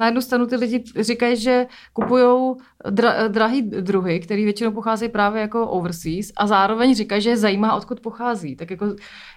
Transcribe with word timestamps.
Na 0.00 0.06
jednu 0.06 0.20
stranu 0.20 0.46
ty 0.46 0.56
lidi 0.56 0.84
říkají, 1.00 1.36
že 1.36 1.66
kupují 1.92 2.54
dra- 2.88 3.28
drahý 3.28 3.62
druhy, 3.62 4.20
který 4.20 4.44
většinou 4.44 4.70
pocházejí 4.70 5.10
právě 5.10 5.40
jako 5.42 5.68
overseas 5.68 6.26
a 6.36 6.46
zároveň 6.46 6.94
říkají, 6.94 7.22
že 7.22 7.30
je 7.30 7.36
zajímá, 7.36 7.74
odkud 7.74 8.00
pochází. 8.00 8.56
Tak 8.56 8.70
jako, 8.70 8.86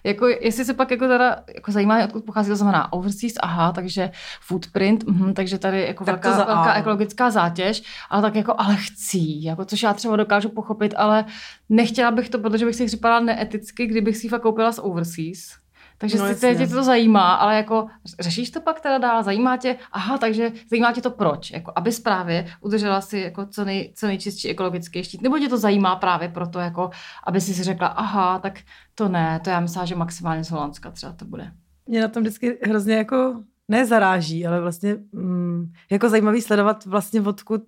jako 0.04 0.28
jestli 0.28 0.66
se 0.66 0.74
pak 0.74 0.92
jako, 0.92 1.08
teda, 1.08 1.44
jako 1.56 1.72
zajímá, 1.72 2.04
odkud 2.04 2.26
pochází, 2.26 2.50
to 2.50 2.56
znamená 2.56 2.94
overseas, 2.94 3.34
aha, 3.40 3.72
takže 3.72 4.12
footprint, 4.42 5.04
mh, 5.08 5.34
takže 5.34 5.58
tady 5.60 5.82
jako 5.82 6.06
tak 6.06 6.26
velká, 6.26 6.38
za, 6.38 6.44
velká 6.44 6.74
ekologická 6.74 7.30
zátěž, 7.30 7.84
ale 8.10 8.22
tak 8.22 8.36
jako, 8.36 8.54
ale 8.58 8.76
chci, 8.76 9.20
jako, 9.42 9.66
což 9.66 9.84
já 9.84 9.94
třeba 9.94 10.16
dokážu 10.16 10.50
pochopit, 10.50 10.94
ale 10.98 11.26
nechtěla 11.70 12.12
bych 12.12 12.30
to, 12.30 12.40
protože 12.40 12.66
bych 12.66 12.76
si 12.76 12.86
připadala 12.86 13.20
neeticky, 13.20 13.86
kdybych 13.86 14.18
si 14.18 14.30
fakt 14.30 14.42
koupila 14.42 14.72
z 14.72 14.80
overseas 14.80 15.62
takže 16.02 16.18
no, 16.18 16.34
si 16.34 16.56
tě 16.56 16.68
to 16.68 16.84
zajímá, 16.84 17.34
ale 17.34 17.56
jako 17.56 17.88
řešíš 18.20 18.52
to 18.52 18.62
pak 18.62 18.82
teda 18.82 18.98
dál, 18.98 19.24
zajímá 19.24 19.58
tě, 19.58 19.78
aha, 19.92 20.18
takže 20.18 20.52
zajímá 20.70 20.92
tě 20.92 21.02
to 21.02 21.12
proč, 21.12 21.52
jako 21.52 21.74
aby 21.76 21.92
právě 22.04 22.48
udržela 22.62 23.02
si 23.02 23.20
jako 23.20 23.46
co, 23.46 23.66
nej, 23.66 23.94
co 23.96 24.08
nejčistší 24.08 24.50
ekologický 24.50 25.04
štít, 25.04 25.22
nebo 25.22 25.40
tě 25.40 25.50
to 25.50 25.58
zajímá 25.58 25.96
právě 25.96 26.30
proto, 26.30 26.60
jako 26.60 26.90
aby 27.28 27.42
si 27.42 27.54
si 27.54 27.64
řekla, 27.64 27.88
aha, 27.88 28.40
tak 28.40 28.60
to 28.96 29.10
ne, 29.10 29.40
to 29.44 29.50
já 29.50 29.60
myslím, 29.60 29.86
že 29.86 29.96
maximálně 29.96 30.44
z 30.44 30.52
Holandska 30.52 30.92
třeba 30.92 31.14
to 31.14 31.26
bude. 31.26 31.52
Mě 31.88 32.02
na 32.02 32.08
tom 32.08 32.24
vždycky 32.24 32.58
hrozně 32.64 32.96
jako 32.96 33.44
nezaráží, 33.68 34.48
ale 34.48 34.62
vlastně 34.62 34.96
mm, 35.12 35.72
jako 35.92 36.10
zajímavý 36.10 36.42
sledovat 36.42 36.86
vlastně 36.86 37.22
odkud 37.22 37.64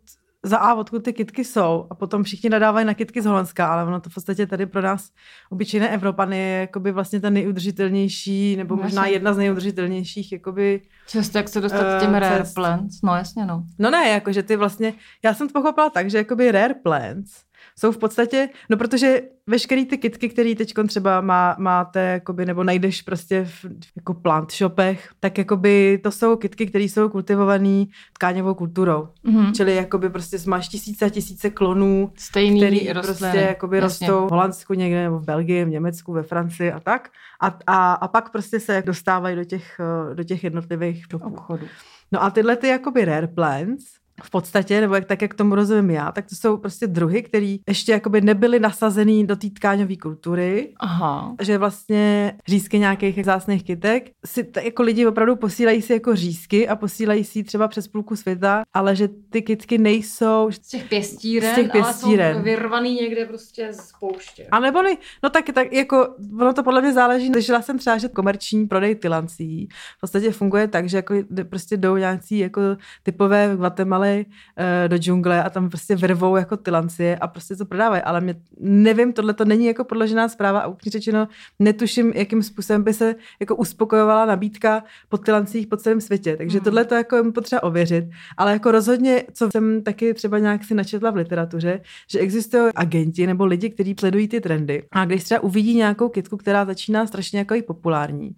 za 0.46 0.58
A, 0.58 0.74
odkud 0.74 1.04
ty 1.04 1.14
kitky 1.14 1.44
jsou 1.46 1.88
a 1.90 1.96
potom 1.96 2.24
všichni 2.24 2.50
nadávají 2.50 2.86
na 2.86 2.94
kitky 2.94 3.22
z 3.22 3.26
Holandska, 3.26 3.74
ale 3.74 3.86
ono 3.86 4.00
to 4.00 4.10
v 4.10 4.14
podstatě 4.14 4.48
tady 4.48 4.66
pro 4.66 4.82
nás 4.82 5.10
obyčejné 5.50 5.90
Evropany 5.90 6.38
je 6.38 6.60
jakoby 6.60 6.92
vlastně 6.92 7.20
ten 7.20 7.34
nejudržitelnější, 7.34 8.56
nebo 8.56 8.76
no, 8.76 8.84
možná 8.84 9.08
jedna 9.08 9.34
z 9.34 9.38
nejudržitelnějších 9.38 10.32
jakoby 10.32 10.82
Často 11.08 11.38
jak 11.38 11.50
se 11.50 11.62
dostat 11.62 11.94
uh, 11.94 12.00
těm 12.00 12.16
rare 12.16 12.44
plants, 12.56 13.02
no 13.04 13.16
jasně 13.16 13.46
no. 13.46 13.64
No 13.80 13.92
ne, 13.92 14.10
jakože 14.10 14.44
ty 14.44 14.56
vlastně, 14.56 14.94
já 15.24 15.34
jsem 15.34 15.48
to 15.48 15.62
pochopila 15.62 15.90
tak, 15.90 16.10
že 16.10 16.18
jakoby 16.18 16.52
rare 16.52 16.74
plants 16.74 17.34
jsou 17.80 17.92
v 17.92 17.98
podstatě, 17.98 18.50
no 18.70 18.78
protože 18.78 19.22
veškerý 19.48 19.86
ty 19.86 19.98
kitky, 19.98 20.30
které 20.30 20.56
teď 20.56 20.74
třeba 20.88 21.22
má, 21.22 21.56
máte, 21.60 22.00
jakoby, 22.00 22.46
nebo 22.46 22.64
najdeš 22.64 23.02
prostě 23.02 23.46
v 23.46 23.66
jako 23.96 24.14
plant 24.14 24.52
shopech, 24.52 25.10
tak 25.20 25.38
jakoby 25.38 26.00
to 26.04 26.12
jsou 26.12 26.36
kitky, 26.36 26.66
které 26.68 26.84
jsou 26.84 27.10
kultivované 27.10 27.86
tkáňovou 28.14 28.54
kulturou. 28.54 29.08
Mm-hmm. 29.26 29.52
Čili 29.52 29.76
jakoby 29.76 30.10
prostě 30.10 30.38
máš 30.48 30.68
tisíce 30.68 31.06
a 31.06 31.10
tisíce 31.10 31.50
klonů, 31.50 32.12
Stejný 32.18 32.60
který 32.60 32.90
prostě 33.02 33.46
jakoby 33.48 33.80
rostou 33.80 34.28
v 34.28 34.32
Holandsku 34.32 34.74
někde, 34.74 35.04
nebo 35.04 35.20
v 35.20 35.26
Belgii, 35.26 35.66
v 35.66 35.70
Německu, 35.70 36.14
ve 36.14 36.24
Francii 36.24 36.72
a 36.72 36.80
tak. 36.80 37.10
A, 37.42 37.58
a, 37.68 37.94
a 37.94 38.08
pak 38.08 38.32
prostě 38.32 38.60
se 38.60 38.84
dostávají 38.86 39.36
do 39.36 39.44
těch, 39.44 39.82
do 40.14 40.24
těch 40.24 40.44
jednotlivých 40.44 41.06
obchodů. 41.22 41.66
No 42.12 42.24
a 42.24 42.30
tyhle 42.30 42.56
ty 42.56 42.68
jakoby 42.68 43.06
rare 43.06 43.28
plants, 43.28 43.86
v 44.24 44.30
podstatě, 44.30 44.82
nebo 44.82 44.96
jak, 44.96 45.06
tak, 45.06 45.22
jak 45.22 45.34
tomu 45.34 45.56
rozumím 45.56 45.90
já, 45.90 46.12
tak 46.12 46.26
to 46.30 46.36
jsou 46.36 46.58
prostě 46.58 46.88
druhy, 46.88 47.24
které 47.24 47.56
ještě 47.68 47.92
jakoby 47.92 48.22
nebyly 48.22 48.60
nasazený 48.60 49.28
do 49.28 49.36
té 49.36 49.50
tkáňové 49.50 49.96
kultury. 49.96 50.74
Aha. 50.80 51.36
Že 51.42 51.58
vlastně 51.58 52.34
řízky 52.48 52.80
nějakých 52.80 53.26
zásných 53.26 53.64
kytek 53.64 54.12
si 54.26 54.44
t- 54.44 54.64
jako 54.64 54.84
lidi 54.84 55.08
opravdu 55.08 55.36
posílají 55.36 55.82
si 55.82 55.94
jako 55.94 56.16
řízky 56.16 56.68
a 56.68 56.76
posílají 56.76 57.24
si 57.24 57.44
třeba 57.44 57.68
přes 57.68 57.88
půlku 57.88 58.16
světa, 58.16 58.64
ale 58.74 58.96
že 58.96 59.10
ty 59.30 59.42
kytky 59.42 59.78
nejsou 59.78 60.48
z 60.52 60.60
těch 60.60 60.84
pěstíren, 60.90 61.52
z 61.52 61.56
těch 61.56 61.72
pěstíren. 61.72 62.26
ale 62.26 62.36
jsou 62.36 62.44
vyrvaný 62.44 62.96
někde 62.96 63.26
prostě 63.26 63.74
z 63.74 63.92
pouště. 64.00 64.48
A 64.52 64.60
nebo 64.60 64.82
ne, 64.82 64.96
no 65.24 65.30
tak, 65.30 65.46
tak 65.54 65.74
jako, 65.74 66.08
ono 66.40 66.54
to 66.54 66.64
podle 66.64 66.82
mě 66.82 66.94
záleží, 66.94 67.32
zažila 67.34 67.62
jsem 67.62 67.78
třeba, 67.80 67.98
že 67.98 68.08
komerční 68.08 68.68
prodej 68.68 68.96
tylancí 68.96 69.68
v 69.98 70.02
podstatě 70.02 70.32
funguje 70.32 70.68
tak, 70.68 70.90
že 70.90 70.98
jako 70.98 71.16
prostě 71.50 71.78
jdou 71.78 71.98
nějaký 71.98 72.38
jako 72.40 72.62
typové 73.04 73.56
Guatemala 73.56 74.03
uh, 74.12 74.88
do 74.88 74.98
džungle 74.98 75.44
a 75.44 75.50
tam 75.50 75.70
prostě 75.70 75.96
vyrvou 75.96 76.36
jako 76.36 76.58
tylancie 76.58 77.18
a 77.18 77.28
prostě 77.28 77.56
to 77.56 77.66
prodávají, 77.66 78.02
ale 78.02 78.22
mě, 78.22 78.36
nevím, 78.60 79.14
tohle 79.14 79.34
to 79.34 79.46
není 79.46 79.66
jako 79.66 79.84
podložená 79.84 80.30
zpráva 80.30 80.60
a 80.60 80.68
úplně 80.68 80.92
řečeno 80.92 81.28
netuším, 81.60 82.12
jakým 82.16 82.44
způsobem 82.44 82.84
by 82.84 82.94
se 82.94 83.16
jako 83.40 83.56
uspokojovala 83.56 84.26
nabídka 84.26 84.84
po 85.10 85.18
tylancích 85.18 85.68
po 85.68 85.78
celém 85.78 86.02
světě, 86.02 86.38
takže 86.38 86.58
hmm. 86.58 86.64
tohle 86.64 86.86
to 86.86 86.96
jako 86.96 87.16
je 87.16 87.32
potřeba 87.32 87.64
ověřit, 87.64 88.06
ale 88.38 88.52
jako 88.52 88.72
rozhodně, 88.72 89.24
co 89.34 89.50
jsem 89.52 89.84
taky 89.84 90.14
třeba 90.14 90.40
nějak 90.40 90.64
si 90.64 90.74
načetla 90.74 91.12
v 91.12 91.16
literatuře, 91.16 91.82
že 92.10 92.20
existují 92.20 92.72
agenti 92.76 93.28
nebo 93.28 93.46
lidi, 93.46 93.70
kteří 93.70 93.96
sledují 94.00 94.28
ty 94.28 94.42
trendy. 94.42 94.84
A 94.92 95.06
když 95.06 95.24
třeba 95.24 95.40
uvidí 95.40 95.76
nějakou 95.76 96.10
kitku, 96.10 96.38
která 96.38 96.66
začíná 96.66 97.08
strašně 97.08 97.40
jako 97.40 97.56
populární, 97.68 98.36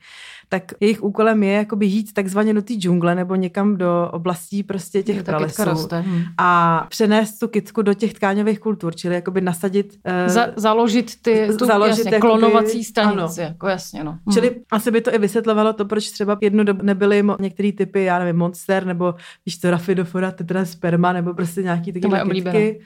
tak 0.60 0.72
jejich 0.80 1.04
úkolem 1.04 1.44
je 1.44 1.54
jakoby 1.54 1.86
jít 1.86 2.14
takzvaně 2.14 2.54
do 2.54 2.62
té 2.62 2.74
džungle 2.74 3.16
nebo 3.16 3.36
někam 3.36 3.78
do 3.78 4.10
oblastí 4.12 4.64
prostě 4.64 5.04
těch 5.04 5.24
pralesů 5.24 5.88
hmm. 5.92 6.22
a 6.38 6.86
přenést 6.90 7.40
tu 7.40 7.48
kitku 7.48 7.82
do 7.82 7.94
těch 7.94 8.14
tkáňových 8.14 8.60
kultur, 8.60 8.96
čili 8.96 9.16
jakoby 9.16 9.42
nasadit... 9.42 9.98
Uh, 10.24 10.30
Za, 10.34 10.48
založit 10.56 11.22
ty 11.22 11.50
tu, 11.60 11.66
založit 11.66 11.98
jasně, 11.98 12.14
jakoby, 12.14 12.20
klonovací 12.20 12.84
stanice, 12.84 13.42
ano. 13.42 13.50
jako 13.50 13.68
jasně, 13.68 14.04
no. 14.04 14.12
Hmm. 14.12 14.34
Čili 14.34 14.56
asi 14.72 14.92
by 14.92 15.02
to 15.02 15.14
i 15.16 15.18
vysvětlovalo 15.18 15.74
to, 15.74 15.86
proč 15.86 16.12
třeba 16.12 16.38
jednu 16.42 16.64
dobu 16.64 16.84
nebyly 16.84 17.24
některé 17.40 17.72
typy, 17.72 18.04
já 18.04 18.20
nevím, 18.20 18.36
monster, 18.36 18.86
nebo 18.86 19.16
víš 19.46 19.58
to, 19.58 19.72
rafidofora, 19.72 20.34
sperma, 20.64 21.14
nebo 21.14 21.34
prostě 21.34 21.64
nějaký 21.64 21.94
takové 21.94 22.24
kitky. 22.34 22.82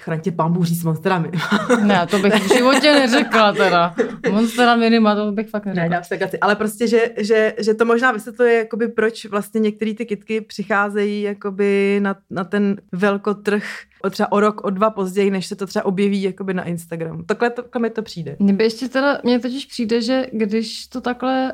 Chraň 0.00 0.20
tě 0.20 0.32
pán 0.32 0.64
s 0.64 0.84
monsterami. 0.84 1.30
ne, 1.82 2.06
to 2.06 2.18
bych 2.18 2.34
v 2.34 2.56
životě 2.56 2.92
neřekla 2.92 3.52
teda. 3.52 3.94
Monstera 4.30 4.76
minima, 4.76 5.14
to 5.14 5.32
bych 5.32 5.48
fakt 5.48 5.66
neřekla. 5.66 6.00
Ne, 6.10 6.28
ale 6.40 6.56
prostě, 6.56 6.88
že, 6.88 7.10
že, 7.16 7.54
že, 7.58 7.74
to 7.74 7.84
možná 7.84 8.12
vysvětluje, 8.12 8.54
jakoby, 8.54 8.88
proč 8.88 9.24
vlastně 9.24 9.60
některé 9.60 9.94
ty 9.94 10.06
kitky 10.06 10.40
přicházejí 10.40 11.22
jakoby 11.22 11.98
na, 12.02 12.16
na 12.30 12.44
ten 12.44 12.76
velkotrh 12.92 13.64
třeba 14.10 14.32
o 14.32 14.40
rok, 14.40 14.64
o 14.64 14.70
dva 14.70 14.90
později, 14.90 15.30
než 15.30 15.46
se 15.46 15.56
to 15.56 15.66
třeba 15.66 15.84
objeví 15.84 16.22
jakoby 16.22 16.54
na 16.54 16.64
Instagramu. 16.64 17.22
Takhle, 17.22 17.50
takhle 17.50 17.82
mi 17.82 17.90
to 17.90 18.02
přijde. 18.02 18.36
Mně 18.38 18.54
ještě 18.60 18.88
teda, 18.88 19.18
mně 19.24 19.38
totiž 19.38 19.66
přijde, 19.66 20.02
že 20.02 20.26
když 20.32 20.86
to 20.86 21.00
takhle 21.00 21.52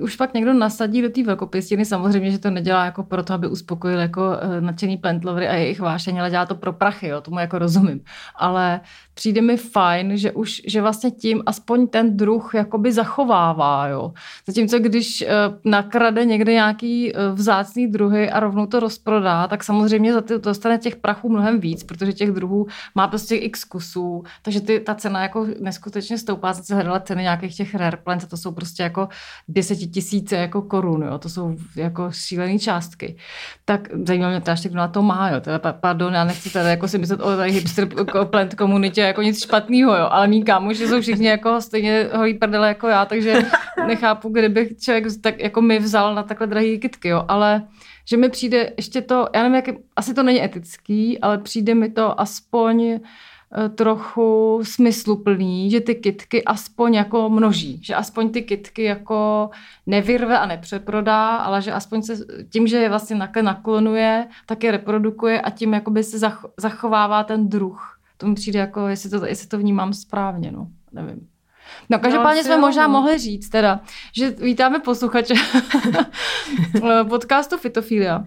už 0.00 0.16
fakt 0.16 0.34
někdo 0.34 0.52
nasadí 0.52 1.02
do 1.02 1.10
té 1.10 1.22
velkopěstiny, 1.22 1.84
samozřejmě, 1.84 2.30
že 2.30 2.38
to 2.38 2.50
nedělá 2.50 2.84
jako 2.84 3.02
proto, 3.02 3.34
aby 3.34 3.48
uspokojil 3.48 3.98
jako 3.98 4.20
uh, 4.20 4.60
nadšený 4.60 4.96
plantlovry 4.96 5.48
a 5.48 5.54
jejich 5.54 5.80
vášeň, 5.80 6.20
ale 6.20 6.30
dělá 6.30 6.46
to 6.46 6.54
pro 6.54 6.72
prachy, 6.72 7.08
jo, 7.08 7.20
tomu 7.20 7.38
jako 7.38 7.58
rozumím. 7.58 8.00
Ale 8.36 8.80
přijde 9.14 9.40
mi 9.40 9.56
fajn, 9.56 10.16
že 10.16 10.32
už, 10.32 10.62
že 10.66 10.82
vlastně 10.82 11.10
tím 11.10 11.42
aspoň 11.46 11.86
ten 11.86 12.16
druh 12.16 12.54
jakoby 12.54 12.92
zachovává, 12.92 13.88
jo. 13.88 14.12
Zatímco 14.46 14.78
když 14.78 15.22
uh, 15.22 15.28
nakrade 15.64 16.24
někde 16.24 16.52
nějaký 16.52 17.12
uh, 17.12 17.20
vzácný 17.34 17.86
druhy 17.86 18.30
a 18.30 18.40
rovnou 18.40 18.66
to 18.66 18.80
rozprodá, 18.80 19.48
tak 19.48 19.64
samozřejmě 19.64 20.12
za 20.12 20.20
ty 20.20 20.38
dostane 20.38 20.78
těch 20.78 20.96
prachů 20.96 21.28
mnohem 21.28 21.60
víc, 21.60 21.73
protože 21.82 22.12
těch 22.12 22.30
druhů 22.30 22.66
má 22.94 23.08
prostě 23.08 23.36
x 23.36 23.64
kusů, 23.64 24.22
takže 24.42 24.60
ty, 24.60 24.80
ta 24.80 24.94
cena 24.94 25.22
jako 25.22 25.46
neskutečně 25.60 26.18
stoupá. 26.18 26.54
Se 26.54 26.74
hledala 26.74 27.00
ceny 27.00 27.22
nějakých 27.22 27.56
těch 27.56 27.74
rare 27.74 27.96
plants 27.96 28.24
a 28.24 28.28
to 28.28 28.36
jsou 28.36 28.52
prostě 28.52 28.82
jako 28.82 29.08
tisíce 29.92 30.36
jako 30.36 30.62
korun, 30.62 31.02
jo. 31.02 31.18
To 31.18 31.28
jsou 31.28 31.56
jako 31.76 32.10
šílené 32.12 32.58
částky. 32.58 33.16
Tak 33.64 33.88
zajímá 34.06 34.28
mě 34.28 34.40
teda, 34.40 34.56
kdo 34.62 34.76
na 34.76 34.88
to 34.88 35.02
má, 35.02 35.30
jo. 35.30 35.40
Teda, 35.40 35.58
pardon, 35.58 36.14
já 36.14 36.24
nechci 36.24 36.50
tady 36.50 36.68
jako 36.68 36.88
si 36.88 36.98
myslet 36.98 37.20
o 37.20 37.36
hipster 37.42 37.88
plant 38.24 38.54
komunitě 38.54 39.00
jako 39.00 39.22
nic 39.22 39.44
špatného, 39.44 39.96
jo, 39.96 40.08
ale 40.10 40.26
mý 40.26 40.44
kámoši 40.44 40.88
jsou 40.88 41.00
všichni 41.00 41.26
jako 41.26 41.60
stejně 41.60 42.08
holí 42.16 42.34
prdele 42.34 42.68
jako 42.68 42.88
já, 42.88 43.04
takže 43.04 43.42
nechápu, 43.86 44.28
kdybych 44.28 44.78
člověk 44.78 45.04
tak 45.20 45.40
jako 45.40 45.60
mi 45.60 45.78
vzal 45.78 46.14
na 46.14 46.22
takhle 46.22 46.46
drahý 46.46 46.78
kitky, 46.78 47.08
jo, 47.08 47.24
ale 47.28 47.62
že 48.04 48.16
mi 48.16 48.28
přijde 48.28 48.72
ještě 48.76 49.02
to, 49.02 49.28
já 49.34 49.42
nevím, 49.42 49.54
jak, 49.54 49.64
asi 49.96 50.14
to 50.14 50.22
není 50.22 50.44
etický, 50.44 51.20
ale 51.20 51.38
přijde 51.38 51.74
mi 51.74 51.90
to 51.90 52.20
aspoň 52.20 52.82
eh, 52.84 53.68
trochu 53.68 54.60
smysluplný, 54.62 55.70
že 55.70 55.80
ty 55.80 55.94
kitky 55.94 56.44
aspoň 56.44 56.94
jako 56.94 57.28
množí, 57.28 57.80
že 57.82 57.94
aspoň 57.94 58.30
ty 58.30 58.42
kitky 58.42 58.82
jako 58.82 59.50
nevyrve 59.86 60.38
a 60.38 60.46
nepřeprodá, 60.46 61.36
ale 61.36 61.62
že 61.62 61.72
aspoň 61.72 62.02
se 62.02 62.16
tím, 62.48 62.66
že 62.66 62.76
je 62.76 62.88
vlastně 62.88 63.16
naklonuje, 63.42 64.26
tak 64.46 64.64
je 64.64 64.70
reprodukuje 64.70 65.40
a 65.40 65.50
tím 65.50 65.74
jakoby 65.74 66.04
se 66.04 66.30
zachovává 66.58 67.24
ten 67.24 67.48
druh 67.48 67.94
to 68.16 68.26
mi 68.26 68.34
přijde 68.34 68.58
jako, 68.58 68.88
jestli 68.88 69.10
to, 69.10 69.26
jestli 69.26 69.48
to 69.48 69.58
vnímám 69.58 69.92
správně, 69.92 70.52
no, 70.52 70.68
nevím. 70.92 71.28
No 71.90 71.98
každopádně 71.98 72.40
no, 72.40 72.44
jsme 72.44 72.54
jo, 72.54 72.60
možná 72.60 72.86
no. 72.86 72.92
mohli 72.92 73.18
říct 73.18 73.48
teda, 73.48 73.80
že 74.16 74.30
vítáme 74.30 74.78
posluchače 74.78 75.34
podcastu 77.08 77.56
Fitofilia. 77.56 78.24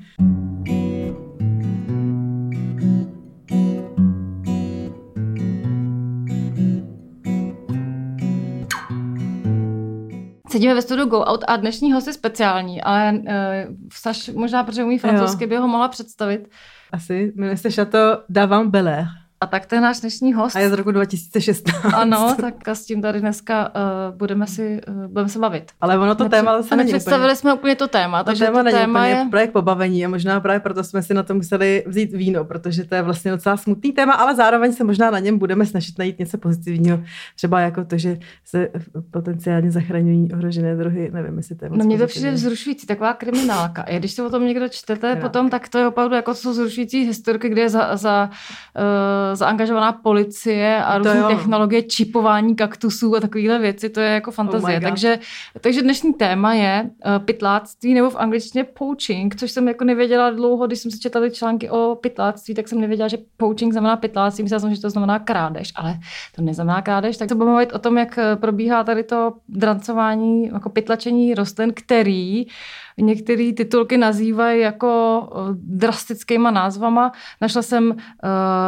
Sedíme 10.50 10.74
ve 10.74 10.82
studiu 10.82 11.08
Go 11.08 11.20
Out 11.20 11.44
a 11.48 11.56
dnešní 11.56 11.94
host 11.94 12.08
je 12.08 12.14
speciální, 12.14 12.82
ale 12.82 13.14
uh, 13.14 13.76
Saš 13.94 14.30
možná, 14.30 14.64
protože 14.64 14.84
umí 14.84 14.98
francouzsky, 15.00 15.48
by 15.48 15.58
ho 15.58 15.68
mohla 15.68 15.88
představit. 15.88 16.50
Asi, 16.92 17.34
jmenuje 17.36 17.58
se 17.58 17.72
Chateau 17.72 18.18
d'Avant 18.30 18.70
Belair. 18.70 19.06
A 19.42 19.48
tak 19.48 19.66
to 19.66 19.75
je 19.75 19.81
náš 19.81 20.00
dnešní 20.00 20.34
host. 20.34 20.56
A 20.56 20.60
je 20.60 20.69
z 20.69 20.74
roku 20.74 20.92
2016. 20.92 21.86
Ano, 21.94 22.36
tak 22.42 22.68
s 22.68 22.86
tím 22.86 23.01
tady 23.01 23.19
dneska 23.19 23.72
uh, 23.75 24.18
budeme, 24.18 24.48
si, 24.48 24.81
uh, 24.88 25.07
budeme 25.07 25.30
se 25.30 25.39
bavit. 25.39 25.72
Ale 25.81 25.98
ono 25.98 26.16
to 26.16 26.30
téma 26.30 26.62
zase 26.62 26.75
není 26.75 26.92
představili 26.92 27.28
úplně, 27.28 27.36
jsme 27.36 27.54
úplně 27.54 27.75
to 27.75 27.88
téma, 27.88 28.24
takže 28.24 28.45
téma 28.45 28.63
to 28.63 28.69
téma 28.69 29.07
je... 29.07 29.28
projekt 29.30 29.51
pobavení 29.51 30.06
a 30.06 30.10
možná 30.10 30.39
právě 30.39 30.60
proto 30.60 30.84
jsme 30.84 31.04
si 31.04 31.13
na 31.13 31.24
to 31.24 31.34
museli 31.34 31.84
vzít 31.88 32.13
víno, 32.13 32.45
protože 32.45 32.84
to 32.84 32.95
je 32.95 33.01
vlastně 33.01 33.31
docela 33.31 33.57
smutný 33.57 33.92
téma, 33.92 34.13
ale 34.13 34.36
zároveň 34.36 34.74
se 34.74 34.84
možná 34.84 35.12
na 35.12 35.19
něm 35.19 35.38
budeme 35.38 35.66
snažit 35.66 35.98
najít 35.98 36.19
něco 36.19 36.38
pozitivního, 36.38 37.00
třeba 37.36 37.60
jako 37.60 37.86
to, 37.86 37.98
že 37.98 38.18
se 38.45 38.69
potenciálně 39.12 39.72
zachraňují 39.72 40.33
ohrožené 40.33 40.75
druhy, 40.75 41.12
nevím, 41.13 41.38
jestli 41.38 41.56
to 41.56 41.66
je 41.66 41.72
No 41.74 41.86
mě 41.86 41.98
to 41.98 42.07
přijde 42.07 42.31
vzrušující, 42.31 42.88
taková 42.88 43.13
kriminálka. 43.13 43.81
A 43.81 44.00
když 44.00 44.12
se 44.12 44.24
o 44.24 44.30
tom 44.30 44.45
někdo 44.45 44.69
čtete 44.69 45.16
potom, 45.16 45.50
tak 45.50 45.69
to 45.69 45.78
je 45.78 45.88
opravdu 45.88 46.16
jako 46.16 46.33
jsou 46.33 46.51
vzrušující 46.51 47.04
historky, 47.04 47.50
kde 47.50 47.62
je 47.62 47.69
za, 47.69 47.95
za 47.95 48.30
uh, 48.30 49.27
zaangažovaná 49.34 49.92
policie 49.92 50.84
a 50.84 50.98
různé 50.98 51.24
technologie 51.24 51.84
čipování 51.84 52.56
kaktusů 52.56 53.16
a 53.16 53.20
takovéhle 53.20 53.60
věci, 53.60 53.90
to 53.90 54.00
je 54.00 54.10
jako 54.10 54.32
fantazie. 54.32 54.78
Oh 54.78 54.84
takže, 54.84 55.20
takže 55.62 55.82
dnešní 55.82 56.14
téma 56.14 56.54
je 56.54 56.84
uh, 56.84 57.26
pytláctví 57.26 57.94
nebo 57.94 58.10
v 58.10 58.16
angličtině 58.16 58.64
poaching, 58.64 59.36
což 59.36 59.52
jsem 59.52 59.68
jako 59.68 59.84
nevěděla 59.84 60.30
dlouho, 60.30 60.68
když 60.68 60.80
jsem 60.80 60.92
si 60.92 61.00
četla 61.00 61.30
články 61.30 61.70
o 61.70 61.98
pytláctví, 62.02 62.54
tak 62.54 62.68
jsem 62.68 62.82
nevěděla, 62.82 63.08
že 63.08 63.18
poaching 63.38 63.74
znamená 63.74 63.98
pytláctví, 63.98 64.44
myslela 64.44 64.60
jsem, 64.60 64.76
že 64.76 64.82
to 64.82 64.90
znamená 64.90 65.20
krádež, 65.20 65.74
ale 65.76 66.00
to 66.36 66.42
neznamená 66.42 66.82
krádež. 66.82 67.18
Tak 67.18 67.30
se 67.30 67.36
budeme 67.36 67.52
mluvit 67.52 67.74
o 67.74 67.80
tom, 67.80 67.98
jak 67.98 68.18
eh, 68.18 68.36
probíhá 68.36 68.84
tady 68.84 69.04
to 69.04 69.34
drancování, 69.50 70.48
jako 70.48 70.70
pytlačení 70.70 71.36
rostlin, 71.36 71.74
který 71.74 72.46
uh, 72.46 72.52
některé 72.98 73.54
titulky 73.54 73.98
nazývají 73.98 74.62
jako 74.62 75.22
eh, 75.32 75.54
drastickýma 75.54 76.52
názvama. 76.52 77.12
Našla 77.42 77.62
jsem, 77.62 77.90
uh, 77.90 77.98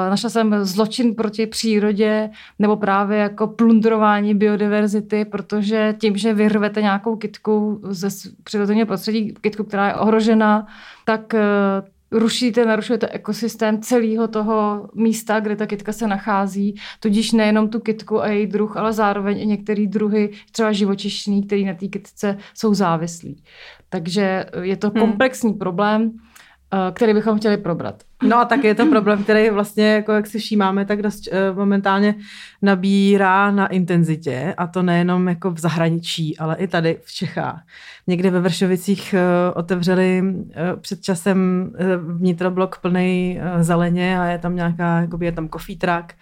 našla 0.10 0.30
jsem 0.30 0.66
zločin 0.66 1.16
proti 1.16 1.48
přírodě 1.48 2.30
nebo 2.60 2.78
právě 2.78 3.18
jako 3.18 3.48
plundrování 3.48 4.36
biodiverzity, 4.36 5.26
protože 5.26 5.96
tím, 6.00 6.18
že 6.18 6.34
vyrvete 6.34 6.81
nějakou 6.81 7.16
kitku 7.16 7.81
ze 7.84 8.08
přirozeného 8.44 8.86
prostředí, 8.86 9.34
kitku, 9.42 9.64
která 9.64 9.88
je 9.88 9.96
ohrožena, 9.96 10.68
tak 11.06 11.34
uh, 11.34 11.40
rušíte, 12.12 12.66
narušujete 12.66 13.08
ekosystém 13.08 13.82
celého 13.82 14.28
toho 14.28 14.90
místa, 14.96 15.40
kde 15.40 15.56
ta 15.56 15.66
kytka 15.66 15.94
se 15.94 16.08
nachází, 16.08 16.75
tudíž 17.00 17.32
nejenom 17.32 17.70
tu 17.70 17.80
kytku 17.80 18.22
a 18.22 18.28
její 18.28 18.48
druh, 18.48 18.78
ale 18.78 18.94
zároveň 18.94 19.40
i 19.40 19.46
některé 19.46 19.88
druhy, 19.88 20.30
třeba 20.52 20.72
živočišní, 20.72 21.44
které 21.44 21.62
na 21.62 21.74
té 21.74 21.88
kytce 21.88 22.38
jsou 22.54 22.74
závislí. 22.74 23.44
Takže 23.89 24.45
je 24.62 24.77
to 24.77 24.89
hmm. 24.89 25.00
komplexní 25.00 25.50
hmm. 25.50 25.59
problém, 25.59 26.12
eh, 26.74 26.91
který 26.91 27.13
bychom 27.13 27.38
chtěli 27.38 27.57
probrat. 27.57 28.03
No 28.24 28.38
a 28.38 28.45
tak 28.45 28.63
je 28.63 28.75
to 28.75 28.86
problém, 28.86 29.24
který 29.24 29.50
vlastně, 29.50 29.94
jako 29.94 30.12
jak 30.12 30.27
si 30.27 30.39
všímáme, 30.39 30.86
tak 30.86 31.01
dost 31.01 31.27
uh, 31.27 31.57
momentálně 31.57 32.16
nabírá 32.62 33.51
na 33.51 33.68
intenzitě 33.68 34.54
a 34.57 34.68
to 34.68 34.83
nejenom 34.83 35.27
jako 35.27 35.51
v 35.51 35.60
zahraničí, 35.60 36.38
ale 36.38 36.56
i 36.56 36.68
tady 36.68 36.98
v 37.04 37.13
Čechách. 37.13 37.62
Někde 38.07 38.30
ve 38.30 38.39
Vršovicích 38.39 39.16
uh, 39.18 39.57
otevřeli 39.60 40.21
uh, 40.24 40.44
před 40.81 41.01
časem 41.01 41.71
vnitroblok 42.07 42.77
plný 42.77 43.39
zeleně 43.60 44.19
a 44.19 44.25
je 44.25 44.38
tam 44.38 44.56
nějaká, 44.56 45.01
jakoby 45.01 45.25
je 45.25 45.31
tam 45.31 45.50
coffee 45.50 45.77
truck 45.77 46.13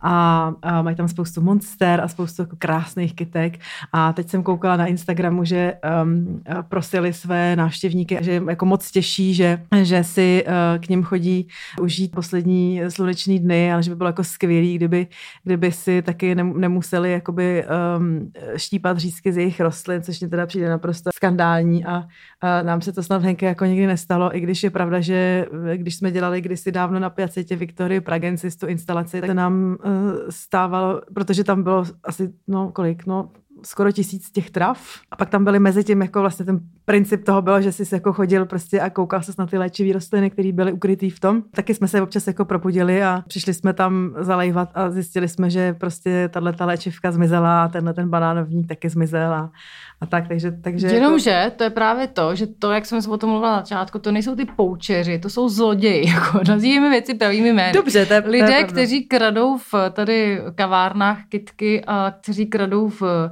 a, 0.00 0.52
a 0.62 0.82
mají 0.82 0.96
tam 0.96 1.08
spoustu 1.08 1.40
monster 1.40 2.00
a 2.00 2.08
spoustu 2.08 2.42
jako 2.42 2.56
krásných 2.58 3.14
kytek 3.14 3.58
a 3.92 4.12
teď 4.12 4.28
jsem 4.28 4.42
koukala 4.42 4.76
na 4.76 4.86
Instagramu, 4.86 5.44
že 5.44 5.74
um, 6.02 6.42
prosili 6.68 7.12
své 7.12 7.56
návštěvníky, 7.56 8.18
že 8.20 8.42
jako 8.48 8.66
moc 8.66 8.90
těší, 8.90 9.34
že, 9.34 9.62
že 9.82 10.04
si 10.04 10.44
uh, 10.46 10.84
k 10.84 10.88
ním 10.88 11.02
chodí 11.02 11.41
užít 11.80 12.14
poslední 12.14 12.80
sluneční 12.88 13.38
dny, 13.38 13.72
ale 13.72 13.82
že 13.82 13.90
by 13.90 13.96
bylo 13.96 14.08
jako 14.08 14.24
skvělý, 14.24 14.74
kdyby, 14.76 15.06
kdyby 15.44 15.72
si 15.72 16.02
taky 16.02 16.34
nemuseli 16.34 17.12
jakoby 17.12 17.64
um, 17.98 18.32
štípat 18.56 18.98
řízky 18.98 19.32
z 19.32 19.36
jejich 19.36 19.60
rostlin, 19.60 20.02
což 20.02 20.20
mě 20.20 20.28
teda 20.28 20.46
přijde 20.46 20.68
naprosto 20.68 21.10
skandální 21.14 21.84
a, 21.84 22.04
a 22.40 22.62
nám 22.62 22.80
se 22.80 22.92
to 22.92 23.02
snad 23.02 23.22
Henke 23.22 23.46
jako 23.46 23.64
nikdy 23.64 23.86
nestalo, 23.86 24.36
i 24.36 24.40
když 24.40 24.62
je 24.62 24.70
pravda, 24.70 25.00
že 25.00 25.46
když 25.74 25.96
jsme 25.96 26.10
dělali 26.10 26.40
kdysi 26.40 26.72
dávno 26.72 27.00
na 27.00 27.10
Piacetě 27.10 27.56
Viktory 27.56 28.00
Pragensis 28.00 28.56
tu 28.56 28.66
instalaci, 28.66 29.20
tak 29.20 29.30
to 29.30 29.34
nám 29.34 29.76
uh, 29.84 29.92
stávalo, 30.30 31.00
protože 31.14 31.44
tam 31.44 31.62
bylo 31.62 31.84
asi, 32.04 32.32
no 32.48 32.72
kolik, 32.72 33.06
no 33.06 33.30
skoro 33.64 33.92
tisíc 33.92 34.30
těch 34.30 34.50
trav. 34.50 34.78
A 35.10 35.16
pak 35.16 35.30
tam 35.30 35.44
byly 35.44 35.58
mezi 35.58 35.84
tím 35.84 36.02
jako 36.02 36.20
vlastně 36.20 36.44
ten 36.44 36.60
princip 36.84 37.24
toho 37.24 37.42
bylo, 37.42 37.60
že 37.60 37.72
jsi 37.72 37.94
jako 37.94 38.12
chodil 38.12 38.46
prostě 38.46 38.80
a 38.80 38.90
koukal 38.90 39.22
se 39.22 39.32
na 39.38 39.46
ty 39.46 39.58
léčivé 39.58 39.92
rostliny, 39.92 40.30
které 40.30 40.52
byly 40.52 40.72
ukrytý 40.72 41.10
v 41.10 41.20
tom. 41.20 41.42
Taky 41.54 41.74
jsme 41.74 41.88
se 41.88 42.02
občas 42.02 42.26
jako 42.26 42.44
propudili 42.44 43.02
a 43.02 43.22
přišli 43.28 43.54
jsme 43.54 43.72
tam 43.72 44.14
zalejvat 44.18 44.70
a 44.74 44.90
zjistili 44.90 45.28
jsme, 45.28 45.50
že 45.50 45.74
prostě 45.74 46.28
tahle 46.32 46.52
ta 46.52 46.66
léčivka 46.66 47.12
zmizela 47.12 47.64
a 47.64 47.68
tenhle 47.68 47.94
ten 47.94 48.08
banánovník 48.08 48.68
taky 48.68 48.88
zmizel 48.88 49.34
a, 49.34 49.50
a 50.02 50.06
tak, 50.06 50.28
takže... 50.28 50.52
takže 50.52 50.86
Jenomže 50.86 51.30
jako... 51.30 51.56
to 51.56 51.64
je 51.64 51.70
právě 51.70 52.06
to, 52.06 52.34
že 52.34 52.46
to, 52.46 52.72
jak 52.72 52.86
jsem 52.86 53.02
se 53.02 53.10
o 53.10 53.16
tom 53.16 53.30
mluvila 53.30 53.52
na 53.52 53.58
začátku, 53.58 53.98
to 53.98 54.12
nejsou 54.12 54.34
ty 54.34 54.44
poučeři, 54.44 55.18
to 55.18 55.30
jsou 55.30 55.48
zloději, 55.48 56.08
jako 56.14 56.40
nazýváme 56.48 56.90
věci 56.90 57.14
pravými 57.14 57.52
jmény. 57.52 57.72
Dobře, 57.72 58.06
to 58.06 58.14
je, 58.14 58.22
Lidé, 58.26 58.46
to 58.46 58.52
je 58.52 58.64
kteří 58.64 59.04
kradou 59.04 59.58
v 59.58 59.74
tady 59.92 60.40
kavárnách 60.54 61.18
kitky 61.28 61.84
a 61.86 62.14
kteří 62.20 62.46
kradou 62.46 62.88
v 62.88 63.30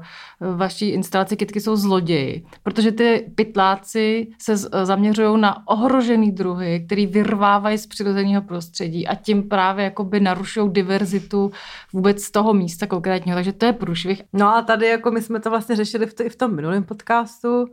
vaší 0.56 0.88
instalaci 0.88 1.37
kitky, 1.37 1.61
jsou 1.61 1.76
zloději, 1.76 2.44
protože 2.62 2.93
ty 2.93 3.31
pytláci 3.34 4.28
se 4.38 4.56
zaměřují 4.56 5.40
na 5.40 5.69
ohrožený 5.69 6.32
druhy, 6.32 6.82
který 6.87 7.06
vyrvávají 7.06 7.78
z 7.78 7.87
přirozeného 7.87 8.43
prostředí 8.43 9.06
a 9.06 9.14
tím 9.14 9.49
právě 9.49 9.84
jakoby 9.84 10.20
narušují 10.20 10.73
diverzitu 10.73 11.50
vůbec 11.93 12.31
toho 12.31 12.55
místa 12.55 12.87
konkrétního, 12.87 13.37
takže 13.37 13.52
to 13.52 13.66
je 13.66 13.73
průšvih. 13.73 14.23
No 14.32 14.56
a 14.56 14.62
tady 14.62 14.87
jako 14.87 15.11
my 15.11 15.23
jsme 15.23 15.40
to 15.40 15.50
vlastně 15.50 15.76
řešili 15.76 16.06
v, 16.06 16.14
to, 16.14 16.23
i 16.23 16.28
v 16.28 16.37
tom 16.37 16.60
minulém 16.61 16.85
podcastu, 16.85 17.67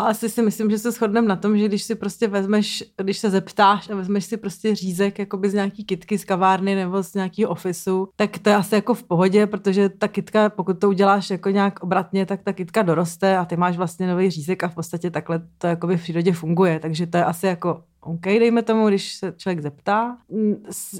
a 0.00 0.02
asi 0.02 0.28
si 0.28 0.42
myslím, 0.42 0.70
že 0.70 0.78
se 0.78 0.90
shodneme 0.92 1.28
na 1.28 1.36
tom, 1.36 1.58
že 1.58 1.68
když 1.68 1.82
si 1.82 1.94
prostě 1.94 2.28
vezmeš, 2.28 2.84
když 2.96 3.18
se 3.18 3.30
zeptáš 3.30 3.90
a 3.90 3.94
vezmeš 3.94 4.24
si 4.24 4.36
prostě 4.36 4.74
řízek 4.74 5.18
jakoby 5.18 5.50
z 5.50 5.54
nějaký 5.54 5.84
kitky 5.84 6.18
z 6.18 6.24
kavárny 6.24 6.74
nebo 6.74 7.02
z 7.02 7.14
nějakého 7.14 7.50
ofisu, 7.50 8.08
tak 8.16 8.38
to 8.38 8.50
je 8.50 8.56
asi 8.56 8.74
jako 8.74 8.94
v 8.94 9.02
pohodě, 9.02 9.46
protože 9.46 9.88
ta 9.88 10.08
kitka, 10.08 10.48
pokud 10.48 10.80
to 10.80 10.88
uděláš 10.88 11.30
jako 11.30 11.50
nějak 11.50 11.82
obratně, 11.82 12.26
tak 12.26 12.42
ta 12.42 12.52
kitka 12.52 12.82
doroste 12.82 13.36
a 13.36 13.44
ty 13.44 13.56
máš 13.56 13.76
vlastně 13.76 14.06
nový 14.06 14.30
řízek 14.30 14.64
a 14.64 14.68
v 14.68 14.74
podstatě 14.74 15.10
takhle 15.10 15.42
to 15.58 15.66
jakoby 15.66 15.96
v 15.96 16.02
přírodě 16.02 16.32
funguje. 16.32 16.80
Takže 16.80 17.06
to 17.06 17.16
je 17.16 17.24
asi 17.24 17.46
jako 17.46 17.82
OK, 18.02 18.22
dejme 18.22 18.62
tomu, 18.62 18.88
když 18.88 19.14
se 19.14 19.34
člověk 19.36 19.60
zeptá. 19.60 20.16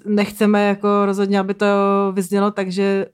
Nechceme 0.06 0.66
jako 0.66 0.88
rozhodně, 1.06 1.40
aby 1.40 1.54
to 1.54 1.66
vyznělo 2.12 2.50
tak, 2.50 2.72
že 2.72 3.06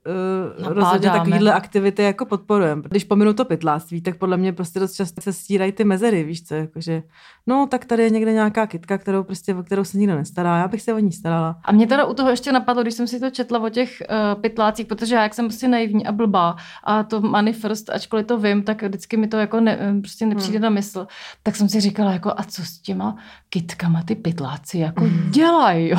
uh, 0.59 0.69
rozhodně 0.69 1.11
takovýhle 1.11 1.53
aktivity 1.53 2.03
jako 2.03 2.27
podporujeme. 2.27 2.83
Když 2.85 3.05
pominu 3.05 3.33
to 3.33 3.45
pytláctví, 3.45 4.01
tak 4.01 4.17
podle 4.17 4.37
mě 4.37 4.53
prostě 4.53 4.81
dost 4.81 4.93
často 4.93 5.21
se 5.21 5.33
stírají 5.33 5.73
ty 5.73 5.85
mezery, 5.85 6.25
víš 6.25 6.45
co, 6.45 6.55
jakože 6.55 7.03
no 7.47 7.67
tak 7.71 7.85
tady 7.85 8.03
je 8.03 8.11
někde 8.11 8.33
nějaká 8.33 8.67
kytka, 8.67 8.99
kterou 8.99 9.23
prostě, 9.23 9.55
o 9.55 9.63
kterou 9.63 9.85
se 9.85 9.99
nikdo 9.99 10.15
nestará, 10.15 10.59
já 10.59 10.69
bych 10.69 10.83
se 10.83 10.95
o 10.95 10.99
ní 10.99 11.13
starala. 11.13 11.61
A 11.65 11.73
mě 11.73 11.87
teda 11.87 12.05
u 12.05 12.15
toho 12.15 12.31
ještě 12.31 12.53
napadlo, 12.53 12.83
když 12.83 12.95
jsem 12.95 13.07
si 13.07 13.21
to 13.21 13.31
četla 13.31 13.59
o 13.59 13.69
těch 13.69 14.03
uh, 14.11 14.41
pytlácích, 14.41 14.87
protože 14.87 15.15
já 15.15 15.23
jak 15.23 15.35
jsem 15.35 15.45
prostě 15.45 15.69
naivní 15.69 16.07
a 16.07 16.13
blbá 16.13 16.57
a 16.85 17.03
to 17.03 17.21
money 17.21 17.53
first, 17.53 17.91
ačkoliv 17.91 18.27
to 18.27 18.39
vím, 18.39 18.63
tak 18.63 18.83
vždycky 18.83 19.17
mi 19.17 19.29
to 19.29 19.37
jako 19.37 19.61
ne, 19.61 19.95
prostě 20.01 20.27
nepřijde 20.27 20.59
hmm. 20.59 20.63
na 20.63 20.71
mysl, 20.71 21.07
tak 21.43 21.57
jsem 21.57 21.69
si 21.69 21.81
říkala 21.81 22.13
jako 22.13 22.33
a 22.37 22.43
co 22.43 22.63
s 22.63 22.79
těma 22.79 23.17
kytkami 23.49 23.76
kytkama 23.77 24.03
ty 24.03 24.15
pytláci 24.15 24.79
jako 24.79 25.05
mm. 25.05 25.31
dělají, 25.31 25.89
jo. 25.89 25.99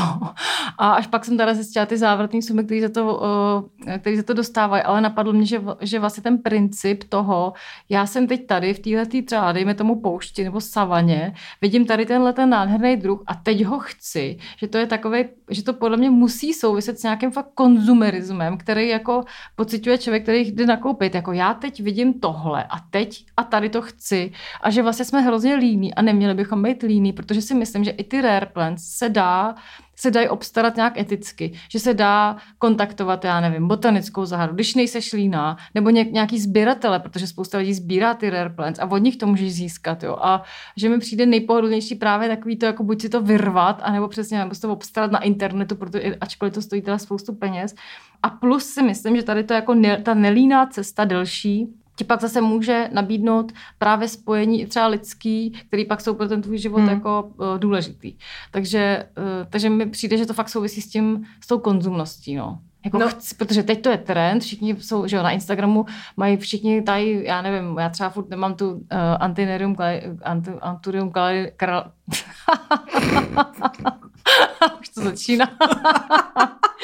A 0.77 0.91
až 0.91 1.07
pak 1.07 1.25
jsem 1.25 1.37
teda 1.37 1.53
zjistila 1.53 1.85
ty 1.85 1.97
závratné 1.97 2.41
sumy, 2.41 2.63
které 2.63 2.81
za 2.81 2.89
to, 2.89 3.69
který 3.99 4.17
za 4.17 4.23
to 4.23 4.33
dostávají, 4.33 4.83
ale 4.83 5.01
napadlo 5.01 5.33
mě, 5.33 5.45
že, 5.45 5.61
že 5.81 5.99
vlastně 5.99 6.23
ten 6.23 6.37
princip 6.37 7.03
toho, 7.03 7.53
já 7.89 8.05
jsem 8.05 8.27
teď 8.27 8.47
tady 8.47 8.73
v 8.73 8.79
téhle 8.79 9.05
třeba, 9.05 9.51
dejme 9.51 9.73
tomu 9.73 10.01
poušti 10.01 10.43
nebo 10.43 10.61
savaně, 10.61 11.33
vidím 11.61 11.85
tady 11.85 12.05
tenhle 12.05 12.33
ten 12.33 12.49
nádherný 12.49 12.97
druh 12.97 13.23
a 13.27 13.35
teď 13.35 13.65
ho 13.65 13.79
chci, 13.79 14.37
že 14.57 14.67
to 14.67 14.77
je 14.77 14.85
takové, 14.85 15.25
že 15.49 15.63
to 15.63 15.73
podle 15.73 15.97
mě 15.97 16.09
musí 16.09 16.53
souviset 16.53 16.99
s 16.99 17.03
nějakým 17.03 17.31
fakt 17.31 17.49
konzumerismem, 17.53 18.57
který 18.57 18.89
jako 18.89 19.23
pociťuje 19.55 19.97
člověk, 19.97 20.23
který 20.23 20.51
jde 20.51 20.65
nakoupit, 20.65 21.15
jako 21.15 21.31
já 21.31 21.53
teď 21.53 21.81
vidím 21.81 22.13
tohle 22.13 22.63
a 22.63 22.79
teď 22.89 23.25
a 23.37 23.43
tady 23.43 23.69
to 23.69 23.81
chci 23.81 24.31
a 24.61 24.69
že 24.69 24.81
vlastně 24.83 25.05
jsme 25.05 25.21
hrozně 25.21 25.55
líní 25.55 25.93
a 25.93 26.01
neměli 26.01 26.33
bychom 26.33 26.63
být 26.63 26.83
líní, 26.83 27.13
protože 27.13 27.41
si 27.41 27.53
myslím, 27.53 27.66
že 27.83 27.91
i 27.91 28.03
ty 28.03 28.21
rare 28.21 28.45
plants 28.45 28.83
se 28.83 29.09
dá 29.09 29.55
se 29.99 30.11
dají 30.11 30.29
obstarat 30.29 30.75
nějak 30.75 30.97
eticky, 30.97 31.53
že 31.71 31.79
se 31.79 31.93
dá 31.93 32.37
kontaktovat, 32.57 33.25
já 33.25 33.41
nevím, 33.41 33.67
botanickou 33.67 34.25
zahradu, 34.25 34.53
když 34.53 34.75
nejseš 34.75 35.13
líná, 35.13 35.57
nebo 35.75 35.89
nějaký 35.89 36.39
sběratele, 36.39 36.99
protože 36.99 37.27
spousta 37.27 37.57
lidí 37.57 37.73
sbírá 37.73 38.13
ty 38.13 38.29
rare 38.29 38.49
plants 38.49 38.79
a 38.79 38.91
od 38.91 38.97
nich 38.97 39.17
to 39.17 39.27
můžeš 39.27 39.53
získat, 39.53 40.03
jo. 40.03 40.17
A 40.21 40.43
že 40.75 40.89
mi 40.89 40.99
přijde 40.99 41.25
nejpohodlnější 41.25 41.95
právě 41.95 42.29
takový 42.29 42.57
to, 42.57 42.65
jako 42.65 42.83
buď 42.83 43.01
si 43.01 43.09
to 43.09 43.21
vyrvat, 43.21 43.79
anebo 43.83 44.07
přesně, 44.07 44.37
nebo 44.37 44.55
to 44.61 44.73
obstarat 44.73 45.11
na 45.11 45.19
internetu, 45.19 45.75
protože 45.75 46.15
ačkoliv 46.21 46.53
to 46.53 46.61
stojí 46.61 46.81
teda 46.81 46.97
spoustu 46.97 47.35
peněz. 47.35 47.75
A 48.23 48.29
plus 48.29 48.65
si 48.65 48.83
myslím, 48.83 49.15
že 49.15 49.23
tady 49.23 49.43
to 49.43 49.53
jako 49.53 49.73
ne, 49.73 50.01
ta 50.01 50.13
nelíná 50.13 50.65
cesta 50.65 51.05
delší, 51.05 51.67
ti 51.97 52.03
pak 52.03 52.21
zase 52.21 52.41
může 52.41 52.89
nabídnout 52.93 53.51
právě 53.77 54.07
spojení 54.07 54.61
i 54.61 54.67
třeba 54.67 54.87
lidský, 54.87 55.53
který 55.67 55.85
pak 55.85 56.01
jsou 56.01 56.13
pro 56.13 56.27
ten 56.27 56.41
tvůj 56.41 56.57
život 56.57 56.77
hmm. 56.77 56.89
jako 56.89 57.23
uh, 57.23 57.57
důležitý. 57.57 58.13
Takže, 58.51 59.05
uh, 59.17 59.23
takže 59.49 59.69
mi 59.69 59.85
přijde, 59.85 60.17
že 60.17 60.25
to 60.25 60.33
fakt 60.33 60.49
souvisí 60.49 60.81
s 60.81 60.89
tím, 60.89 61.25
s 61.43 61.47
tou 61.47 61.59
konzumností, 61.59 62.35
no. 62.35 62.59
Jako 62.85 62.97
no. 62.97 63.09
chci, 63.09 63.35
protože 63.35 63.63
teď 63.63 63.81
to 63.81 63.89
je 63.89 63.97
trend, 63.97 64.43
všichni 64.43 64.75
jsou, 64.79 65.07
že 65.07 65.15
jo, 65.15 65.23
na 65.23 65.31
Instagramu 65.31 65.85
mají 66.17 66.37
všichni 66.37 66.81
tady, 66.81 67.23
já 67.25 67.41
nevím, 67.41 67.77
já 67.77 67.89
třeba 67.89 68.09
furt 68.09 68.29
nemám 68.29 68.55
tu 68.55 68.71
uh, 68.71 68.79
antinerium, 69.19 69.75
anti, 70.23 70.51
anturium, 70.61 71.11
kral, 71.55 71.91
už 74.81 74.89
to 74.89 75.01
začíná. 75.01 75.49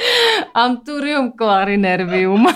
Anturium 0.53 1.31
clarinervium. 1.31 2.47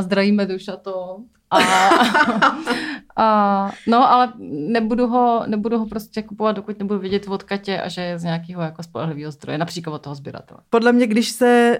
Zdravíme 0.00 0.46
duša 0.46 0.76
to. 0.76 1.18
A, 1.50 1.58
a, 3.16 3.70
no, 3.86 4.10
ale 4.10 4.32
nebudu 4.50 5.06
ho, 5.06 5.42
nebudu 5.46 5.78
ho 5.78 5.86
prostě 5.86 6.22
kupovat, 6.22 6.56
dokud 6.56 6.78
nebudu 6.78 7.00
vidět 7.00 7.28
od 7.28 7.42
Katě 7.42 7.80
a 7.80 7.88
že 7.88 8.00
je 8.00 8.18
z 8.18 8.24
nějakého 8.24 8.62
jako 8.62 8.82
spolehlivého 8.82 9.32
zdroje, 9.32 9.58
například 9.58 9.94
od 9.94 10.02
toho 10.02 10.14
sběratele. 10.14 10.60
Podle 10.70 10.92
mě, 10.92 11.06
když 11.06 11.28
se 11.28 11.78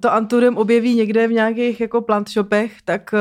to 0.00 0.12
Anturium 0.12 0.56
objeví 0.56 0.94
někde 0.94 1.28
v 1.28 1.32
nějakých 1.32 1.80
jako 1.80 2.02
plant 2.02 2.28
shopech, 2.28 2.72
tak 2.84 3.14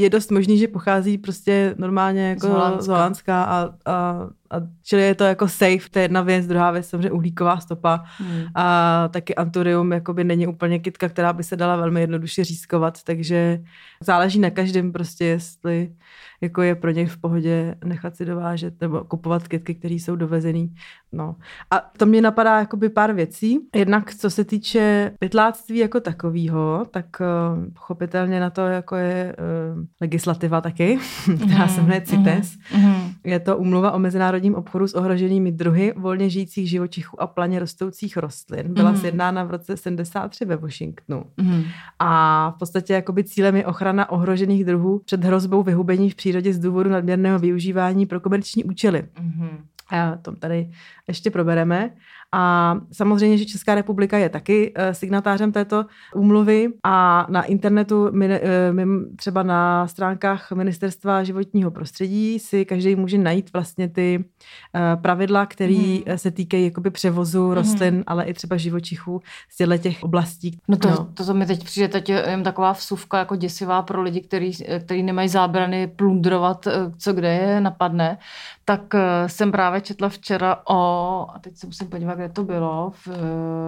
je 0.00 0.10
dost 0.10 0.30
možný, 0.30 0.58
že 0.58 0.68
pochází 0.68 1.18
prostě 1.18 1.74
normálně 1.78 2.28
jako 2.28 2.46
z 2.46 2.50
Holandska, 2.50 2.82
z 2.82 2.88
Holandska 2.88 3.44
a, 3.44 3.70
a 3.86 4.26
a 4.50 4.56
čili 4.82 5.02
je 5.02 5.14
to 5.14 5.24
jako 5.24 5.48
safe, 5.48 5.90
to 5.90 5.98
je 5.98 6.04
jedna 6.04 6.22
věc, 6.22 6.46
druhá 6.46 6.70
věc 6.70 6.88
samozřejmě 6.88 7.10
uhlíková 7.10 7.60
stopa 7.60 8.04
hmm. 8.18 8.44
a 8.54 9.08
taky 9.08 9.34
anturium 9.34 9.92
jakoby 9.92 10.24
není 10.24 10.46
úplně 10.46 10.78
kytka, 10.78 11.08
která 11.08 11.32
by 11.32 11.44
se 11.44 11.56
dala 11.56 11.76
velmi 11.76 12.00
jednoduše 12.00 12.44
řískovat, 12.44 13.02
takže 13.02 13.60
záleží 14.02 14.38
na 14.38 14.50
každém 14.50 14.92
prostě, 14.92 15.24
jestli 15.24 15.92
jako 16.40 16.62
je 16.62 16.74
pro 16.74 16.90
něj 16.90 17.06
v 17.06 17.16
pohodě 17.16 17.74
nechat 17.84 18.16
si 18.16 18.24
dovážet 18.24 18.80
nebo 18.80 19.04
kupovat 19.04 19.48
kytky, 19.48 19.74
které 19.74 19.94
jsou 19.94 20.16
dovezený. 20.16 20.74
No. 21.12 21.36
A 21.70 21.90
to 21.96 22.06
mě 22.06 22.22
napadá 22.22 22.58
jakoby 22.58 22.88
pár 22.88 23.12
věcí. 23.12 23.58
Jednak 23.74 24.14
co 24.14 24.30
se 24.30 24.44
týče 24.44 25.12
pytláctví 25.18 25.78
jako 25.78 26.00
takového, 26.00 26.86
tak 26.90 27.06
uh, 27.20 27.72
pochopitelně 27.72 28.40
na 28.40 28.50
to 28.50 28.60
jako 28.60 28.96
je 28.96 29.36
uh, 29.38 29.84
legislativa 30.00 30.60
taky, 30.60 30.98
která 31.46 31.68
se 31.68 31.82
jmenuje 31.82 32.00
CITES. 32.00 32.56
Mm-hmm. 32.72 33.14
Je 33.24 33.40
to 33.40 33.56
umluva 33.56 33.92
o 33.92 33.98
mezinárodní 33.98 34.38
mezinárodním 34.38 34.54
obchodu 34.54 34.88
s 34.88 34.94
ohroženými 34.94 35.52
druhy 35.52 35.92
volně 35.96 36.30
žijících 36.30 36.70
živočichů 36.70 37.22
a 37.22 37.26
planě 37.26 37.58
rostoucích 37.58 38.16
rostlin. 38.16 38.74
Byla 38.74 38.90
mm. 38.90 38.96
sjednána 38.96 39.44
v 39.44 39.50
roce 39.50 39.76
73 39.76 40.44
ve 40.44 40.56
Washingtonu. 40.56 41.24
Mm. 41.36 41.62
A 41.98 42.50
v 42.50 42.58
podstatě 42.58 42.92
jakoby 42.92 43.24
cílem 43.24 43.56
je 43.56 43.66
ochrana 43.66 44.10
ohrožených 44.10 44.64
druhů 44.64 44.98
před 45.04 45.24
hrozbou 45.24 45.62
vyhubení 45.62 46.10
v 46.10 46.14
přírodě 46.28 46.52
z 46.52 46.58
důvodu 46.58 46.90
nadměrného 46.90 47.38
využívání 47.38 48.06
pro 48.06 48.20
komerční 48.20 48.64
účely. 48.64 49.08
Mm. 49.20 49.64
A 49.90 50.16
tom 50.16 50.36
tady 50.36 50.70
ještě 51.08 51.30
probereme. 51.30 51.90
A 52.34 52.76
samozřejmě, 52.92 53.38
že 53.38 53.44
Česká 53.44 53.74
republika 53.74 54.18
je 54.18 54.28
taky 54.28 54.72
eh, 54.74 54.94
signatářem 54.94 55.52
této 55.52 55.84
úmluvy 56.14 56.68
a 56.84 57.26
na 57.30 57.42
internetu, 57.42 58.10
eh, 58.22 58.40
třeba 59.16 59.42
na 59.42 59.86
stránkách 59.86 60.52
Ministerstva 60.52 61.24
životního 61.24 61.70
prostředí 61.70 62.38
si 62.38 62.64
každý 62.64 62.96
může 62.96 63.18
najít 63.18 63.52
vlastně 63.52 63.88
ty 63.88 64.24
eh, 64.74 64.96
pravidla, 64.96 65.46
které 65.46 65.74
mm. 65.74 66.02
se 66.16 66.30
týkají 66.30 66.64
jakoby 66.64 66.90
převozu 66.90 67.46
mhm. 67.46 67.52
rostlin, 67.52 67.94
mm. 67.94 68.02
ale 68.06 68.24
i 68.24 68.34
třeba 68.34 68.56
živočichů 68.56 69.20
z 69.50 69.56
těchto 69.56 69.78
těch 69.78 70.02
oblastí. 70.02 70.58
No 70.68 70.76
to, 70.76 70.90
no. 70.90 71.08
to, 71.14 71.24
to 71.24 71.34
mi 71.34 71.46
teď 71.46 71.64
přijde 71.64 71.88
teď 71.88 72.08
jen 72.08 72.42
taková 72.42 72.72
vsuvka 72.72 73.18
jako 73.18 73.36
děsivá 73.36 73.82
pro 73.82 74.02
lidi, 74.02 74.20
který, 74.20 74.52
který 74.84 75.02
nemají 75.02 75.28
zábrany 75.28 75.86
plundrovat, 75.86 76.68
co 76.98 77.12
kde 77.12 77.28
je 77.28 77.60
napadne. 77.60 78.18
Tak 78.64 78.80
jsem 79.26 79.52
právě 79.52 79.80
četla 79.80 80.08
včera 80.08 80.62
o, 80.68 81.26
a 81.34 81.38
teď 81.38 81.56
se 81.56 81.66
musím 81.66 81.88
podívat, 81.88 82.17
kde 82.18 82.28
to 82.28 82.44
bylo, 82.44 82.92
v 82.94 83.08
uh, 83.08 83.14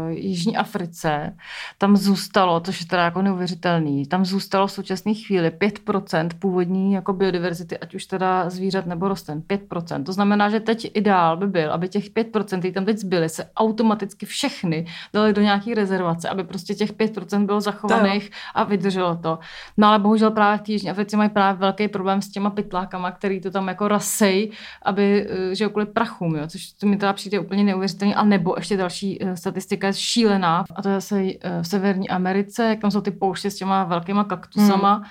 Jižní 0.08 0.56
Africe, 0.56 1.36
tam 1.78 1.96
zůstalo, 1.96 2.60
což 2.60 2.80
je 2.80 2.86
teda 2.86 3.04
jako 3.04 3.22
neuvěřitelný, 3.22 4.06
tam 4.06 4.24
zůstalo 4.24 4.66
v 4.66 4.72
současné 4.72 5.14
chvíli 5.14 5.50
5% 5.50 6.28
původní 6.38 6.92
jako 6.92 7.12
biodiverzity, 7.12 7.78
ať 7.78 7.94
už 7.94 8.06
teda 8.06 8.50
zvířat 8.50 8.86
nebo 8.86 9.08
rostlin, 9.08 9.42
5%. 9.48 10.04
To 10.04 10.12
znamená, 10.12 10.48
že 10.48 10.60
teď 10.60 10.90
ideál 10.94 11.36
by 11.36 11.46
byl, 11.46 11.72
aby 11.72 11.88
těch 11.88 12.10
5%, 12.10 12.58
které 12.58 12.72
tam 12.72 12.84
teď 12.84 12.98
zbyly, 12.98 13.28
se 13.28 13.50
automaticky 13.56 14.26
všechny 14.26 14.86
dali 15.12 15.32
do 15.32 15.42
nějaké 15.42 15.74
rezervace, 15.74 16.28
aby 16.28 16.44
prostě 16.44 16.74
těch 16.74 16.92
5% 16.92 17.46
bylo 17.46 17.60
zachovaných 17.60 18.30
a 18.54 18.64
vydrželo 18.64 19.16
to. 19.16 19.38
No 19.76 19.88
ale 19.88 19.98
bohužel 19.98 20.30
právě 20.30 20.58
v 20.58 20.62
té 20.62 20.72
Jižní 20.72 20.90
Africe 20.90 21.16
mají 21.16 21.30
právě 21.30 21.60
velký 21.60 21.88
problém 21.88 22.22
s 22.22 22.28
těma 22.28 22.50
pytlákama, 22.50 23.10
který 23.10 23.40
to 23.40 23.50
tam 23.50 23.68
jako 23.68 23.88
rasej, 23.88 24.50
aby, 24.82 25.26
eh, 25.30 25.54
že 25.54 25.68
kvůli 25.68 25.86
prachům, 25.86 26.36
jo, 26.36 26.46
což 26.46 26.72
to 26.72 26.86
mi 26.86 26.96
teda 26.96 27.12
přijde 27.12 27.38
úplně 27.38 27.64
neuvěřitelný, 27.64 28.14
a 28.14 28.24
nebo 28.40 28.54
ještě 28.56 28.76
další 28.76 29.22
eh, 29.22 29.36
statistika 29.36 29.86
je 29.86 29.92
šílená, 29.92 30.64
a 30.74 30.82
to 30.82 30.88
je 30.88 30.94
zase 30.94 31.22
eh, 31.40 31.62
v 31.62 31.66
Severní 31.66 32.10
Americe, 32.10 32.64
jak 32.64 32.80
tam 32.80 32.90
jsou 32.90 33.00
ty 33.00 33.10
pouště 33.10 33.50
s 33.50 33.56
těma 33.56 33.84
velkýma 33.84 34.24
kaktusama, 34.24 34.94
hmm 34.94 35.04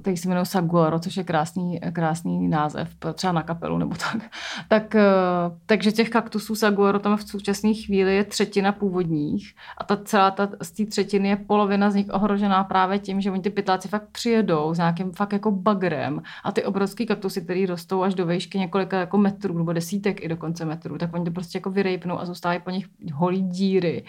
který 0.00 0.16
se 0.16 0.28
jmenuje 0.28 0.44
Saguaro, 0.44 0.98
což 0.98 1.16
je 1.16 1.24
krásný, 1.24 1.80
krásný 1.92 2.48
název, 2.48 2.88
třeba 3.14 3.32
na 3.32 3.42
kapelu 3.42 3.78
nebo 3.78 3.94
tak. 3.94 4.22
tak 4.68 4.94
uh, 4.94 5.56
takže 5.66 5.92
těch 5.92 6.10
kaktusů 6.10 6.54
Saguaro 6.54 6.98
tam 6.98 7.16
v 7.16 7.22
současné 7.22 7.74
chvíli 7.74 8.16
je 8.16 8.24
třetina 8.24 8.72
původních 8.72 9.54
a 9.78 9.84
ta 9.84 9.96
celá 9.96 10.30
ta, 10.30 10.48
z 10.62 10.70
té 10.70 10.86
třetiny 10.86 11.28
je 11.28 11.36
polovina 11.36 11.90
z 11.90 11.94
nich 11.94 12.06
ohrožená 12.12 12.64
právě 12.64 12.98
tím, 12.98 13.20
že 13.20 13.30
oni 13.30 13.42
ty 13.42 13.50
pytláci 13.50 13.88
fakt 13.88 14.08
přijedou 14.12 14.74
s 14.74 14.78
nějakým 14.78 15.12
fakt 15.12 15.32
jako 15.32 15.50
bagrem 15.50 16.22
a 16.44 16.52
ty 16.52 16.64
obrovské 16.64 17.06
kaktusy, 17.06 17.40
které 17.40 17.66
rostou 17.66 18.02
až 18.02 18.14
do 18.14 18.26
výšky 18.26 18.58
několika 18.58 18.98
jako 18.98 19.18
metrů 19.18 19.58
nebo 19.58 19.72
desítek 19.72 20.24
i 20.24 20.28
dokonce 20.28 20.64
metrů, 20.64 20.98
tak 20.98 21.14
oni 21.14 21.24
to 21.24 21.30
prostě 21.30 21.58
jako 21.58 21.70
vyrejpnou 21.70 22.20
a 22.20 22.26
zůstávají 22.26 22.60
po 22.60 22.70
nich 22.70 22.86
holí 23.12 23.42
díry. 23.42 24.04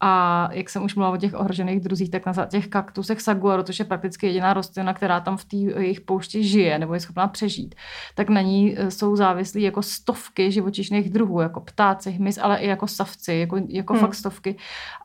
A 0.00 0.48
jak 0.52 0.70
jsem 0.70 0.84
už 0.84 0.94
mluvila 0.94 1.14
o 1.14 1.16
těch 1.16 1.34
ohrožených 1.34 1.80
druzích, 1.80 2.10
tak 2.10 2.26
na 2.26 2.46
těch 2.46 2.68
kaktusech 2.68 3.20
Saguaro, 3.20 3.62
což 3.62 3.78
je 3.78 3.84
prakticky 3.84 4.26
jediná 4.26 4.54
rostlina, 4.54 4.94
která 4.94 5.20
tam 5.20 5.36
v 5.36 5.44
té 5.44 5.56
jejich 5.56 6.00
poušti 6.00 6.44
žije 6.44 6.78
nebo 6.78 6.94
je 6.94 7.00
schopná 7.00 7.28
přežít, 7.28 7.74
tak 8.14 8.28
na 8.28 8.40
ní 8.40 8.78
e, 8.78 8.90
jsou 8.90 9.16
závislí 9.16 9.62
jako 9.62 9.82
stovky 9.82 10.52
živočišných 10.52 11.10
druhů, 11.10 11.40
jako 11.40 11.60
ptáci, 11.60 12.10
hmyz, 12.10 12.38
ale 12.42 12.58
i 12.58 12.68
jako 12.68 12.86
savci, 12.86 13.34
jako, 13.34 13.56
jako 13.68 13.92
hmm. 13.92 14.00
fakt 14.00 14.14
stovky. 14.14 14.56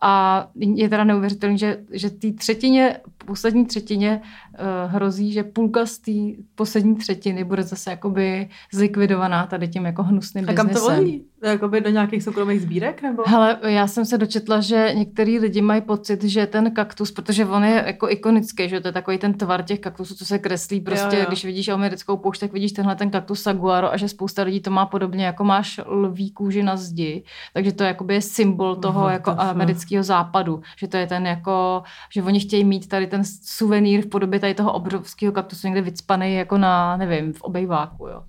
A 0.01 0.47
je 0.55 0.89
teda 0.89 1.03
neuvěřitelné, 1.03 1.57
že, 1.57 1.77
že 1.91 2.09
té 2.09 2.31
třetině, 2.31 2.97
poslední 3.25 3.65
třetině 3.65 4.21
uh, 4.21 4.91
hrozí, 4.91 5.31
že 5.31 5.43
půlka 5.43 5.85
z 5.85 5.97
té 5.97 6.12
poslední 6.55 6.95
třetiny 6.95 7.43
bude 7.43 7.63
zase 7.63 7.91
jakoby 7.91 8.50
zlikvidovaná 8.73 9.47
tady 9.47 9.67
tím 9.67 9.85
jako 9.85 10.03
hnusným 10.03 10.50
A 10.50 10.53
kam 10.53 10.69
to 10.69 10.79
volí? 10.79 11.25
Jakoby 11.43 11.81
do 11.81 11.89
nějakých 11.89 12.23
soukromých 12.23 12.62
sbírek? 12.62 13.01
Nebo? 13.01 13.23
Hele, 13.25 13.59
já 13.63 13.88
jsem 13.88 14.05
se 14.05 14.17
dočetla, 14.17 14.62
že 14.62 14.91
některý 14.93 15.39
lidi 15.39 15.62
mají 15.62 15.81
pocit, 15.81 16.23
že 16.23 16.47
ten 16.47 16.71
kaktus, 16.71 17.12
protože 17.12 17.45
on 17.45 17.63
je 17.63 17.83
jako 17.88 18.09
ikonický, 18.09 18.69
že 18.69 18.79
to 18.79 18.88
je 18.88 18.91
takový 18.91 19.17
ten 19.17 19.33
tvar 19.33 19.63
těch 19.63 19.79
kaktusů, 19.79 20.15
co 20.15 20.25
se 20.25 20.39
kreslí 20.39 20.81
prostě, 20.81 21.15
jo, 21.15 21.21
jo. 21.21 21.25
když 21.27 21.45
vidíš 21.45 21.67
americkou 21.67 22.17
poušť, 22.17 22.41
tak 22.41 22.53
vidíš 22.53 22.71
tenhle 22.71 22.95
ten 22.95 23.09
kaktus 23.09 23.41
saguaro 23.41 23.93
a 23.93 23.97
že 23.97 24.07
spousta 24.09 24.43
lidí 24.43 24.62
to 24.62 24.71
má 24.71 24.85
podobně, 24.85 25.25
jako 25.25 25.43
máš 25.43 25.81
lví 25.85 26.31
kůži 26.31 26.63
na 26.63 26.77
zdi, 26.77 27.23
takže 27.53 27.71
to 27.71 27.83
jakoby 27.83 28.13
je 28.13 28.21
symbol 28.21 28.75
toho 28.75 29.01
Aha, 29.01 29.12
jako 29.12 29.31
to 29.35 29.41
amerického 29.41 30.03
západu, 30.03 30.62
že 30.77 30.88
to 30.88 30.97
je 30.97 31.07
ten 31.07 31.27
jako, 31.27 31.83
že 32.09 32.23
oni 32.23 32.39
chtějí 32.39 32.63
mít 32.63 32.88
tady 32.88 33.07
ten 33.07 33.21
suvenýr 33.43 34.01
v 34.01 34.09
podobě 34.09 34.39
tady 34.39 34.53
toho 34.53 34.73
obrovského 34.73 35.33
kaktusu 35.33 35.67
někde 35.67 35.81
vycpaný 35.81 36.35
jako 36.35 36.57
na, 36.57 36.97
nevím, 36.97 37.33
v 37.33 37.41
obejváku, 37.41 38.07
jo. 38.07 38.23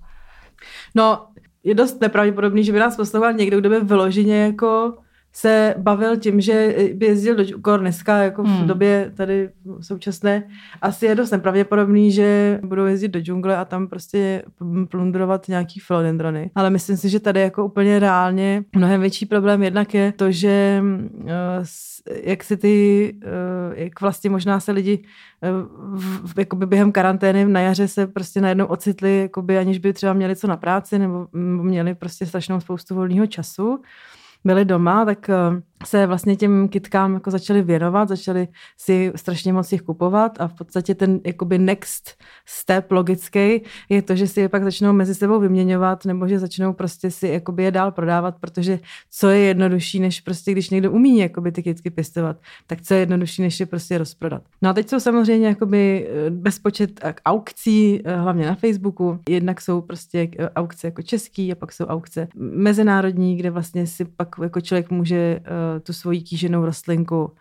No, 0.95 1.27
je 1.65 1.75
dost 1.75 2.01
nepravděpodobný, 2.01 2.63
že 2.63 2.71
by 2.71 2.79
nás 2.79 2.95
poslouchal 2.95 3.33
někdo, 3.33 3.59
kdo 3.59 3.69
by 3.69 3.79
vyloženě 3.79 4.43
jako 4.43 4.97
se 5.35 5.75
bavil 5.77 6.17
tím, 6.17 6.41
že 6.41 6.75
by 6.93 7.05
jezdil 7.05 7.35
do 7.35 7.43
Kor 7.61 7.79
dneska, 7.79 8.17
jako 8.17 8.43
v 8.43 8.47
hmm. 8.47 8.67
době 8.67 9.11
tady 9.15 9.49
současné, 9.81 10.43
asi 10.81 11.05
je 11.05 11.15
dost 11.15 11.31
nepravděpodobný, 11.31 12.11
že 12.11 12.59
budou 12.63 12.85
jezdit 12.85 13.07
do 13.07 13.19
džungle 13.19 13.57
a 13.57 13.65
tam 13.65 13.87
prostě 13.87 14.43
plundrovat 14.89 15.47
nějaký 15.47 15.79
filodendrony. 15.79 16.51
Ale 16.55 16.69
myslím 16.69 16.97
si, 16.97 17.09
že 17.09 17.19
tady 17.19 17.41
jako 17.41 17.65
úplně 17.65 17.99
reálně 17.99 18.63
mnohem 18.75 19.01
větší 19.01 19.25
problém 19.25 19.63
jednak 19.63 19.93
je 19.93 20.11
to, 20.11 20.31
že 20.31 20.83
uh, 21.13 21.29
jak 22.23 22.43
si 22.43 22.57
ty, 22.57 23.15
uh, 23.15 23.79
jak 23.79 24.01
vlastně 24.01 24.29
možná 24.29 24.59
se 24.59 24.71
lidi 24.71 25.03
uh, 25.41 25.69
v, 26.25 26.39
jakoby 26.39 26.65
během 26.65 26.91
karantény 26.91 27.45
na 27.45 27.59
jaře 27.59 27.87
se 27.87 28.07
prostě 28.07 28.41
najednou 28.41 28.65
ocitli, 28.65 29.21
jakoby 29.21 29.57
aniž 29.57 29.77
by 29.77 29.93
třeba 29.93 30.13
měli 30.13 30.35
co 30.35 30.47
na 30.47 30.57
práci 30.57 30.99
nebo 30.99 31.27
měli 31.63 31.95
prostě 31.95 32.25
strašnou 32.25 32.59
spoustu 32.59 32.95
volného 32.95 33.27
času 33.27 33.79
byli 34.45 34.65
doma, 34.65 35.05
tak 35.05 35.29
eh, 35.29 35.61
se 35.83 36.07
vlastně 36.07 36.35
těm 36.35 36.67
kitkám 36.67 37.13
jako 37.13 37.31
začali 37.31 37.61
věnovat, 37.61 38.09
začali 38.09 38.47
si 38.77 39.11
strašně 39.15 39.53
moc 39.53 39.71
jich 39.71 39.81
kupovat 39.81 40.41
a 40.41 40.47
v 40.47 40.53
podstatě 40.53 40.95
ten 40.95 41.19
jakoby 41.25 41.57
next 41.57 42.17
step 42.45 42.91
logický 42.91 43.61
je 43.89 44.01
to, 44.01 44.15
že 44.15 44.27
si 44.27 44.41
je 44.41 44.49
pak 44.49 44.63
začnou 44.63 44.93
mezi 44.93 45.15
sebou 45.15 45.39
vyměňovat 45.39 46.05
nebo 46.05 46.27
že 46.27 46.39
začnou 46.39 46.73
prostě 46.73 47.11
si 47.11 47.27
jakoby 47.27 47.63
je 47.63 47.71
dál 47.71 47.91
prodávat, 47.91 48.35
protože 48.39 48.79
co 49.11 49.29
je 49.29 49.39
jednodušší, 49.39 49.99
než 49.99 50.21
prostě 50.21 50.51
když 50.51 50.69
někdo 50.69 50.91
umí 50.91 51.19
jakoby 51.19 51.51
ty 51.51 51.63
kitky 51.63 51.89
pěstovat, 51.89 52.37
tak 52.67 52.81
co 52.81 52.93
je 52.93 52.99
jednodušší, 52.99 53.41
než 53.41 53.59
je 53.59 53.65
prostě 53.65 53.97
rozprodat. 53.97 54.41
No 54.61 54.69
a 54.69 54.73
teď 54.73 54.89
jsou 54.89 54.99
samozřejmě 54.99 55.47
jakoby 55.47 56.07
eh, 56.09 56.29
bezpočet 56.29 56.99
aukcí, 57.25 58.01
eh, 58.05 58.15
hlavně 58.15 58.45
na 58.45 58.55
Facebooku. 58.55 59.19
Jednak 59.29 59.61
jsou 59.61 59.81
prostě 59.81 60.29
eh, 60.39 60.49
aukce 60.49 60.87
jako 60.87 61.01
český 61.01 61.51
a 61.51 61.55
pak 61.55 61.71
jsou 61.71 61.85
aukce 61.85 62.27
mezinárodní, 62.35 63.37
kde 63.37 63.51
vlastně 63.51 63.87
si 63.87 64.05
pak 64.05 64.35
jako 64.43 64.61
člověk 64.61 64.89
může 64.89 65.39
tu 65.83 65.93
svoji 65.93 66.21
kýženou 66.21 66.65
rostlinku 66.65 67.31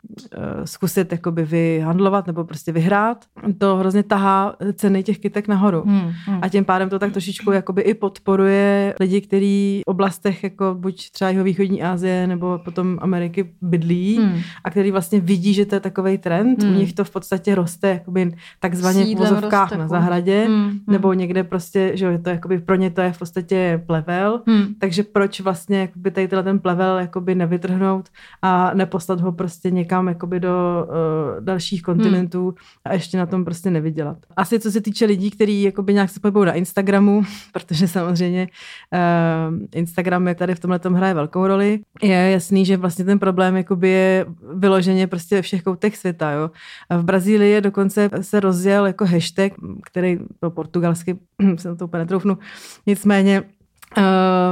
zkusit 0.65 1.13
jakoby 1.13 1.45
vyhandlovat 1.45 2.27
nebo 2.27 2.45
prostě 2.45 2.73
vyhrát. 2.73 3.25
To 3.59 3.77
hrozně 3.77 4.03
tahá 4.03 4.57
ceny 4.75 5.03
těch 5.03 5.19
kytek 5.19 5.49
nahoru. 5.49 5.83
Hmm, 5.87 6.13
hmm. 6.27 6.39
A 6.43 6.49
tím 6.49 6.65
pádem 6.65 6.89
to 6.89 6.99
tak 6.99 7.13
trošičku 7.13 7.53
jakoby 7.53 7.83
i 7.83 7.95
podporuje 7.95 8.95
lidi, 9.01 9.21
kteří 9.21 9.83
v 9.87 9.91
oblastech 9.91 10.45
jako 10.45 10.75
buď 10.79 11.11
třeba 11.11 11.31
jeho 11.31 11.45
východní 11.45 11.83
Asie 11.83 12.27
nebo 12.27 12.59
potom 12.65 12.99
Ameriky 13.01 13.51
bydlí 13.63 14.19
hmm. 14.19 14.41
a 14.65 14.71
který 14.71 14.91
vlastně 14.91 15.21
vidí, 15.21 15.55
že 15.55 15.67
to 15.67 15.75
je 15.75 15.81
takový 15.81 16.19
trend. 16.19 16.63
Hmm. 16.63 16.73
U 16.73 16.79
nich 16.79 16.93
to 16.93 17.05
v 17.05 17.11
podstatě 17.11 17.55
roste 17.55 17.89
jakoby 17.89 18.35
takzvaně 18.61 19.05
v 19.05 19.19
vozovkách 19.19 19.73
na 19.73 19.89
zahradě 19.89 20.45
hmm, 20.47 20.65
hmm. 20.65 20.79
nebo 20.87 21.13
někde 21.13 21.45
prostě, 21.45 21.91
že 21.95 22.19
to 22.19 22.31
jakoby 22.31 22.59
pro 22.59 22.75
ně 22.75 22.91
to 22.91 23.01
je 23.01 23.13
v 23.13 23.19
podstatě 23.19 23.83
plevel. 23.87 24.43
Hmm. 24.47 24.75
Takže 24.79 25.03
proč 25.03 25.41
vlastně 25.41 25.79
jakoby 25.79 26.11
tady 26.11 26.29
ten 26.29 26.59
plevel 26.59 26.99
jakoby 26.99 27.35
nevytrhnout 27.35 28.09
a 28.43 28.75
neposlat 28.75 29.21
ho 29.21 29.33
prostě 29.33 29.71
někam 29.71 30.09
jakoby 30.09 30.41
do 30.41 30.87
uh, 30.89 31.45
dalších 31.45 31.83
kontinentů 31.83 32.45
hmm. 32.45 32.55
a 32.85 32.93
ještě 32.93 33.19
na 33.19 33.27
tom 33.27 33.45
prostě 33.45 33.71
nevydělat. 33.71 34.17
Asi 34.37 34.61
co 34.61 34.71
se 34.71 34.81
týče 34.81 35.05
lidí, 35.05 35.31
kteří 35.31 35.63
jakoby 35.63 35.95
nějak 35.95 36.11
se 36.11 36.21
pohybují 36.21 36.47
na 36.47 36.53
Instagramu, 36.53 37.23
protože 37.53 37.89
samozřejmě 37.89 38.49
uh, 38.93 39.59
Instagram 39.75 40.29
je 40.29 40.35
tady 40.35 40.55
v 40.55 40.61
tomhle 40.61 40.79
tom 40.79 40.95
hraje 40.95 41.15
velkou 41.15 41.47
roli, 41.47 41.81
je 42.03 42.31
jasný, 42.31 42.65
že 42.65 42.77
vlastně 42.77 43.05
ten 43.05 43.19
problém 43.19 43.57
jakoby 43.57 43.89
je 43.89 44.27
vyloženě 44.55 45.07
prostě 45.07 45.37
ve 45.37 45.43
všech 45.43 45.63
koutech 45.63 45.97
světa. 45.97 46.31
Jo. 46.31 46.51
A 46.91 46.97
v 46.97 47.05
Brazílii 47.05 47.61
dokonce 47.61 48.11
se 48.21 48.41
rozjel 48.41 48.87
jako 48.87 49.05
hashtag, 49.05 49.53
který 49.85 50.19
to 50.41 50.51
portugalsky 50.51 51.19
se 51.57 51.77
to 51.77 51.85
úplně 51.85 51.99
netroufnu, 51.99 52.39
nicméně 52.87 53.43
uh, 53.43 54.05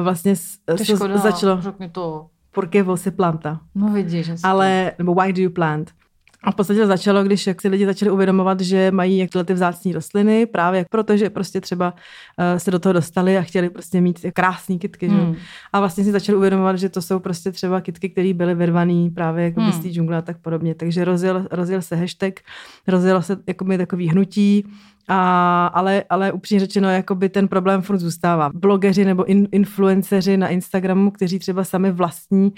vlastně 0.02 0.35
škoda, 0.83 1.16
začalo. 1.19 1.61
Řekni 1.61 1.88
to. 1.88 2.26
Porque 2.54 2.82
você 2.82 3.11
planta. 3.11 3.61
No 3.75 3.88
vidíš. 3.88 4.30
Ale, 4.42 4.92
nebo 4.99 5.14
why 5.14 5.32
do 5.32 5.42
you 5.42 5.50
plant? 5.50 5.90
A 6.44 6.50
v 6.50 6.54
podstatě 6.54 6.87
začalo, 6.87 7.25
když 7.25 7.47
jak 7.47 7.61
si 7.61 7.68
lidi 7.68 7.87
začali 7.87 8.11
uvědomovat, 8.11 8.61
že 8.61 8.90
mají 8.90 9.18
jak 9.18 9.30
tyhle 9.30 9.44
ty 9.44 9.54
vzácní 9.54 9.92
rostliny, 9.92 10.47
právě 10.47 10.85
proto, 10.90 11.16
že 11.16 11.30
prostě 11.30 11.61
třeba 11.61 11.92
uh, 11.92 12.59
se 12.59 12.71
do 12.71 12.78
toho 12.78 12.92
dostali 12.92 13.38
a 13.38 13.42
chtěli 13.42 13.71
prostě 13.71 14.00
mít 14.00 14.26
krásné 14.35 14.78
kitky. 14.78 15.09
Hmm. 15.09 15.35
Že? 15.35 15.40
A 15.73 15.80
vlastně 15.80 16.04
si 16.04 16.12
začali 16.12 16.38
uvědomovat, 16.38 16.78
že 16.78 16.88
to 16.88 17.02
jsou 17.02 17.18
prostě 17.18 17.52
třeba 17.52 17.80
kitky, 17.80 18.09
které 18.09 18.35
byly 18.35 18.54
vyrvané 18.54 19.11
právě 19.14 19.44
jako 19.44 19.61
hmm. 19.61 19.73
z 19.73 19.78
té 19.78 19.88
džungle 19.88 20.16
a 20.16 20.23
tak 20.23 20.38
podobně. 20.38 20.75
Takže 20.75 21.04
rozjel, 21.04 21.47
rozjel 21.50 21.82
se 21.82 21.97
hashtag, 21.97 22.35
rozjel 22.87 23.23
se 23.23 23.37
jako 23.47 23.64
takový 23.76 24.09
hnutí, 24.09 24.64
a, 25.09 25.66
ale, 25.66 26.04
ale 26.11 26.32
upřímně 26.32 26.61
řečeno, 26.61 26.90
jakoby 26.90 27.28
ten 27.28 27.49
problém 27.49 27.82
furt 27.82 27.99
zůstává. 27.99 28.50
Blogeři 28.54 29.04
nebo 29.04 29.25
in, 29.25 29.49
influenceři 29.52 30.37
na 30.37 30.49
Instagramu, 30.49 31.11
kteří 31.11 31.38
třeba 31.38 31.64
sami 31.64 31.92
vlastní 31.92 32.52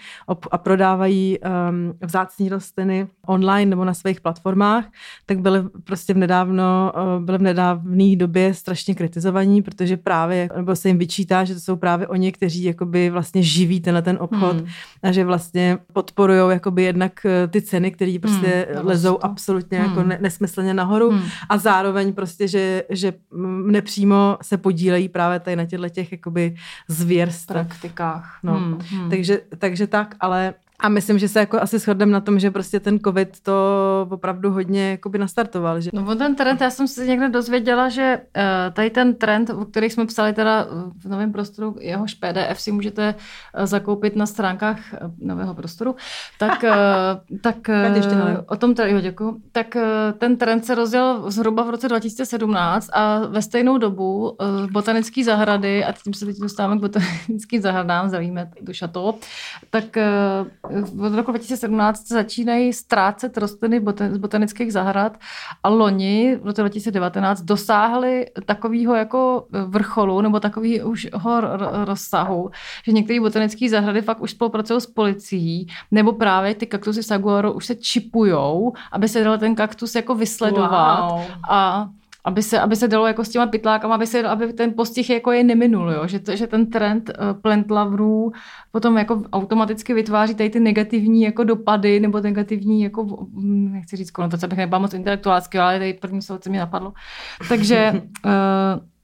a 0.51 0.59
prodávají 0.59 1.39
um, 1.39 1.95
vzácní 2.03 2.49
rostliny 2.49 3.07
online 3.27 3.71
nebo 3.71 3.85
na 3.85 3.95
svých 3.95 4.21
platformách, 4.21 4.85
tak 5.27 5.39
byly 5.39 5.63
prostě 5.85 6.15
v 6.15 6.17
nedávno, 6.17 6.93
uh, 7.17 7.25
byly 7.25 7.39
v 7.39 7.43
nedávné 7.43 8.17
době 8.17 8.55
strašně 8.55 8.95
kritizovaní, 8.95 9.63
protože 9.63 9.97
právě, 9.97 10.49
nebo 10.57 10.77
se 10.77 10.89
jim 10.89 10.99
vyčítá, 10.99 11.45
že 11.45 11.55
to 11.55 11.61
jsou 11.61 11.77
právě 11.77 12.07
oni, 12.07 12.33
kteří 12.33 12.65
jakoby 12.65 13.11
vlastně 13.11 13.43
živí 13.43 13.81
tenhle 13.81 14.03
ten 14.03 14.17
obchod 14.21 14.57
hmm. 14.57 14.67
a 15.03 15.13
že 15.13 15.25
vlastně 15.25 15.79
podporují 15.93 16.51
jakoby 16.51 16.83
jednak 16.83 17.13
uh, 17.25 17.51
ty 17.51 17.63
ceny, 17.63 17.91
které 17.91 18.17
prostě 18.21 18.67
hmm, 18.75 18.87
lezou 18.87 19.19
absolutně 19.23 19.79
jako 19.79 19.91
hmm. 19.91 19.99
jako 19.99 20.09
ne, 20.09 20.19
nesmyslně 20.21 20.75
nahoru 20.75 21.11
hmm. 21.11 21.23
a 21.49 21.59
zároveň 21.59 22.13
prostě 22.13 22.34
prostě, 22.35 22.49
že, 22.49 22.85
že 22.91 23.13
nepřímo 23.65 24.39
se 24.43 24.57
podílejí 24.57 25.09
právě 25.09 25.41
tady 25.41 25.57
na 25.57 25.67
těchto 25.67 25.89
těch 25.89 26.13
jakoby 26.13 26.55
zvěrstvech. 26.89 27.67
Praktikách. 27.67 28.39
No. 28.43 28.53
Hmm, 28.55 28.79
hmm. 28.91 29.11
Takže, 29.11 29.41
takže 29.59 29.87
tak, 29.87 30.17
ale 30.21 30.55
a 30.79 30.89
myslím, 30.89 31.19
že 31.19 31.29
se 31.29 31.39
jako 31.39 31.61
asi 31.61 31.79
shodneme 31.79 32.13
na 32.13 32.21
tom, 32.21 32.39
že 32.39 32.51
prostě 32.51 32.81
ten 32.81 32.99
covid 32.99 33.41
to 33.41 33.55
opravdu 34.11 34.51
hodně 34.51 34.91
jakoby 34.91 35.19
nastartoval. 35.19 35.81
Že... 35.81 35.91
No 35.93 36.17
ten 36.17 36.35
trend, 36.35 36.61
já 36.61 36.71
jsem 36.71 36.89
se 36.89 37.07
někde 37.07 37.29
dozvěděla, 37.29 37.89
že 37.89 38.21
uh, 38.37 38.43
tady 38.75 38.91
ten 38.91 39.15
trend, 39.15 39.51
o 39.51 39.65
kterých 39.65 39.93
jsme 39.93 40.07
psali 40.07 40.33
teda 40.33 40.67
v 41.05 41.09
novém 41.09 41.33
prostoru, 41.33 41.77
jehož 41.81 42.15
PDF 42.15 42.61
si 42.61 42.73
můžete 42.73 43.15
uh, 43.15 43.67
zakoupit 43.67 44.17
na 44.17 44.27
stránkách 44.27 44.79
uh, 44.93 45.11
nového 45.19 45.55
prostoru, 45.55 45.97
tak, 46.39 46.65
tak 47.41 47.57
o 48.47 48.57
tom 48.57 48.75
tady, 48.75 48.93
jo, 48.93 49.01
děkuji, 49.01 49.41
tak 49.53 49.77
ten 50.19 50.37
trend 50.37 50.65
se 50.65 50.75
rozjel 50.75 51.31
zhruba 51.31 51.63
v 51.63 51.71
roce 51.71 51.89
2017 51.89 52.91
a 52.93 53.19
ve 53.19 53.43
stejnou 53.43 53.79
dobu 53.79 54.37
botanické 54.73 55.25
zahrady, 55.25 55.85
a 55.85 55.93
tím 55.93 56.15
se 56.15 56.27
teď 56.27 56.37
dostáváme 56.37 56.79
k 56.79 56.81
botanickým 56.81 57.63
zahradám, 57.63 58.09
zavíme 58.09 58.51
do 58.61 58.73
šato, 58.73 59.15
tak 59.71 59.97
od 60.83 61.15
roku 61.15 61.31
2017 61.31 62.09
začínají 62.09 62.73
ztrácet 62.73 63.39
rostliny 63.39 63.83
z 64.11 64.19
botanických 64.19 64.73
zahrad 64.73 65.19
a 65.63 65.69
loni 65.69 66.39
v 66.43 66.47
roce 66.47 66.63
2019 66.63 67.41
dosáhly 67.41 68.27
takového 68.47 68.95
jako 68.95 69.47
vrcholu 69.67 70.21
nebo 70.21 70.41
takového 70.41 70.89
už 70.89 71.09
rozsahu, 71.85 72.51
že 72.87 72.93
některé 72.93 73.21
botanické 73.21 73.69
zahrady 73.69 74.03
fakt 74.03 74.21
už 74.21 74.31
spolupracují 74.31 74.81
s 74.81 74.87
policií 74.87 75.67
nebo 75.91 76.13
právě 76.13 76.55
ty 76.55 76.67
kaktusy 76.67 77.03
saguaro 77.03 77.53
už 77.53 77.67
se 77.67 77.75
čipujou, 77.75 78.73
aby 78.93 79.09
se 79.09 79.25
dal 79.25 79.39
ten 79.39 79.55
kaktus 79.55 79.95
jako 79.95 80.15
vysledovat 80.15 81.11
wow. 81.11 81.21
a 81.51 81.89
aby 82.25 82.43
se, 82.43 82.61
aby 82.61 82.77
se 82.77 82.89
dalo 82.89 83.07
jako 83.07 83.25
s 83.25 83.29
těma 83.29 83.47
pytlákama, 83.47 83.95
aby, 83.95 84.07
se, 84.07 84.23
aby 84.23 84.53
ten 84.53 84.73
postih 84.75 85.11
jako 85.11 85.33
je 85.33 85.45
neminul, 85.45 85.91
jo? 85.91 86.07
Že, 86.07 86.19
to, 86.19 86.37
že 86.37 86.47
ten 86.47 86.71
trend 86.71 87.11
uh, 87.11 87.41
plant 87.41 87.71
loverů 87.71 88.33
potom 88.71 88.99
jako 88.99 89.23
automaticky 89.33 89.95
vytváří 89.95 90.35
tady 90.35 90.51
ty 90.51 90.61
negativní 90.61 91.23
jako 91.23 91.45
dopady 91.45 92.01
nebo 92.01 92.21
negativní 92.21 92.83
jako, 92.83 93.05
hm, 93.05 93.73
nechci 93.73 93.97
říct 93.97 94.11
konotace, 94.11 94.49
bych 94.49 94.59
nebyla 94.59 94.79
moc 94.79 94.95
intelektuálsky, 94.95 95.59
ale 95.59 95.79
tady 95.79 95.95
první 95.95 96.23
slovo, 96.23 96.39
co 96.39 96.51
mi 96.51 96.59
napadlo. 96.59 96.93
Takže 97.49 97.93
uh, 98.25 98.31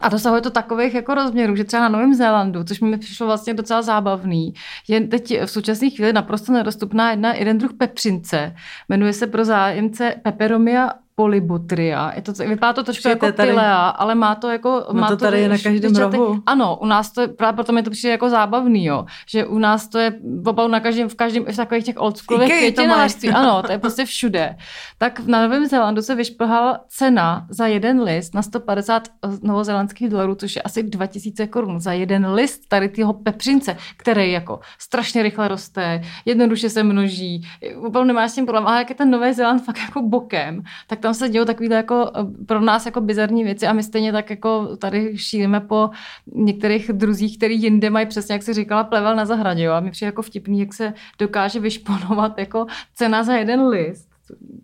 a 0.00 0.08
dosahuje 0.08 0.42
to 0.42 0.50
takových 0.50 0.94
jako 0.94 1.14
rozměrů, 1.14 1.56
že 1.56 1.64
třeba 1.64 1.82
na 1.82 1.88
Novém 1.88 2.14
Zélandu, 2.14 2.64
což 2.64 2.80
mi 2.80 2.98
přišlo 2.98 3.26
vlastně 3.26 3.54
docela 3.54 3.82
zábavný, 3.82 4.54
je 4.88 5.00
teď 5.00 5.42
v 5.42 5.50
současné 5.50 5.90
chvíli 5.90 6.12
naprosto 6.12 6.52
nedostupná 6.52 7.10
jedna, 7.10 7.34
jeden 7.34 7.58
druh 7.58 7.72
pepřince. 7.72 8.54
Jmenuje 8.88 9.12
se 9.12 9.26
pro 9.26 9.44
zájemce 9.44 10.14
Peperomia 10.22 10.90
polybutria. 11.18 12.12
Je 12.16 12.22
to, 12.22 12.32
vypadá 12.32 12.72
to 12.72 12.84
trošku 12.84 13.08
jako 13.08 13.32
tady, 13.32 13.48
pilea, 13.48 13.88
ale 13.88 14.14
má 14.14 14.34
to 14.34 14.50
jako... 14.50 14.86
No 14.92 15.00
má 15.00 15.08
to 15.08 15.16
tady 15.16 15.42
to, 15.42 15.48
na 15.48 15.58
každém 15.58 15.96
rohu. 15.96 16.42
Ano, 16.46 16.78
u 16.80 16.86
nás 16.86 17.12
to 17.12 17.20
je, 17.20 17.28
právě 17.28 17.54
proto 17.54 17.72
mi 17.72 17.82
to 17.82 17.90
přijde 17.90 18.12
jako 18.12 18.30
zábavný, 18.30 18.84
jo. 18.84 19.04
Že 19.28 19.46
u 19.46 19.58
nás 19.58 19.88
to 19.88 19.98
je 19.98 20.12
opravdu 20.46 20.72
na 20.72 20.80
každém, 20.80 21.08
v 21.08 21.14
každém, 21.14 21.44
v 21.44 21.56
takových 21.56 21.84
těch 21.84 22.00
oldschoolových 22.00 22.58
květinářství. 22.58 23.28
Ano, 23.28 23.62
to 23.62 23.72
je 23.72 23.78
prostě 23.78 24.04
všude. 24.04 24.56
Tak 24.98 25.20
na 25.26 25.42
Novém 25.42 25.66
Zélandu 25.66 26.02
se 26.02 26.14
vyšplhala 26.14 26.80
cena 26.88 27.46
za 27.50 27.66
jeden 27.66 28.02
list 28.02 28.34
na 28.34 28.42
150 28.42 29.08
novozélandských 29.42 30.08
dolarů, 30.08 30.34
což 30.34 30.56
je 30.56 30.62
asi 30.62 30.82
2000 30.82 31.46
korun 31.46 31.80
za 31.80 31.92
jeden 31.92 32.32
list 32.32 32.68
tady 32.68 32.88
toho 32.88 33.12
pepřince, 33.12 33.76
který 33.96 34.32
jako 34.32 34.60
strašně 34.78 35.22
rychle 35.22 35.48
roste, 35.48 36.02
jednoduše 36.24 36.70
se 36.70 36.82
množí, 36.82 37.42
opravdu 37.86 38.06
nemáš 38.06 38.30
s 38.30 38.34
tím 38.34 38.46
problém, 38.46 38.66
ale 38.66 38.78
jak 38.78 38.90
je 38.90 38.96
ten 38.96 39.10
Nový 39.10 39.32
Zéland 39.32 39.64
fakt 39.64 39.78
jako 39.78 40.02
bokem, 40.02 40.62
tak 40.86 41.07
tam 41.08 41.14
se 41.14 41.28
dějou 41.28 41.44
takové 41.44 41.74
jako 41.74 42.10
eh, 42.16 42.44
pro 42.46 42.60
nás 42.60 42.86
jako 42.86 43.00
bizarní 43.00 43.44
věci 43.44 43.66
a 43.66 43.72
my 43.72 43.82
stejně 43.82 44.12
tak 44.12 44.30
jako 44.30 44.76
tady 44.76 45.18
šíříme 45.18 45.60
po 45.60 45.90
některých 46.34 46.92
druzích, 46.92 47.36
který 47.36 47.62
jinde 47.62 47.90
mají 47.90 48.06
přesně, 48.06 48.32
jak 48.32 48.42
si 48.42 48.54
říkala, 48.54 48.84
plevel 48.84 49.16
na 49.16 49.24
zahradě. 49.24 49.62
Jo? 49.62 49.72
A 49.72 49.80
mi 49.80 49.90
přijde 49.90 50.08
jako 50.08 50.22
vtipný, 50.22 50.60
jak 50.60 50.74
se 50.74 50.94
dokáže 51.18 51.60
vyšponovat 51.60 52.38
jako 52.38 52.66
cena 52.94 53.22
za 53.22 53.32
jeden 53.32 53.66
list 53.66 54.08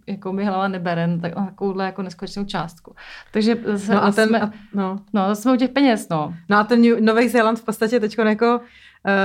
jako 0.06 0.32
mi 0.32 0.44
hlava 0.44 0.68
nebere 0.68 1.06
na 1.06 1.18
takovouhle 1.18 1.84
jako 1.84 2.02
neskutečnou 2.02 2.44
částku. 2.44 2.94
Takže 3.32 3.56
no 3.88 4.04
a 4.04 4.12
ten, 4.12 4.28
jsme, 4.28 4.40
a, 4.40 4.50
no. 4.74 4.98
no, 5.12 5.34
jsme 5.34 5.52
u 5.52 5.56
těch 5.56 5.70
peněz, 5.70 6.08
no. 6.08 6.34
No 6.48 6.56
a 6.56 6.64
ten 6.64 7.04
Nový 7.04 7.28
Zéland 7.28 7.58
v 7.58 7.64
podstatě 7.64 8.00
teď 8.00 8.18
jako 8.18 8.60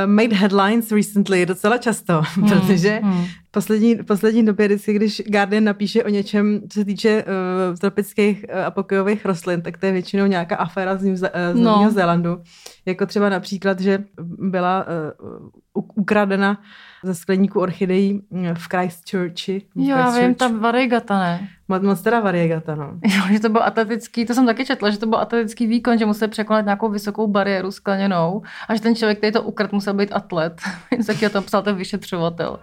made 0.06 0.36
headlines 0.36 0.92
recently 0.92 1.46
docela 1.46 1.78
často, 1.78 2.22
hmm, 2.36 2.50
protože 2.50 3.00
hmm. 3.04 3.26
Poslední, 3.52 3.96
poslední 3.96 4.46
době, 4.46 4.68
vždycky, 4.68 4.94
když 4.94 5.22
Guardian 5.26 5.64
napíše 5.64 6.04
o 6.04 6.10
něčem, 6.10 6.62
co 6.70 6.80
se 6.80 6.86
týče 6.86 7.24
uh, 7.24 7.76
tropických 7.78 8.46
uh, 8.54 8.66
a 8.66 8.72
pokojových 8.72 9.26
rostlin, 9.26 9.62
tak 9.62 9.78
to 9.78 9.86
je 9.86 9.92
většinou 9.92 10.26
nějaká 10.26 10.56
aféra 10.56 10.96
z, 10.96 11.04
New, 11.04 11.14
uh, 11.14 11.18
z 11.18 11.56
no. 11.56 11.64
Nového 11.64 11.92
Zélandu. 11.92 12.42
Jako 12.86 13.06
třeba 13.06 13.30
například, 13.30 13.80
že 13.80 14.04
byla 14.40 14.86
uh, 15.74 15.84
ukradena 15.96 16.62
ze 17.04 17.16
skleníku 17.16 17.60
orchidejí 17.60 18.22
v 18.54 18.68
Christchurchi. 18.70 19.62
Jo, 19.76 19.98
já 19.98 20.10
vím, 20.12 20.36
ta 20.36 20.48
variegata, 20.48 21.20
ne? 21.20 21.50
Monstera 21.68 22.20
variegata, 22.20 22.76
no. 22.76 22.92
Jo, 23.04 23.24
že 23.32 23.40
to 23.40 23.50
byl 23.50 23.64
atletický, 23.64 24.26
to 24.26 24.34
jsem 24.34 24.46
taky 24.46 24.66
četla, 24.66 24.90
že 24.90 24.98
to 24.98 25.06
byl 25.06 25.20
atletický 25.20 25.68
výkon, 25.68 25.98
že 25.98 26.06
musel 26.06 26.28
překonat 26.28 26.66
nějakou 26.66 26.90
vysokou 26.90 27.28
bariéru 27.28 27.72
skleněnou 27.72 28.42
a 28.68 28.76
že 28.76 28.82
ten 28.82 28.96
člověk, 28.96 29.18
který 29.18 29.34
to 29.34 29.44
ukradl, 29.44 29.76
musel 29.76 29.94
být 29.94 30.12
atlet. 30.12 30.62
Taky 31.08 31.28
o 31.28 31.30
tom 31.30 31.44
psal 31.44 31.62
ten 31.62 31.76
vyšetřovatel. 31.76 32.60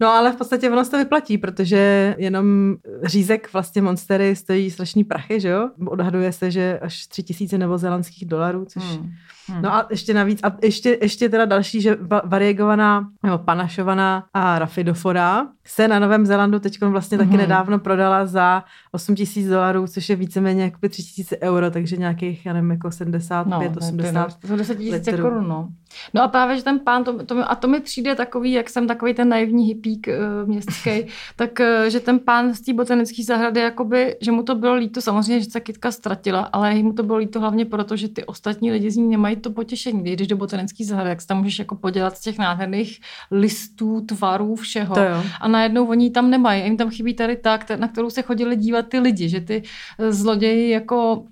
No 0.00 0.08
ale 0.08 0.32
v 0.32 0.36
podstatě 0.36 0.70
ono 0.70 0.84
se 0.84 0.90
to 0.90 0.98
vyplatí, 0.98 1.38
protože 1.38 2.14
jenom 2.18 2.76
řízek 3.04 3.52
vlastně 3.52 3.82
Monstery 3.82 4.36
stojí 4.36 4.70
strašný 4.70 5.04
prachy, 5.04 5.40
že 5.40 5.48
jo? 5.48 5.70
Odhaduje 5.86 6.32
se, 6.32 6.50
že 6.50 6.78
až 6.78 7.06
tři 7.06 7.22
tisíce 7.22 7.58
novozelandských 7.58 8.28
dolarů, 8.28 8.64
což... 8.64 8.82
Hmm. 8.82 9.10
Hmm. 9.48 9.62
No 9.62 9.74
a 9.74 9.86
ještě 9.90 10.14
navíc, 10.14 10.40
a 10.42 10.56
ještě, 10.62 10.98
ještě 11.02 11.28
teda 11.28 11.44
další, 11.44 11.80
že 11.80 11.96
variegovaná, 12.24 13.08
nebo 13.22 13.38
panašovaná 13.38 14.24
a 14.34 14.58
rafidofora 14.58 15.46
se 15.66 15.88
na 15.88 15.98
Novém 15.98 16.26
Zélandu 16.26 16.58
teď 16.58 16.80
vlastně 16.82 17.18
taky 17.18 17.30
hmm. 17.30 17.38
nedávno 17.38 17.78
prodala 17.78 18.26
za 18.26 18.64
8 18.92 19.14
tisíc 19.14 19.48
dolarů, 19.48 19.86
což 19.86 20.08
je 20.08 20.16
víceméně 20.16 20.62
jako 20.62 20.88
3 20.88 21.02
tisíce 21.02 21.38
euro, 21.42 21.70
takže 21.70 21.96
nějakých, 21.96 22.46
já 22.46 22.52
nevím, 22.52 22.70
jako 22.70 22.90
75, 22.90 23.72
no, 23.72 23.76
80 23.78 24.38
To 24.48 24.56
10 24.56 24.78
tisíc 24.78 25.10
korun, 25.20 25.48
no. 25.48 25.68
No 26.14 26.22
a 26.22 26.28
právě, 26.28 26.56
že 26.56 26.62
ten 26.62 26.78
pán, 26.78 27.04
to, 27.04 27.24
to, 27.24 27.50
a 27.50 27.54
to 27.54 27.68
mi 27.68 27.80
přijde 27.80 28.14
takový, 28.14 28.52
jak 28.52 28.70
jsem 28.70 28.86
takový 28.86 29.14
ten 29.14 29.28
naivní 29.28 29.64
hippík 29.64 30.08
uh, 30.08 30.48
městský, 30.48 30.90
tak 31.36 31.50
uh, 31.60 31.88
že 31.88 32.00
ten 32.00 32.18
pán 32.18 32.54
z 32.54 32.60
té 32.60 32.72
botanické 32.72 33.24
zahrady, 33.24 33.60
jakoby, 33.60 34.16
že 34.20 34.32
mu 34.32 34.42
to 34.42 34.54
bylo 34.54 34.74
líto, 34.74 35.00
samozřejmě, 35.00 35.44
že 35.44 35.50
se 35.50 35.60
kytka 35.60 35.90
ztratila, 35.92 36.40
ale 36.40 36.74
mu 36.74 36.92
to 36.92 37.02
bylo 37.02 37.18
líto 37.18 37.40
hlavně 37.40 37.64
proto, 37.64 37.96
že 37.96 38.08
ty 38.08 38.24
ostatní 38.24 38.70
lidi 38.70 38.90
z 38.90 38.96
ní 38.96 39.08
nemají 39.08 39.36
to 39.36 39.50
potěšení. 39.50 40.02
Když 40.02 40.16
jdeš 40.16 40.28
do 40.28 40.36
botanické 40.36 40.84
zahrady, 40.84 41.10
jak 41.10 41.20
se 41.20 41.26
tam 41.26 41.38
můžeš 41.38 41.58
jako 41.58 41.74
podělat 41.74 42.16
z 42.16 42.20
těch 42.20 42.38
nádherných 42.38 43.00
listů, 43.30 44.00
tvarů, 44.00 44.54
všeho. 44.54 44.94
A 45.40 45.48
najednou 45.48 45.86
oni 45.86 46.10
tam 46.10 46.30
nemají. 46.30 46.62
A 46.62 46.64
jim 46.64 46.76
tam 46.76 46.90
chybí 46.90 47.14
tady 47.14 47.36
ta, 47.36 47.58
na 47.76 47.88
kterou 47.88 48.10
se 48.10 48.22
chodili 48.22 48.56
dívat 48.56 48.88
ty 48.88 48.98
lidi, 48.98 49.28
že 49.28 49.40
ty 49.40 49.62
eh, 49.98 50.12
zloději 50.12 50.70
jako, 50.70 51.24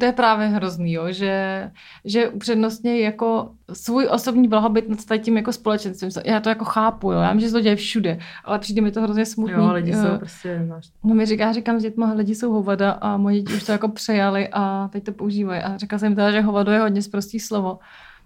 to 0.00 0.06
je 0.06 0.12
právě 0.12 0.46
hrozný, 0.46 0.92
jo, 0.92 1.12
že, 1.12 1.70
že 2.04 2.28
upřednostně 2.28 3.00
jako 3.00 3.50
svůj 3.72 4.06
osobní 4.10 4.48
blahobyt 4.48 4.88
nad 4.88 5.18
tím 5.18 5.36
jako 5.36 5.52
společenstvím. 5.52 6.10
Já 6.24 6.40
to 6.40 6.48
jako 6.48 6.64
chápu, 6.64 7.12
jo. 7.12 7.18
Já 7.18 7.32
vím, 7.32 7.40
že 7.40 7.48
zloděj 7.48 7.76
všude, 7.76 8.18
ale 8.44 8.58
přijde 8.58 8.82
mi 8.82 8.90
to 8.90 9.02
hrozně 9.02 9.26
smutný. 9.26 9.54
Jo, 9.54 9.72
lidi 9.72 9.92
jsou 9.92 10.14
eh, 10.14 10.18
prostě... 10.18 10.66
No 11.04 11.14
mi 11.14 11.26
říká, 11.26 11.52
říkám 11.52 11.78
s 11.78 11.82
dětma, 11.82 12.12
lidi 12.12 12.34
jsou 12.34 12.52
hovada 12.52 12.90
a 12.90 13.16
moji 13.16 13.40
děti 13.40 13.54
už 13.54 13.64
to 13.64 13.72
jako 13.72 13.88
přejali 13.88 14.48
a 14.52 14.88
teď 14.92 15.04
to 15.04 15.12
používají. 15.12 15.62
A 15.62 15.76
říkal 15.76 15.98
jsem 15.98 16.14
teda, 16.14 16.30
že 16.30 16.40
hovado 16.40 16.72
je 16.72 16.80
hodně 16.80 17.02
zprostý 17.02 17.40
slovo. 17.40 17.78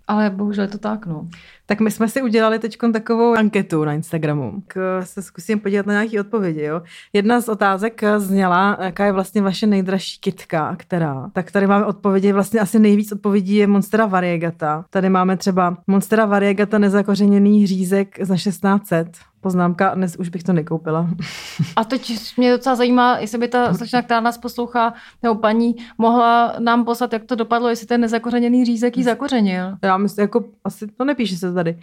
Ale 0.07 0.31
bohužel 0.31 0.64
je 0.64 0.68
to 0.68 0.79
tak, 0.79 1.07
no. 1.07 1.29
Tak 1.66 1.81
my 1.81 1.90
jsme 1.90 2.09
si 2.09 2.22
udělali 2.22 2.59
teď 2.59 2.77
takovou 2.92 3.35
anketu 3.35 3.85
na 3.85 3.92
Instagramu. 3.92 4.62
K 4.68 5.03
se 5.03 5.22
zkusím 5.22 5.61
podívat 5.61 5.87
na 5.87 5.92
nějaké 5.92 6.20
odpovědi. 6.20 6.62
Jo? 6.62 6.83
Jedna 7.12 7.40
z 7.40 7.48
otázek 7.48 8.03
zněla, 8.16 8.79
jaká 8.81 9.07
je 9.07 9.12
vlastně 9.12 9.42
vaše 9.42 9.66
nejdražší 9.66 10.20
kitka, 10.20 10.77
která. 10.77 11.31
Tak 11.33 11.50
tady 11.50 11.66
máme 11.66 11.85
odpovědi, 11.85 12.33
vlastně 12.33 12.61
asi 12.61 12.79
nejvíc 12.79 13.12
odpovědí 13.12 13.55
je 13.55 13.66
Monstera 13.66 14.07
variegata. 14.07 14.85
Tady 14.90 15.09
máme 15.09 15.37
třeba 15.37 15.77
Monstera 15.87 16.24
variegata 16.24 16.79
nezakořeněný 16.79 17.62
hřízek 17.62 18.18
za 18.20 18.37
1600 18.37 19.09
poznámka, 19.40 19.94
dnes 19.94 20.16
už 20.16 20.29
bych 20.29 20.42
to 20.42 20.53
nekoupila. 20.53 21.11
A 21.77 21.85
teď 21.85 22.12
mě 22.37 22.53
docela 22.53 22.77
zajímá, 22.77 23.18
jestli 23.18 23.38
by 23.38 23.48
ta 23.48 23.74
slečna, 23.74 24.03
která 24.03 24.20
nás 24.20 24.38
poslouchá, 24.38 24.94
nebo 25.22 25.35
paní, 25.35 25.77
mohla 25.98 26.55
nám 26.59 26.85
poslat, 26.85 27.12
jak 27.12 27.24
to 27.24 27.35
dopadlo, 27.35 27.68
jestli 27.68 27.87
ten 27.87 28.00
nezakořeněný 28.00 28.64
řízek 28.64 28.96
jí 28.96 29.03
zakořenil. 29.03 29.77
Já 29.83 29.96
myslím, 29.96 30.22
jako 30.22 30.44
asi 30.64 30.87
to 30.87 31.05
nepíše 31.05 31.37
se 31.37 31.53
tady. 31.55 31.79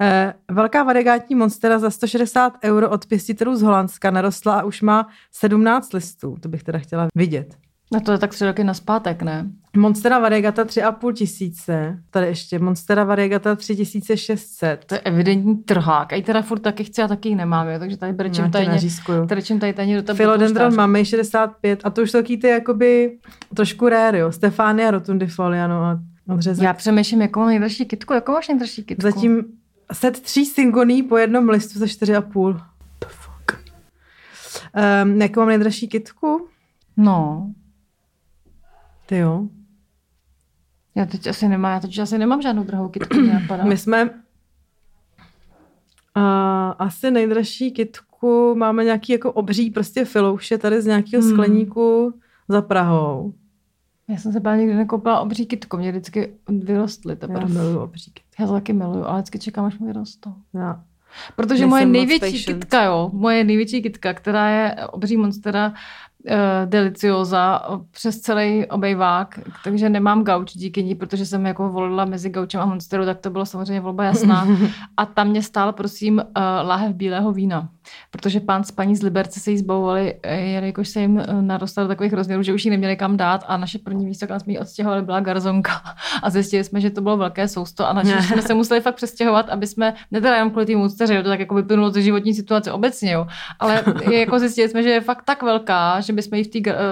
Eh, 0.00 0.34
velká 0.50 0.82
variegátní 0.82 1.36
monstera 1.36 1.78
za 1.78 1.90
160 1.90 2.52
euro 2.64 2.90
od 2.90 3.06
pěstitelů 3.06 3.56
z 3.56 3.62
Holandska 3.62 4.10
narostla 4.10 4.54
a 4.54 4.62
už 4.62 4.82
má 4.82 5.08
17 5.32 5.92
listů. 5.92 6.36
To 6.40 6.48
bych 6.48 6.62
teda 6.62 6.78
chtěla 6.78 7.08
vidět. 7.14 7.56
No 7.92 8.00
to 8.00 8.12
je 8.12 8.18
tak 8.18 8.30
tři 8.30 8.46
roky 8.46 8.64
naspátek, 8.64 9.22
ne? 9.22 9.46
Monstera 9.76 10.18
variegata 10.18 10.64
3,5 10.64 11.12
tisíce. 11.12 11.98
Tady 12.10 12.26
ještě 12.26 12.58
Monstera 12.58 13.04
variegata 13.04 13.56
3600. 13.56 14.84
To 14.84 14.94
je 14.94 15.00
evidentní 15.00 15.56
trhák. 15.56 16.12
A 16.12 16.16
i 16.16 16.22
teda 16.22 16.42
furt 16.42 16.58
taky 16.58 16.84
chci 16.84 17.02
a 17.02 17.08
taky 17.08 17.28
ji 17.28 17.34
nemám, 17.34 17.68
jo? 17.68 17.78
takže 17.78 17.96
tady 17.96 18.12
brečím 18.12 18.50
tajně. 18.50 18.78
Brečím 19.24 19.60
tady 19.60 19.72
tajně 19.72 19.96
do 19.96 20.02
tebe. 20.02 20.16
Philodendron 20.16 20.74
máme 20.74 21.04
65 21.04 21.80
a 21.84 21.90
to 21.90 22.02
už 22.02 22.10
taky 22.10 22.36
ty 22.36 22.48
jakoby 22.48 23.18
trošku 23.54 23.88
rare, 23.88 24.18
jo. 24.18 24.32
Stefania 24.32 24.90
rotundifolia, 24.90 25.66
no 25.66 25.82
a 25.84 25.98
odřezek. 26.28 26.64
Já 26.64 26.72
přemýšlím, 26.72 27.22
jakou 27.22 27.40
mám 27.40 27.48
nejdražší 27.48 27.84
kitku. 27.84 28.12
Jakou 28.12 28.32
máš 28.32 28.48
nejdražší 28.48 28.84
kitku? 28.84 29.02
Zatím 29.02 29.44
set 29.92 30.20
tří 30.20 30.46
syngoní 30.46 31.02
po 31.02 31.16
jednom 31.16 31.48
listu 31.48 31.78
za 31.78 31.86
4,5. 31.86 32.52
The 33.00 33.06
fuck? 33.08 33.62
Um, 35.04 35.22
jakou 35.22 35.40
mám 35.40 35.48
nejdražší 35.48 35.88
kitku? 35.88 36.48
No, 36.96 37.52
ty 39.06 39.18
jo. 39.18 39.48
Já 40.94 41.06
teď 41.06 41.26
asi 41.26 41.48
nemám, 41.48 41.72
já 41.72 41.80
teď 41.80 41.98
asi 41.98 42.18
nemám 42.18 42.42
žádnou 42.42 42.64
drahou 42.64 42.90
napadá. 43.32 43.64
My 43.64 43.76
jsme 43.76 44.04
uh, 44.04 44.12
asi 46.78 47.10
nejdražší 47.10 47.70
kitku, 47.70 48.54
máme 48.54 48.84
nějaký 48.84 49.12
jako 49.12 49.32
obří 49.32 49.70
prostě 49.70 50.04
filouše 50.04 50.58
tady 50.58 50.82
z 50.82 50.86
nějakého 50.86 51.22
hmm. 51.22 51.32
skleníku 51.32 52.14
za 52.48 52.62
Prahou. 52.62 53.34
Já 54.08 54.16
jsem 54.16 54.32
se 54.32 54.40
právě 54.40 54.60
nikdy 54.60 54.74
nekoupila 54.74 55.20
obří 55.20 55.46
kitku, 55.46 55.76
mě 55.76 55.90
vždycky 55.90 56.32
vyrostly 56.48 57.16
teprve. 57.16 57.40
Já 57.40 57.46
miluju 57.46 57.80
obří 57.80 58.10
kitku. 58.10 58.42
Já 58.42 58.46
to 58.46 58.52
taky 58.52 58.72
miluju, 58.72 59.04
ale 59.04 59.18
vždycky 59.18 59.38
čekám, 59.38 59.64
až 59.64 59.78
mi 59.78 59.86
vyrostou. 59.86 60.34
Já. 60.54 60.84
Protože 61.36 61.52
Nejsem 61.52 61.68
moje 61.68 61.86
největší 61.86 62.44
kitka, 62.44 62.84
jo, 62.84 63.10
moje 63.12 63.44
největší 63.44 63.82
kitka, 63.82 64.14
která 64.14 64.48
je 64.48 64.76
obří 64.86 65.16
monstera, 65.16 65.74
uh, 66.30 66.36
delicioza 66.64 67.62
přes 67.90 68.20
celý 68.20 68.66
obejvák, 68.66 69.38
takže 69.64 69.88
nemám 69.88 70.24
gauč 70.24 70.52
díky 70.52 70.84
ní, 70.84 70.94
protože 70.94 71.26
jsem 71.26 71.46
jako 71.46 71.68
volila 71.68 72.04
mezi 72.04 72.30
gaučem 72.30 72.60
a 72.60 72.66
monsteru, 72.66 73.04
tak 73.04 73.18
to 73.18 73.30
bylo 73.30 73.46
samozřejmě 73.46 73.80
volba 73.80 74.04
jasná. 74.04 74.48
A 74.96 75.06
tam 75.06 75.28
mě 75.28 75.42
stál, 75.42 75.72
prosím, 75.72 76.18
uh, 76.18 76.22
láhev 76.68 76.94
bílého 76.94 77.32
vína, 77.32 77.68
protože 78.10 78.40
pán 78.40 78.64
s 78.64 78.70
paní 78.70 78.96
z 78.96 79.02
Liberce 79.02 79.40
se 79.40 79.50
jí 79.50 79.58
zbavovali, 79.58 80.14
eh, 80.22 80.40
jelikož 80.40 80.88
se 80.88 81.00
jim 81.00 81.22
narostalo 81.40 81.88
takových 81.88 82.12
rozměrů, 82.12 82.42
že 82.42 82.52
už 82.52 82.64
ji 82.64 82.70
neměli 82.70 82.96
kam 82.96 83.16
dát 83.16 83.44
a 83.48 83.56
naše 83.56 83.78
první 83.78 84.06
místo, 84.06 84.26
kam 84.26 84.40
jsme 84.40 84.52
ji 84.52 84.58
odstěhovali, 84.58 85.02
byla 85.02 85.20
garzonka. 85.20 85.82
A 86.22 86.30
zjistili 86.30 86.64
jsme, 86.64 86.80
že 86.80 86.90
to 86.90 87.00
bylo 87.00 87.16
velké 87.16 87.48
sousto 87.48 87.88
a 87.88 87.92
naši 87.92 88.22
jsme 88.22 88.42
se 88.48 88.54
museli 88.54 88.80
fakt 88.80 88.94
přestěhovat, 88.94 89.48
aby 89.48 89.66
jsme, 89.66 89.94
ne 90.10 90.20
teda 90.20 90.34
jenom 90.34 90.50
kvůli 90.50 90.66
té 90.66 90.76
monsteře, 90.76 91.22
to 91.22 91.28
tak 91.28 91.40
jako 91.40 91.54
vyplynulo 91.54 91.90
ze 91.90 92.02
životní 92.02 92.34
situace 92.34 92.72
obecně, 92.72 93.12
jo, 93.12 93.26
ale 93.58 93.84
jako 94.10 94.38
zjistili 94.38 94.68
jsme, 94.68 94.82
že 94.82 94.88
je 94.88 95.00
fakt 95.00 95.22
tak 95.24 95.42
velká, 95.42 96.00
že 96.00 96.11
bychom 96.12 96.38
ji 96.38 96.44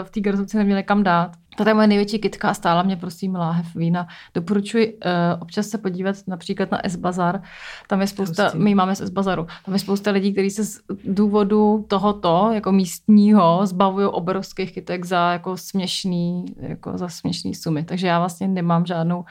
v 0.02 0.11
té 0.11 0.20
garzonce 0.20 0.59
neměli 0.59 0.83
kam 0.83 1.02
dát. 1.02 1.37
To 1.56 1.68
je 1.68 1.74
moje 1.74 1.87
největší 1.87 2.18
kitka 2.18 2.48
a 2.48 2.54
stála 2.54 2.83
mě 2.83 2.96
prosím 2.96 3.35
láhev 3.35 3.74
vína. 3.74 4.09
Doporučuji 4.35 4.94
uh, 4.94 5.00
občas 5.40 5.66
se 5.66 5.78
podívat 5.78 6.16
například 6.26 6.70
na 6.70 6.80
S-Bazar. 6.85 7.42
Tam 7.87 8.00
je 8.00 8.06
spousta, 8.06 8.44
Hustý. 8.44 8.59
my 8.59 8.74
máme 8.74 8.96
z 8.96 9.00
S-Bazaru, 9.00 9.46
tam 9.64 9.74
je 9.74 9.80
spousta 9.80 10.11
lidí, 10.11 10.33
kteří 10.33 10.50
se 10.50 10.64
z 10.64 10.80
důvodu 11.04 11.85
tohoto, 11.88 12.50
jako 12.52 12.72
místního, 12.72 13.66
zbavují 13.66 14.06
obrovských 14.06 14.72
kytek 14.72 15.04
za 15.04 15.33
jako 15.33 15.56
směšný, 15.56 16.44
jako 16.56 16.98
za 16.98 17.09
směšný 17.09 17.54
sumy. 17.54 17.85
Takže 17.85 18.06
já 18.06 18.18
vlastně 18.18 18.48
nemám 18.48 18.87
žádnou 18.87 19.24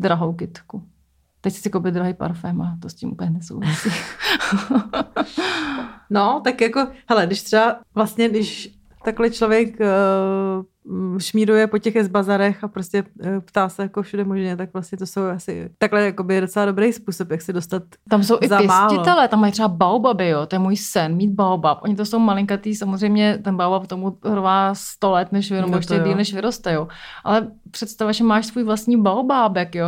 drahou 0.00 0.32
kitku. 0.32 0.82
Teď 1.40 1.54
si 1.54 1.70
koupit 1.70 1.94
drahý 1.94 2.14
parfém 2.14 2.62
a 2.62 2.78
to 2.82 2.88
s 2.88 2.94
tím 2.94 3.12
úplně 3.12 3.30
nesouvisí. 3.30 3.90
no, 6.10 6.40
tak 6.44 6.60
jako, 6.60 6.86
hele, 7.08 7.26
když 7.26 7.42
třeba 7.42 7.80
vlastně, 7.94 8.28
když 8.28 8.75
takhle 9.06 9.30
člověk 9.30 9.80
uh, 9.80 10.64
šmíruje 11.18 11.66
po 11.66 11.78
těch 11.78 12.08
bazarech 12.08 12.64
a 12.64 12.68
prostě 12.68 13.02
uh, 13.02 13.28
ptá 13.40 13.68
se 13.68 13.82
jako 13.82 14.02
všude 14.02 14.24
možně, 14.24 14.56
tak 14.56 14.72
vlastně 14.72 14.98
to 14.98 15.06
jsou 15.06 15.22
asi 15.22 15.70
takhle 15.78 16.04
jakoby 16.04 16.40
docela 16.40 16.66
dobrý 16.66 16.92
způsob, 16.92 17.30
jak 17.30 17.42
si 17.42 17.52
dostat 17.52 17.82
Tam 18.10 18.24
jsou 18.24 18.36
i 18.40 18.48
pěstitele, 18.48 19.28
tam 19.28 19.40
mají 19.40 19.52
třeba 19.52 19.68
baobaby, 19.68 20.28
jo, 20.28 20.46
to 20.46 20.54
je 20.54 20.58
můj 20.58 20.76
sen, 20.76 21.16
mít 21.16 21.30
baobab. 21.30 21.78
Oni 21.82 21.96
to 21.96 22.04
jsou 22.04 22.18
malinkatý, 22.18 22.74
samozřejmě 22.74 23.38
ten 23.44 23.56
baobab 23.56 23.86
tomu 23.86 24.10
trvá 24.10 24.74
100 24.74 25.10
let, 25.10 25.32
než 25.32 25.50
vyroste, 25.50 25.70
no 25.70 25.76
ještě 25.78 25.98
díl, 26.04 26.16
než 26.16 26.34
vyroste, 26.34 26.72
jo. 26.72 26.88
Ale 27.24 27.48
představa, 27.70 28.12
že 28.12 28.24
máš 28.24 28.46
svůj 28.46 28.64
vlastní 28.64 29.02
baobábek, 29.02 29.74
jo. 29.74 29.86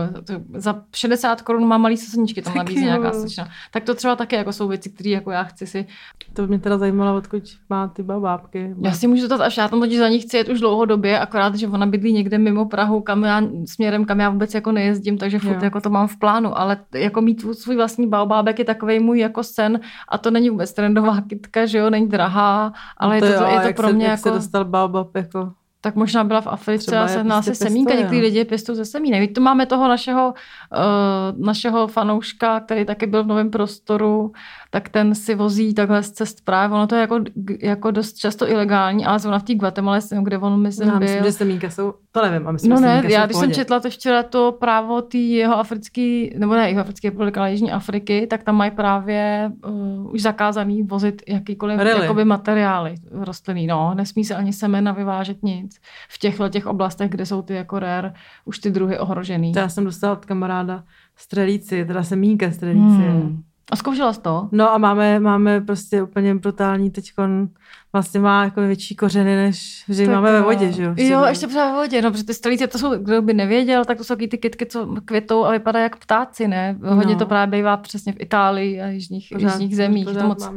Za 0.54 0.82
60 0.94 1.42
korun 1.42 1.68
má 1.68 1.78
malý 1.78 1.96
sosničky, 1.96 2.42
tam 2.42 2.54
nabízí 2.54 2.84
nějaká 2.84 3.12
slečna. 3.12 3.48
Tak 3.70 3.84
to 3.84 3.94
třeba 3.94 4.16
také 4.16 4.36
jako 4.36 4.52
jsou 4.52 4.68
věci, 4.68 4.90
které 4.90 5.10
jako 5.10 5.30
já 5.30 5.44
chci 5.44 5.66
si. 5.66 5.86
To 6.32 6.46
mě 6.46 6.58
teda 6.58 6.78
zajímalo, 6.78 7.18
odkud 7.18 7.42
má 7.70 7.88
ty 7.88 8.02
baobábky. 8.02 8.74
Já 8.80 8.92
si 8.92 9.06
můžu 9.06 9.28
to 9.28 9.42
až 9.42 9.56
já 9.56 9.68
tam 9.68 9.80
totiž 9.80 9.98
za 9.98 10.08
ní 10.08 10.20
chci 10.20 10.36
jet 10.36 10.48
už 10.48 10.60
dlouhodobě, 10.88 11.18
akorát, 11.18 11.54
že 11.54 11.68
ona 11.68 11.86
bydlí 11.86 12.12
někde 12.12 12.38
mimo 12.38 12.66
Prahu, 12.66 13.00
kam 13.00 13.24
já, 13.24 13.42
směrem, 13.66 14.04
kam 14.04 14.20
já 14.20 14.30
vůbec 14.30 14.54
jako 14.54 14.72
nejezdím, 14.72 15.18
takže 15.18 15.38
furt 15.38 15.60
jo. 15.60 15.64
jako 15.64 15.80
to 15.80 15.90
mám 15.90 16.08
v 16.08 16.18
plánu, 16.18 16.58
ale 16.58 16.76
jako 16.94 17.20
mít 17.20 17.40
svůj 17.52 17.76
vlastní 17.76 18.06
baobábek 18.06 18.58
je 18.58 18.64
takový 18.64 19.00
můj 19.00 19.18
jako 19.18 19.42
sen 19.42 19.80
a 20.08 20.18
to 20.18 20.30
není 20.30 20.50
vůbec 20.50 20.72
trendová 20.72 21.20
kytka, 21.20 21.66
že 21.66 21.78
jo, 21.78 21.90
není 21.90 22.08
drahá, 22.08 22.72
ale 22.96 23.14
no 23.14 23.20
to 23.20 23.26
je 23.26 23.32
to, 23.32 23.44
jo, 23.44 23.60
je 23.60 23.68
to 23.68 23.74
pro 23.74 23.88
se, 23.88 23.92
mě 23.92 24.04
jak 24.04 24.18
jako... 24.18 24.28
se 24.28 24.34
dostal 24.34 24.64
baobab 24.64 25.16
jako 25.16 25.52
tak 25.88 25.96
možná 25.96 26.24
byla 26.24 26.40
v 26.40 26.46
Africe 26.46 26.86
Třeba 26.86 27.00
a 27.00 27.02
je 27.02 27.08
sehnala 27.08 27.42
prostě 27.42 27.54
se 27.54 27.64
semínka, 27.64 27.94
některý 27.94 28.16
no. 28.16 28.22
lidi 28.22 28.44
pěstují 28.44 28.76
ze 28.76 28.84
semínek. 28.84 29.20
Víte, 29.20 29.34
to 29.34 29.40
máme 29.40 29.66
toho 29.66 29.88
našeho, 29.88 30.34
uh, 30.34 31.44
našeho 31.44 31.86
fanouška, 31.86 32.60
který 32.60 32.84
taky 32.84 33.06
byl 33.06 33.24
v 33.24 33.26
novém 33.26 33.50
prostoru, 33.50 34.32
tak 34.70 34.88
ten 34.88 35.14
si 35.14 35.34
vozí 35.34 35.74
takhle 35.74 36.02
z 36.02 36.10
cest 36.10 36.44
právě. 36.44 36.74
Ono 36.76 36.86
to 36.86 36.94
je 36.94 37.00
jako, 37.00 37.20
jako 37.60 37.90
dost 37.90 38.16
často 38.16 38.50
ilegální, 38.50 39.06
ale 39.06 39.18
zrovna 39.18 39.38
v 39.38 39.42
té 39.42 39.54
Guatemala, 39.54 39.98
kde 40.22 40.38
on 40.38 40.60
myslím 40.62 40.88
Já 40.88 40.98
byl. 40.98 41.00
myslím, 41.00 41.24
že 41.24 41.32
semínka 41.32 41.70
jsou, 41.70 41.94
to 42.12 42.22
nevím, 42.22 42.48
a 42.48 42.52
myslím, 42.52 42.72
No 42.72 42.80
ne, 42.80 43.02
já 43.08 43.26
když 43.26 43.36
jsem 43.36 43.52
četla 43.52 43.80
to 43.80 43.90
včera 43.90 44.22
to 44.22 44.52
právo 44.52 45.02
té 45.02 45.18
jeho 45.18 45.58
africký, 45.58 46.34
nebo 46.38 46.54
ne 46.54 46.68
jeho 46.68 46.80
africké 46.80 47.10
republiky, 47.10 47.38
ale 47.40 47.50
Jižní 47.50 47.72
Afriky, 47.72 48.26
tak 48.26 48.42
tam 48.42 48.56
mají 48.56 48.70
právě 48.70 49.52
uh, 49.66 50.14
už 50.14 50.22
zakázaný 50.22 50.82
vozit 50.82 51.22
jakýkoliv 51.28 51.78
Really? 51.80 52.02
jakoby 52.02 52.24
materiály 52.24 52.94
rostlinný. 53.10 53.66
No, 53.66 53.94
nesmí 53.94 54.24
se 54.24 54.34
ani 54.34 54.52
semena 54.52 54.92
vyvážet 54.92 55.42
nic 55.42 55.77
v 56.08 56.18
těchto 56.18 56.48
těch 56.48 56.66
oblastech, 56.66 57.10
kde 57.10 57.26
jsou 57.26 57.42
ty 57.42 57.54
jako 57.54 57.78
rare, 57.78 58.12
už 58.44 58.58
ty 58.58 58.70
druhy 58.70 58.98
ohrožený. 58.98 59.52
Já 59.56 59.68
jsem 59.68 59.84
dostala 59.84 60.12
od 60.12 60.24
kamaráda 60.24 60.84
strelíci, 61.16 61.84
teda 61.84 62.02
semínka 62.02 62.50
strelíci. 62.50 62.96
Hmm. 63.02 63.42
A 63.72 63.76
zkoušela 63.76 64.12
jsi 64.12 64.20
to? 64.20 64.48
No 64.52 64.72
a 64.72 64.78
máme, 64.78 65.20
máme 65.20 65.60
prostě 65.60 66.02
úplně 66.02 66.34
brutální 66.34 66.90
teďkon, 66.90 67.48
vlastně 67.92 68.20
má 68.20 68.44
jako 68.44 68.60
větší 68.60 68.96
kořeny, 68.96 69.36
než 69.36 69.84
že 69.88 70.06
Tak 70.06 70.14
máme 70.14 70.32
ve 70.32 70.38
jo. 70.38 70.44
vodě, 70.44 70.72
že 70.72 70.82
jo? 70.82 70.94
Jo, 70.96 71.24
ještě 71.24 71.46
pořád 71.46 71.70
ve 71.72 71.76
vodě, 71.82 72.02
no, 72.02 72.10
protože 72.10 72.24
ty 72.24 72.34
stolíci, 72.34 72.66
to 72.66 72.78
jsou, 72.78 72.94
kdo 72.98 73.22
by 73.22 73.34
nevěděl, 73.34 73.84
tak 73.84 73.98
to 73.98 74.04
jsou 74.04 74.14
ty 74.16 74.28
kytky, 74.38 74.66
co 74.66 74.86
květou 75.04 75.44
a 75.44 75.50
vypadají 75.50 75.82
jak 75.82 75.96
ptáci, 75.96 76.48
ne? 76.48 76.76
Hodně 76.82 77.12
No. 77.12 77.18
to 77.18 77.26
právě 77.26 77.58
bývá 77.58 77.76
přesně 77.76 78.12
v 78.12 78.20
Itálii 78.20 78.80
a 78.80 78.86
jižních, 78.86 79.28
Pořád- 79.32 79.48
jižních 79.52 79.76
zemích. 79.76 80.04
pořád 80.04 80.20
to 80.20 80.28
moc, 80.28 80.50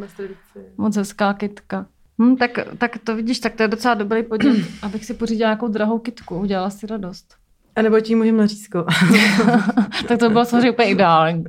moc 0.78 0.96
hezká 0.96 1.34
kytka. 1.34 1.86
Hm, 2.22 2.36
tak, 2.36 2.52
tak 2.78 2.98
to 2.98 3.16
vidíš, 3.16 3.40
tak 3.40 3.56
to 3.56 3.64
je 3.64 3.68
docela 3.68 3.94
dobrý 3.94 4.24
podnět, 4.24 4.66
abych 4.82 5.06
si 5.06 5.14
pořídila 5.14 5.50
nějakou 5.50 5.68
drahou 5.68 6.00
kytku, 6.00 6.40
udělala 6.40 6.70
si 6.70 6.88
radost. 6.88 7.36
A 7.76 7.82
nebo 7.82 8.00
tím 8.00 8.18
můžeme 8.18 8.38
na 8.38 8.46
řízko. 8.46 8.86
tak 10.08 10.20
to 10.20 10.30
bylo 10.30 10.46
samozřejmě 10.46 10.72
úplně 10.72 10.90
ideální. 10.90 11.44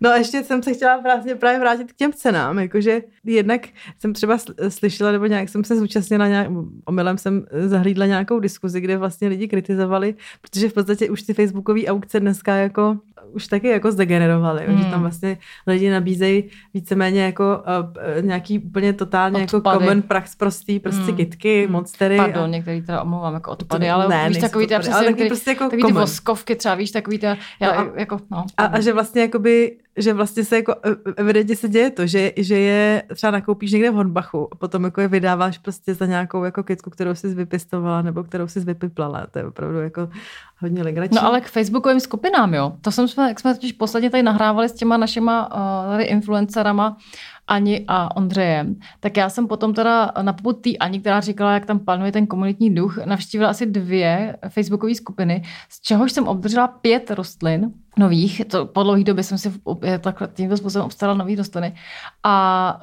No 0.00 0.10
a 0.10 0.16
ještě 0.16 0.42
jsem 0.42 0.62
se 0.62 0.74
chtěla 0.74 0.98
právě, 0.98 1.34
právě 1.34 1.60
vrátit 1.60 1.92
k 1.92 1.96
těm 1.96 2.12
cenám, 2.12 2.58
jakože 2.58 3.02
jednak 3.24 3.68
jsem 3.98 4.12
třeba 4.12 4.36
sl- 4.36 4.68
slyšela, 4.68 5.12
nebo 5.12 5.26
nějak 5.26 5.48
jsem 5.48 5.64
se 5.64 5.76
zúčastnila, 5.76 6.28
nějak, 6.28 6.48
omylem 6.84 7.18
jsem 7.18 7.46
zahlídla 7.66 8.06
nějakou 8.06 8.40
diskuzi, 8.40 8.80
kde 8.80 8.96
vlastně 8.96 9.28
lidi 9.28 9.48
kritizovali, 9.48 10.14
protože 10.40 10.68
v 10.68 10.72
podstatě 10.72 11.10
už 11.10 11.22
ty 11.22 11.34
facebookové 11.34 11.84
aukce 11.86 12.20
dneska 12.20 12.54
jako 12.54 12.98
už 13.32 13.46
taky 13.46 13.68
jako 13.68 13.92
zdegenerovaly, 13.92 14.66
Hmm. 14.66 14.78
že 14.78 14.84
tam 14.84 15.00
vlastně 15.00 15.38
lidi 15.66 15.90
nabízejí 15.90 16.44
víceméně 16.74 17.22
jako 17.22 17.62
uh, 18.18 18.24
nějaký 18.24 18.58
úplně 18.58 18.92
totálně 18.92 19.40
jako 19.40 19.56
Odpady. 19.56 19.78
common 19.78 20.02
prax 20.02 20.34
prostý, 20.34 20.80
prostě 20.80 21.02
Hmm. 21.02 21.16
kitky, 21.16 21.66
monstery. 21.70 22.16
Pardon, 22.16 22.50
některý 22.50 22.82
teda 22.82 23.02
omlouvám 23.02 23.34
jako 23.34 23.50
odpady, 23.50 23.86
To- 23.86 23.92
ale 23.92 24.08
ne, 24.08 24.28
víš, 24.28 24.38
takový 24.38 24.66
ty, 24.66 24.76
odpady, 24.76 24.92
ale 24.94 25.04
taky 25.04 25.26
prostě 25.26 25.50
jako 25.50 25.64
takový 25.64 25.82
ty 25.82 25.92
voskovky 25.92 26.56
třeba, 26.56 26.74
víš, 26.74 26.90
takový 26.90 27.18
ty, 27.18 27.26
já, 27.26 27.36
No 27.62 27.78
a- 27.78 27.90
jako, 27.96 28.18
no. 28.30 28.44
A, 28.56 28.64
a 28.64 28.80
že 28.80 28.92
vlastně 28.92 29.22
jakoby, 29.22 29.76
že 29.96 30.12
vlastně 30.12 30.44
se 30.44 30.56
jako 30.56 30.74
e- 30.86 31.12
evidentně 31.16 31.56
se 31.56 31.68
děje 31.68 31.90
to, 31.90 32.06
že, 32.06 32.32
že 32.36 32.58
je 32.58 33.02
třeba 33.14 33.30
nakoupíš 33.30 33.72
někde 33.72 33.90
v 33.90 33.94
Honbachu 33.94 34.48
a 34.52 34.56
potom 34.56 34.84
jako 34.84 35.00
je 35.00 35.08
vydáváš 35.08 35.58
prostě 35.58 35.94
za 35.94 36.06
nějakou 36.06 36.44
jako 36.44 36.62
kytku, 36.62 36.90
kterou 36.90 37.14
jsi 37.14 37.34
vypěstovala 37.34 38.02
nebo 38.02 38.24
kterou 38.24 38.48
jsi 38.48 38.60
vypiplala. 38.60 39.26
To 39.30 39.38
je 39.38 39.46
opravdu 39.46 39.80
jako 39.80 40.08
hodně 40.58 40.82
legrační. 40.82 41.16
No 41.16 41.24
ale 41.24 41.40
k 41.40 41.48
facebookovým 41.48 42.00
skupinám, 42.00 42.54
jo. 42.54 42.72
To 42.80 42.90
jsem 42.90 43.08
jsme, 43.08 43.28
jak 43.28 43.40
jsme 43.40 43.54
totiž 43.54 43.72
posledně 43.72 44.10
tady 44.10 44.22
nahrávali 44.22 44.68
s 44.68 44.72
těma 44.72 44.96
našima 44.96 45.54
uh, 45.54 45.92
tady 45.92 46.04
influencerama 46.04 46.96
Ani 47.50 47.84
a 47.88 48.16
Ondřejem, 48.16 48.76
tak 49.00 49.16
já 49.16 49.28
jsem 49.28 49.46
potom 49.48 49.74
teda 49.74 50.12
na 50.22 50.32
popud 50.32 50.60
té 50.60 50.70
Ani, 50.70 51.00
která 51.00 51.20
říkala, 51.20 51.54
jak 51.54 51.66
tam 51.66 51.78
panuje 51.78 52.12
ten 52.12 52.26
komunitní 52.26 52.74
duch, 52.74 52.98
navštívila 53.04 53.50
asi 53.50 53.66
dvě 53.66 54.36
facebookové 54.48 54.94
skupiny, 54.94 55.42
z 55.68 55.80
čehož 55.80 56.12
jsem 56.12 56.28
obdržela 56.28 56.68
pět 56.68 57.10
rostlin 57.10 57.72
nových, 57.98 58.42
to 58.50 58.66
po 58.66 58.82
dlouhé 58.82 59.04
době 59.04 59.24
jsem 59.24 59.38
si 59.38 59.52
takhle 60.00 60.28
tímto 60.34 60.56
způsobem 60.56 60.86
obstarala 60.86 61.18
nový 61.18 61.36
rostliny. 61.36 61.74
A 62.22 62.80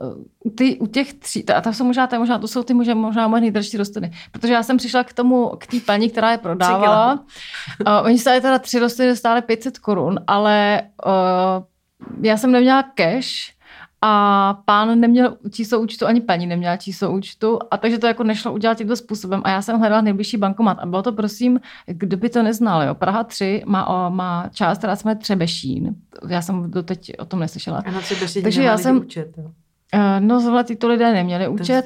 ty 0.56 0.77
u 0.80 0.88
těch 0.88 1.13
tří, 1.13 1.49
a 1.49 1.62
to 1.62 1.73
jsou 1.73 1.84
možná, 1.84 2.08
to, 2.08 2.19
možná, 2.19 2.39
to 2.39 2.47
jsou 2.47 2.63
ty 2.63 2.73
možná, 2.73 2.93
možná 2.93 3.27
moje 3.27 3.41
nejdražší 3.41 3.77
rostliny, 3.77 4.12
protože 4.32 4.53
já 4.53 4.63
jsem 4.63 4.77
přišla 4.77 5.03
k 5.03 5.13
tomu, 5.13 5.51
k 5.58 5.67
té 5.67 5.80
paní, 5.80 6.10
která 6.10 6.32
je 6.32 6.38
prodávala. 6.38 7.13
Uh, 7.13 7.93
oni 8.03 8.19
stále 8.19 8.41
teda 8.41 8.60
tři 8.60 8.80
rostliny 8.80 9.15
stále 9.15 9.41
500 9.41 9.80
korun, 9.80 10.19
ale 10.27 10.82
uh, 11.06 11.63
já 12.21 12.38
jsem 12.38 12.51
neměla 12.51 12.84
cash, 12.84 13.57
a 14.01 14.53
pán 14.65 14.99
neměl 14.99 15.38
číslo 15.51 15.79
účtu, 15.79 16.05
ani 16.07 16.21
paní 16.21 16.47
neměla 16.47 16.77
číslo 16.77 17.12
účtu, 17.12 17.60
a 17.71 17.77
takže 17.77 17.97
to 17.97 18.07
jako 18.07 18.23
nešlo 18.23 18.53
udělat 18.53 18.77
tímto 18.77 18.95
způsobem. 18.95 19.41
A 19.43 19.49
já 19.49 19.62
jsem 19.62 19.79
hledala 19.79 20.01
nejbližší 20.01 20.38
bankomat. 20.38 20.77
A 20.79 20.86
bylo 20.86 21.03
to, 21.03 21.12
prosím, 21.13 21.60
kdo 21.88 22.17
by 22.17 22.29
to 22.29 22.43
neznal, 22.43 22.83
jo? 22.83 22.95
Praha 22.95 23.23
3 23.23 23.63
má, 23.65 23.88
o, 24.07 24.10
má 24.12 24.49
část, 24.53 24.77
která 24.77 24.95
se 24.95 25.07
jmenuje 25.07 25.21
Třebešín. 25.21 25.95
Já 26.29 26.41
jsem 26.41 26.71
doteď 26.71 27.12
o 27.19 27.25
tom 27.25 27.39
neslyšela. 27.39 27.83
A 27.86 27.91
na 27.91 27.99
třeba 28.01 28.21
ještě 28.21 28.41
Takže 28.41 28.63
já 28.63 28.77
jsem- 28.77 28.97
Účet, 28.97 29.31
jo. 29.38 29.51
Eh, 29.93 30.19
No, 30.19 30.39
zrovna 30.39 30.63
tyto 30.63 30.88
lidé 30.88 31.13
neměli 31.13 31.47
účet. 31.47 31.86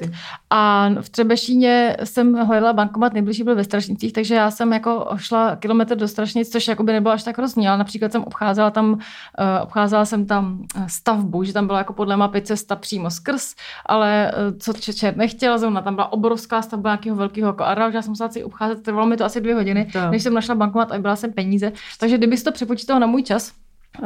A 0.50 0.88
v 1.00 1.08
Třebešíně 1.08 1.96
jsem 2.04 2.34
hledala 2.34 2.72
bankomat, 2.72 3.12
nejbližší 3.12 3.42
byl 3.42 3.54
ve 3.54 3.64
Strašnicích, 3.64 4.12
takže 4.12 4.34
já 4.34 4.50
jsem 4.50 4.72
jako 4.72 5.08
šla 5.16 5.56
kilometr 5.56 5.96
do 5.96 6.08
Strašnic, 6.08 6.52
což 6.52 6.68
jako 6.68 6.82
by 6.82 6.92
nebylo 6.92 7.14
až 7.14 7.22
tak 7.22 7.38
hrozný, 7.38 7.68
ale 7.68 7.78
například 7.78 8.12
jsem 8.12 8.24
obcházela 8.24 8.70
tam, 8.70 8.98
eh, 9.38 9.60
obcházela 9.60 10.04
jsem 10.04 10.26
tam 10.26 10.64
eh, 10.76 10.84
stavbu, 10.88 11.44
že 11.44 11.52
tam 11.52 11.66
byla 11.66 11.78
jako 11.78 11.92
podle 11.92 12.16
mapy 12.16 12.42
cesta 12.42 12.76
přímo 12.76 13.10
skrz, 13.10 13.54
ale 13.86 14.32
co 14.58 14.72
Čečer 14.72 15.16
nechtěl, 15.16 15.58
zrovna 15.58 15.82
tam 15.82 15.94
byla 15.94 16.12
obrovská 16.12 16.62
stavba 16.62 16.90
nějakého 16.90 17.16
velkého 17.16 17.48
jako 17.48 17.64
že 17.90 17.96
já 17.96 18.02
jsem 18.02 18.10
musela 18.10 18.28
si 18.28 18.44
obcházet, 18.44 18.82
trvalo 18.82 19.06
mi 19.06 19.16
to 19.16 19.24
asi 19.24 19.40
dvě 19.40 19.54
hodiny, 19.54 19.88
To. 19.92 20.10
než 20.10 20.22
jsem 20.22 20.34
našla 20.34 20.54
bankomat 20.54 20.92
a 20.92 20.98
byla 20.98 21.16
jsem 21.16 21.32
peníze. 21.32 21.72
Takže 22.00 22.18
kdyby 22.18 22.36
to 22.36 22.52
přepočítalo 22.52 23.00
na 23.00 23.06
můj 23.06 23.22
čas, 23.22 23.52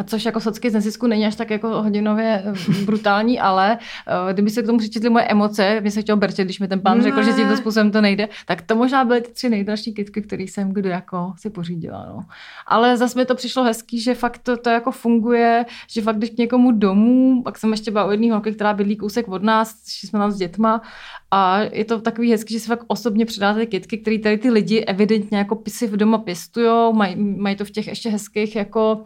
což 0.05 0.25
jako 0.25 0.41
socky 0.41 0.71
z 0.71 0.75
nezisku 0.75 1.07
není 1.07 1.27
až 1.27 1.37
tak 1.37 1.51
jako 1.51 1.83
hodinově 1.83 2.43
eh, 2.47 2.85
brutální, 2.85 3.41
ale 3.41 3.79
uh, 3.79 4.33
kdyby 4.33 4.51
se 4.51 4.63
k 4.63 4.67
tomu 4.67 4.79
přičetli 4.79 5.11
moje 5.11 5.25
emoce, 5.25 5.81
mě 5.81 5.91
se 5.91 6.03
chtělo 6.03 6.17
brčet, 6.17 6.45
když 6.45 6.61
mi 6.61 6.69
ten 6.69 6.81
pán 6.81 7.03
řekl, 7.03 7.23
že 7.23 7.33
tímto 7.33 7.57
způsobem 7.57 7.91
to 7.91 8.01
nejde, 8.01 8.29
tak 8.47 8.63
to 8.63 8.77
možná 8.77 9.05
byly 9.05 9.21
ty 9.21 9.33
tři 9.33 9.49
nejdražší 9.49 9.95
kitky, 9.95 10.23
které 10.23 10.43
jsem 10.43 10.73
kdo 10.73 10.89
jako 10.89 11.33
si 11.39 11.51
pořídila. 11.51 12.07
No. 12.09 12.25
Ale 12.67 12.97
zase 12.97 13.19
mi 13.19 13.25
to 13.25 13.35
přišlo 13.35 13.65
hezký, 13.65 14.01
že 14.01 14.15
fakt 14.15 14.39
to, 14.39 14.57
to 14.57 14.71
jako 14.71 14.91
funguje, 14.91 15.65
že 15.91 16.03
fakt 16.03 16.17
když 16.17 16.31
k 16.31 16.39
někomu 16.39 16.73
domů, 16.73 17.43
pak 17.43 17.59
jsem 17.59 17.71
ještě 17.71 17.91
byla 17.91 18.05
u 18.05 18.11
jedné 18.11 18.33
holky, 18.33 18.53
která 18.53 18.75
bydlí 18.75 18.97
kousek 18.97 19.29
od 19.29 19.43
nás, 19.43 19.75
šli 19.89 20.09
jsme 20.09 20.19
tam 20.19 20.31
s 20.31 20.37
dětma 20.37 20.83
a 21.31 21.61
je 21.61 21.85
to 21.85 22.01
takový 22.01 22.31
hezký, 22.31 22.55
že 22.55 22.61
si 22.61 22.67
fakt 22.67 22.85
osobně 22.87 23.27
předáte 23.27 23.61
ty 23.61 23.67
kitky, 23.67 23.99
které 23.99 24.19
tady 24.19 24.39
ty 24.39 24.51
lidi 24.51 24.81
evidentně 24.81 25.39
jako 25.39 25.63
si 25.69 25.87
v 25.87 25.97
doma 25.97 26.19
pěstujou, 26.19 26.93
mají, 26.93 27.17
mají 27.17 27.57
to 27.57 27.65
v 27.65 27.71
těch 27.71 27.87
ještě 27.87 28.11
hezkých 28.11 28.57
jako 28.57 29.05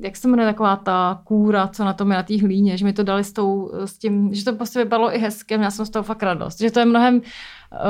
jak 0.00 0.16
se 0.16 0.28
jmenuje 0.28 0.48
taková 0.48 0.76
ta 0.76 1.20
kůra, 1.24 1.68
co 1.68 1.84
na 1.84 1.92
tom 1.92 2.10
je 2.10 2.16
na 2.16 2.22
té 2.22 2.40
hlíně, 2.40 2.76
že 2.76 2.84
mi 2.84 2.92
to 2.92 3.02
dali 3.02 3.24
s, 3.24 3.32
tou, 3.32 3.70
s 3.84 3.98
tím, 3.98 4.34
že 4.34 4.44
to 4.44 4.52
prostě 4.52 4.78
vypadalo 4.78 5.16
i 5.16 5.18
hezky 5.18 5.54
a 5.54 5.56
měla 5.56 5.70
jsem 5.70 5.86
z 5.86 5.90
toho 5.90 6.02
fakt 6.02 6.22
radost. 6.22 6.60
Že 6.60 6.70
to 6.70 6.80
je 6.80 6.86
mnohem, 6.86 7.20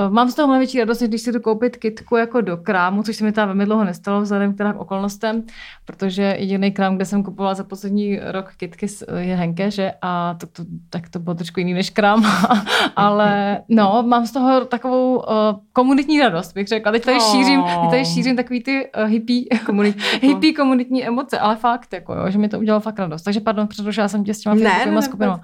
mám 0.09 0.31
z 0.31 0.35
toho 0.35 0.47
mnohem 0.47 0.61
větší 0.61 0.79
radost, 0.79 1.03
když 1.03 1.21
si 1.21 1.33
jdu 1.33 1.41
koupit 1.41 1.77
kitku 1.77 2.17
jako 2.17 2.41
do 2.41 2.57
krámu, 2.57 3.03
což 3.03 3.17
se 3.17 3.25
mi 3.25 3.33
teda 3.33 3.47
velmi 3.47 3.65
dlouho 3.65 3.85
nestalo 3.85 4.21
vzhledem 4.21 4.55
teda 4.55 4.73
k 4.73 4.81
okolnostem, 4.81 5.43
protože 5.85 6.23
jediný 6.23 6.73
krám, 6.73 6.97
kde 6.97 7.05
jsem 7.05 7.23
kupovala 7.23 7.55
za 7.55 7.65
poslední 7.65 8.21
rok 8.23 8.53
kitky 8.57 8.87
je 9.19 9.37
Henke, 9.37 9.71
že 9.71 9.93
a 10.03 10.35
to, 10.35 10.47
to, 10.47 10.65
tak 10.91 11.09
to 11.09 11.19
bylo 11.19 11.35
trošku 11.35 11.61
jiný 11.61 11.75
než 11.75 11.91
krám, 11.91 12.27
ale 12.97 13.59
no, 13.69 14.05
mám 14.07 14.27
z 14.27 14.33
toho 14.33 14.65
takovou 14.65 15.17
uh, 15.17 15.25
komunitní 15.73 16.21
radost, 16.21 16.53
bych 16.53 16.69
řekla. 16.69 16.93
Teď 16.93 17.05
tady 17.05 17.21
šířím, 17.21 17.63
teď 17.63 17.91
tady 17.91 18.05
šířím 18.05 18.37
takový 18.37 18.63
ty 18.63 18.91
uh, 18.97 19.11
hippie, 19.11 19.45
Komunitní. 19.67 20.03
hippie 20.23 20.53
komunitní 20.53 21.07
emoce, 21.07 21.39
ale 21.39 21.57
fakt, 21.57 21.93
jako 21.93 22.15
jo, 22.15 22.31
že 22.31 22.39
mi 22.39 22.49
to 22.49 22.59
udělalo 22.59 22.81
fakt 22.81 22.99
radost. 22.99 23.23
Takže 23.23 23.41
pardon, 23.41 23.69
předložila 23.69 24.09
jsem 24.09 24.25
tě 24.25 24.35
s 24.35 24.41
těma 24.41 24.55
Ne, 24.55 24.63
ne, 24.63 24.93
ne, 24.93 25.03
skupinama. 25.03 25.41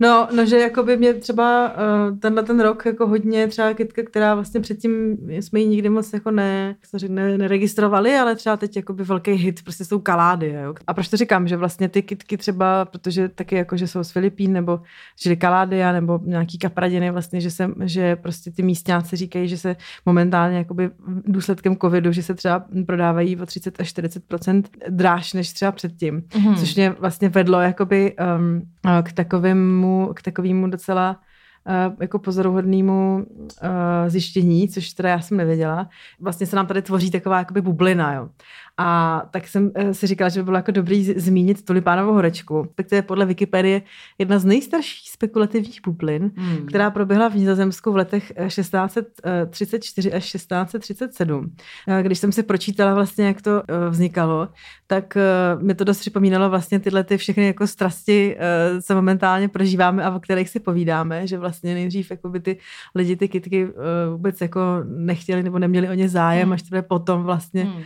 No, 0.00 0.28
no, 0.36 0.46
že 0.46 0.58
jako 0.58 0.82
by 0.82 0.96
mě 0.96 1.14
třeba 1.14 1.72
uh, 2.10 2.18
tenhle 2.18 2.42
ten 2.42 2.60
rok 2.60 2.86
jako 2.86 3.06
hodně 3.06 3.48
třeba 3.48 3.74
kytka, 3.74 4.02
která 4.02 4.34
vlastně 4.34 4.60
předtím 4.60 5.16
jsme 5.30 5.60
ji 5.60 5.66
nikdy 5.68 5.88
moc 5.88 6.12
jako 6.12 6.30
ne, 6.30 6.76
řekne, 6.94 7.38
neregistrovali, 7.38 8.14
ale 8.14 8.36
třeba 8.36 8.56
teď 8.56 8.76
jako 8.76 8.92
by 8.92 9.04
velký 9.04 9.30
hit 9.32 9.62
prostě 9.62 9.84
jsou 9.84 9.98
kalády. 9.98 10.52
Jo. 10.64 10.74
A 10.86 10.94
proč 10.94 11.08
to 11.08 11.16
říkám, 11.16 11.48
že 11.48 11.56
vlastně 11.56 11.88
ty 11.88 12.02
kytky 12.02 12.36
třeba, 12.36 12.84
protože 12.84 13.28
taky 13.28 13.56
jako, 13.56 13.76
že 13.76 13.86
jsou 13.86 14.04
z 14.04 14.10
Filipín, 14.10 14.52
nebo 14.52 14.80
žili 15.22 15.36
kaládia, 15.36 15.92
nebo 15.92 16.20
nějaký 16.24 16.58
kapradiny 16.58 17.10
vlastně, 17.10 17.40
že, 17.40 17.50
se, 17.50 17.70
že 17.84 18.16
prostě 18.16 18.50
ty 18.50 18.62
místňáci 18.62 19.16
říkají, 19.16 19.48
že 19.48 19.58
se 19.58 19.76
momentálně 20.06 20.58
jakoby 20.58 20.90
důsledkem 21.26 21.76
covidu, 21.76 22.12
že 22.12 22.22
se 22.22 22.34
třeba 22.34 22.64
prodávají 22.86 23.36
o 23.36 23.46
30 23.46 23.80
až 23.80 23.94
40% 23.94 24.62
dráž 24.88 25.32
než 25.32 25.52
třeba 25.52 25.72
předtím, 25.72 26.22
Mhm. 26.36 26.56
což 26.56 26.74
mě 26.74 26.90
vlastně 26.90 27.28
vedlo 27.28 27.60
jakoby 27.60 28.14
um, 28.38 28.62
k 29.02 29.12
takovému, 29.12 30.12
k 30.14 30.22
takovému 30.22 30.70
docela 30.70 31.20
uh, 31.66 31.96
jako 32.00 32.18
pozoruhodnému 32.18 33.26
uh, 33.26 33.68
zjištění, 34.06 34.68
což 34.68 34.90
teda 34.90 35.08
já 35.08 35.20
jsem 35.20 35.36
nevěděla. 35.36 35.88
Vlastně 36.20 36.46
se 36.46 36.56
nám 36.56 36.66
tady 36.66 36.82
tvoří 36.82 37.10
taková 37.10 37.38
jakoby 37.38 37.60
bublina, 37.60 38.14
jo. 38.14 38.28
A 38.76 39.22
tak 39.30 39.48
jsem 39.48 39.70
eh, 39.74 39.94
si 39.94 40.06
říkala, 40.06 40.28
že 40.28 40.40
by 40.40 40.44
bylo 40.44 40.56
jako 40.56 40.70
dobrý 40.70 41.04
zmínit 41.04 41.64
tulipánovou 41.64 42.12
horečku. 42.12 42.68
Tak 42.74 42.88
to 42.88 42.94
je 42.94 43.02
podle 43.02 43.26
Wikipedie 43.26 43.82
jedna 44.18 44.38
z 44.38 44.44
nejstarších 44.44 45.10
spekulativních 45.10 45.80
bublin, 45.84 46.32
hmm. 46.36 46.66
která 46.66 46.90
proběhla 46.90 47.28
v 47.28 47.34
Nizozemsku 47.34 47.92
v 47.92 47.96
letech 47.96 48.32
1634 48.46 50.12
až 50.12 50.32
1637. 50.32 51.54
Když 52.02 52.18
jsem 52.18 52.32
si 52.32 52.42
pročítala 52.42 52.94
vlastně, 52.94 53.26
jak 53.26 53.42
to 53.42 53.62
vznikalo, 53.90 54.48
tak 54.86 55.18
mi 55.60 55.74
to 55.74 55.84
dost 55.84 56.00
připomínalo 56.00 56.50
vlastně 56.50 56.80
tyhle 56.80 57.04
ty 57.04 57.16
všechny 57.16 57.46
jako 57.46 57.66
strasti, 57.66 58.36
co 58.82 58.94
momentálně 58.94 59.48
prožíváme 59.48 60.04
a 60.04 60.14
o 60.14 60.20
kterých 60.20 60.48
si 60.48 60.60
povídáme, 60.60 61.26
že 61.26 61.38
vlastně 61.38 61.74
nejdřív 61.74 62.10
jako 62.10 62.28
by 62.28 62.40
ty 62.40 62.58
lidi 62.94 63.16
ty 63.16 63.28
kitky 63.28 63.68
vůbec 64.10 64.40
jako 64.40 64.60
nechtěli 64.84 65.42
nebo 65.42 65.58
neměli 65.58 65.88
o 65.88 65.94
ně 65.94 66.08
zájem, 66.08 66.44
hmm. 66.44 66.52
až 66.52 66.62
teprve 66.62 66.82
potom 66.82 67.22
vlastně 67.22 67.64
hmm. 67.64 67.82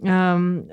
Um, 0.00 0.68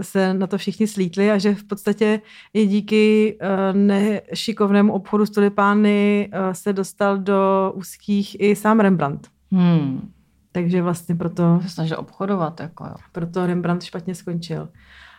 se 0.00 0.34
na 0.34 0.46
to 0.46 0.58
všichni 0.58 0.86
slítli 0.86 1.30
a 1.30 1.38
že 1.38 1.54
v 1.54 1.64
podstatě 1.64 2.20
i 2.54 2.66
díky 2.66 3.38
uh, 3.42 3.78
nešikovnému 3.78 4.92
obchodu 4.92 5.26
s 5.26 5.30
tulipány 5.30 6.30
uh, 6.32 6.52
se 6.52 6.72
dostal 6.72 7.18
do 7.18 7.72
úzkých 7.74 8.40
i 8.40 8.56
sám 8.56 8.80
Rembrandt. 8.80 9.28
Hmm. 9.52 10.12
Takže 10.52 10.82
vlastně 10.82 11.14
proto... 11.14 11.58
Se 11.62 11.68
snažil 11.68 11.96
obchodovat, 12.00 12.60
jako 12.60 12.84
jo. 12.84 12.94
Proto 13.12 13.46
Rembrandt 13.46 13.84
špatně 13.84 14.14
skončil. 14.14 14.68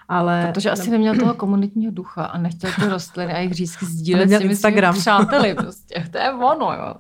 Ale, 0.10 0.50
Protože 0.54 0.72
asi 0.72 0.90
neměl 0.90 1.16
toho 1.16 1.34
komunitního 1.34 1.92
ducha 1.92 2.26
a 2.26 2.38
nechtěl 2.38 2.72
ty 2.80 2.88
rostliny 2.88 3.34
a 3.34 3.38
jejich 3.38 3.54
řízky 3.54 3.86
sdílet 3.86 4.30
s 4.30 4.38
těmi 4.38 4.52
Instagram. 4.52 4.96
přáteli. 4.96 5.54
Prostě. 5.58 6.08
To 6.12 6.18
je 6.18 6.32
ono, 6.32 6.74
jo. 6.74 6.94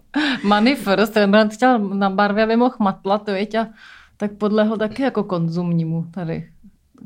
Money 0.43 0.75
first, 0.75 1.17
Rembrandt 1.17 1.53
chtěl 1.53 1.79
na 1.79 2.09
barvě, 2.09 2.43
aby 2.43 2.55
mohl 2.55 2.75
matlat, 2.79 3.29
viď, 3.29 3.55
a 3.55 3.67
tak 4.17 4.31
podle 4.31 4.63
ho 4.63 4.77
taky 4.77 5.01
jako 5.01 5.23
konzumnímu 5.23 6.05
tady, 6.11 6.49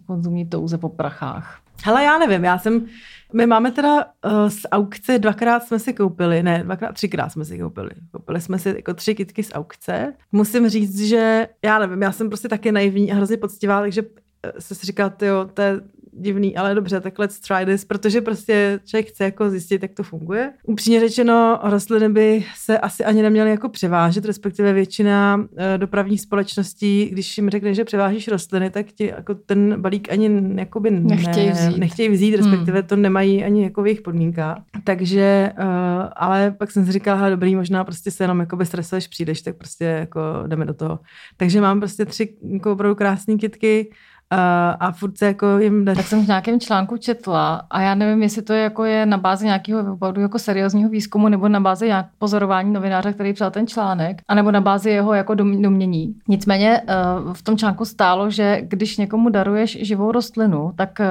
konzumní 0.06 0.46
touze 0.46 0.78
po 0.78 0.90
prachách. 0.90 1.62
Hele, 1.84 2.04
já 2.04 2.18
nevím, 2.18 2.44
já 2.44 2.58
jsem, 2.58 2.86
my 3.34 3.46
máme 3.46 3.72
teda 3.72 4.06
uh, 4.06 4.48
z 4.48 4.60
aukce, 4.72 5.20
dvakrát 5.20 5.64
jsme 5.64 5.80
si 5.80 5.94
koupili, 5.94 6.44
ne, 6.44 6.64
dvakrát, 6.64 6.92
třikrát 6.92 7.30
jsme 7.30 7.46
si 7.46 7.60
koupili. 7.60 7.90
Koupili 8.12 8.42
jsme 8.42 8.60
si 8.60 8.70
jako 8.70 8.94
tři 8.94 9.16
kitky 9.16 9.44
z 9.44 9.52
aukce. 9.54 10.14
Musím 10.32 10.70
říct, 10.70 11.00
že 11.00 11.48
já 11.66 11.80
nevím, 11.80 12.02
já 12.02 12.12
jsem 12.12 12.30
prostě 12.30 12.50
taky 12.50 12.72
naivní 12.72 13.12
a 13.12 13.16
hrozně 13.16 13.38
poctivá, 13.38 13.82
takže 13.82 14.02
se 14.60 14.76
si 14.76 14.86
říká, 14.86 15.14
jo, 15.22 15.50
to 15.54 15.62
je 15.62 15.82
divný, 16.14 16.58
ale 16.58 16.76
dobře, 16.76 17.00
tak 17.00 17.20
let's 17.20 17.40
try 17.40 17.66
this, 17.66 17.86
protože 17.86 18.22
prostě 18.22 18.80
člověk 18.86 19.08
chce 19.08 19.24
jako 19.24 19.50
zjistit, 19.50 19.82
jak 19.82 19.94
to 19.94 20.04
funguje. 20.04 20.54
Upřímně 20.64 21.00
řečeno, 21.00 21.60
rostliny 21.64 22.10
by 22.10 22.46
se 22.56 22.80
asi 22.80 23.06
ani 23.06 23.22
neměly 23.22 23.50
jako 23.50 23.70
převážet, 23.70 24.26
respektive 24.26 24.74
většina 24.74 25.36
uh, 25.36 25.48
dopravních 25.78 26.22
společností, 26.22 27.10
když 27.12 27.38
jim 27.38 27.50
řekne, 27.50 27.74
že 27.74 27.84
převážíš 27.84 28.28
rostliny, 28.28 28.70
tak 28.70 28.86
ti 28.86 29.06
jako 29.06 29.36
ten 29.36 29.82
balík 29.82 30.12
ani 30.12 30.42
jakoby 30.56 30.92
nechtějí 30.92 31.48
ne, 31.48 31.54
vzít, 31.54 31.78
nechtějí 31.78 32.10
vzít 32.10 32.36
respektive 32.36 32.80
hmm. 32.80 32.88
to 32.88 32.96
nemají 32.96 33.44
ani 33.44 33.64
jako 33.64 33.84
v 33.84 33.88
jejich 33.88 34.02
podmínkách. 34.02 34.58
Takže, 34.84 35.52
uh, 35.60 35.66
ale 36.16 36.52
pak 36.52 36.72
jsem 36.72 36.86
si 36.86 36.92
říkala, 36.92 37.30
dobrý, 37.30 37.56
možná 37.56 37.84
prostě 37.84 38.12
se 38.12 38.24
jenom 38.24 38.40
jako 38.40 38.66
stresuješ, 38.66 39.08
přijdeš, 39.08 39.42
tak 39.42 39.56
prostě 39.56 39.86
jako 39.86 40.22
jdeme 40.48 40.66
do 40.66 40.74
toho. 40.74 41.00
Takže 41.38 41.62
mám 41.62 41.80
prostě 41.80 42.06
tři 42.06 42.36
jako 42.52 42.72
opravdu 42.72 42.96
krásné 42.96 43.36
kitky, 43.36 43.92
a, 44.32 44.72
a 44.80 44.92
furt 44.92 45.18
se 45.18 45.26
jako 45.26 45.58
jim. 45.58 45.86
Tak 45.86 46.08
jsem 46.08 46.26
v 46.26 46.28
nějakém 46.28 46.60
článku 46.60 46.98
četla 46.98 47.62
a 47.70 47.82
já 47.82 47.96
nevím, 47.96 48.24
jestli 48.24 48.42
to 48.42 48.54
je, 48.54 48.64
jako 48.64 48.84
je 48.86 49.06
na 49.06 49.18
bázi 49.18 49.46
nějakého 49.46 49.94
opravdu 49.94 50.22
jako 50.22 50.40
seriózního 50.40 50.90
výzkumu 50.90 51.28
nebo 51.28 51.50
na 51.50 51.60
bázi 51.60 51.88
nějak 51.88 52.06
pozorování 52.18 52.74
novináře, 52.74 53.14
který 53.14 53.34
přijal 53.34 53.52
ten 53.52 53.68
článek, 53.68 54.22
anebo 54.28 54.52
na 54.52 54.62
bázi 54.62 54.90
jeho 54.90 55.14
jako 55.14 55.36
domění. 55.36 56.16
Nicméně 56.28 56.82
eh, 56.88 56.96
v 57.34 57.42
tom 57.42 57.58
článku 57.58 57.86
stálo, 57.86 58.30
že 58.30 58.62
když 58.62 58.98
někomu 58.98 59.30
daruješ 59.30 59.78
živou 59.82 60.12
rostlinu, 60.12 60.74
tak 60.76 61.00
eh, 61.00 61.08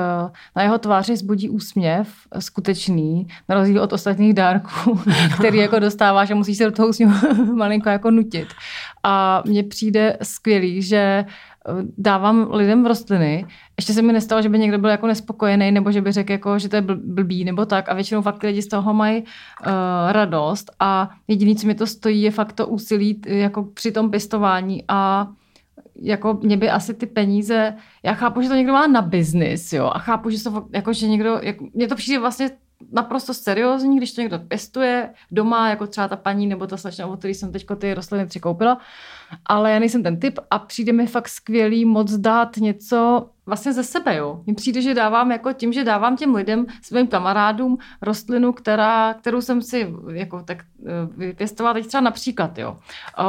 na 0.57 0.63
jeho 0.63 0.79
tváři 0.79 1.17
zbudí 1.17 1.49
úsměv 1.49 2.09
skutečný, 2.39 3.27
na 3.49 3.55
rozdíl 3.55 3.83
od 3.83 3.93
ostatních 3.93 4.35
dárků, 4.35 5.01
který 5.39 5.59
jako 5.59 5.79
dostáváš 5.79 6.31
a 6.31 6.35
musíš 6.35 6.59
se 6.59 6.65
do 6.65 6.73
toho 6.73 6.89
úsměvu 6.89 7.15
malinko 7.55 7.89
jako 7.89 8.11
nutit. 8.11 8.49
A 9.03 9.43
mně 9.47 9.63
přijde 9.63 10.17
skvělý, 10.23 10.83
že 10.83 11.25
dávám 11.99 12.49
lidem 12.53 12.87
rostliny. 12.87 13.47
Ještě 13.77 13.93
se 13.93 14.03
mi 14.03 14.13
nestalo, 14.13 14.43
že 14.43 14.49
by 14.49 14.59
někdo 14.59 14.79
byl 14.79 14.91
jako 14.91 15.07
nespokojený, 15.07 15.73
nebo 15.73 15.93
že 15.93 16.01
by 16.01 16.13
řekl, 16.13 16.33
jako, 16.33 16.59
že 16.59 16.69
to 16.69 16.77
je 16.77 16.83
blbý, 16.83 17.45
nebo 17.45 17.67
tak. 17.67 17.89
A 17.89 17.95
většinou 17.95 18.23
fakt 18.23 18.43
lidi 18.43 18.63
z 18.63 18.69
toho 18.69 18.95
mají 18.95 19.23
uh, 19.23 19.27
radost. 20.13 20.71
A 20.81 21.11
jediný, 21.29 21.57
co 21.57 21.67
mi 21.67 21.75
to 21.75 21.87
stojí, 21.87 22.23
je 22.23 22.31
fakt 22.31 22.53
to 22.53 22.67
úsilí 22.67 23.21
jako 23.27 23.63
při 23.63 23.93
tom 23.93 24.11
pěstování. 24.11 24.85
A 24.89 25.29
jako 26.03 26.39
mě 26.43 26.57
by 26.57 26.71
asi 26.71 26.95
ty 26.95 27.07
peníze, 27.07 27.75
já 28.03 28.15
chápu, 28.15 28.43
že 28.43 28.49
to 28.49 28.55
někdo 28.55 28.73
má 28.73 28.87
na 28.87 29.03
biznis, 29.03 29.73
jo, 29.73 29.91
a 29.95 29.99
chápu, 29.99 30.31
že 30.31 30.45
to 30.45 30.67
jako, 30.73 30.93
že 30.93 31.09
někdo, 31.09 31.41
jako, 31.43 31.67
mně 31.75 31.89
to 31.89 31.95
přijde 31.95 32.19
vlastně 32.19 32.51
naprosto 32.93 33.35
seriózní, 33.35 33.97
když 33.97 34.13
to 34.13 34.21
někdo 34.21 34.39
pěstuje 34.39 35.11
doma, 35.31 35.69
jako 35.69 35.87
třeba 35.87 36.09
ta 36.09 36.17
paní 36.17 36.47
nebo 36.47 36.67
ta 36.67 36.77
slečna, 36.77 37.07
o 37.07 37.17
který 37.17 37.35
jsem 37.35 37.53
teď 37.53 37.67
ty 37.79 37.95
rostliny 37.95 38.27
přikoupila, 38.27 38.79
ale 39.47 39.73
já 39.73 39.79
nejsem 39.79 40.03
ten 40.03 40.21
typ 40.21 40.39
a 40.51 40.59
přijde 40.59 40.93
mi 40.93 41.07
fakt 41.07 41.29
skvělý 41.29 41.85
moc 41.85 42.13
dát 42.13 42.57
něco 42.57 43.31
vlastně 43.51 43.73
ze 43.73 43.85
sebe, 43.85 44.17
jo. 44.17 44.41
Mně 44.47 44.55
přijde, 44.55 44.83
že 44.83 44.95
dávám 44.95 45.33
jako 45.33 45.53
tím, 45.53 45.73
že 45.73 45.85
dávám 45.85 46.17
těm 46.17 46.35
lidem, 46.35 46.67
svým 46.83 47.07
kamarádům 47.07 47.79
rostlinu, 48.03 48.53
která, 48.53 49.15
kterou 49.15 49.41
jsem 49.41 49.63
si 49.63 49.95
jako 50.13 50.43
tak 50.43 50.59
eh, 50.87 50.91
vypěstovala 51.17 51.75
teď 51.75 51.87
třeba 51.87 52.01
například, 52.01 52.59
jo. 52.59 52.77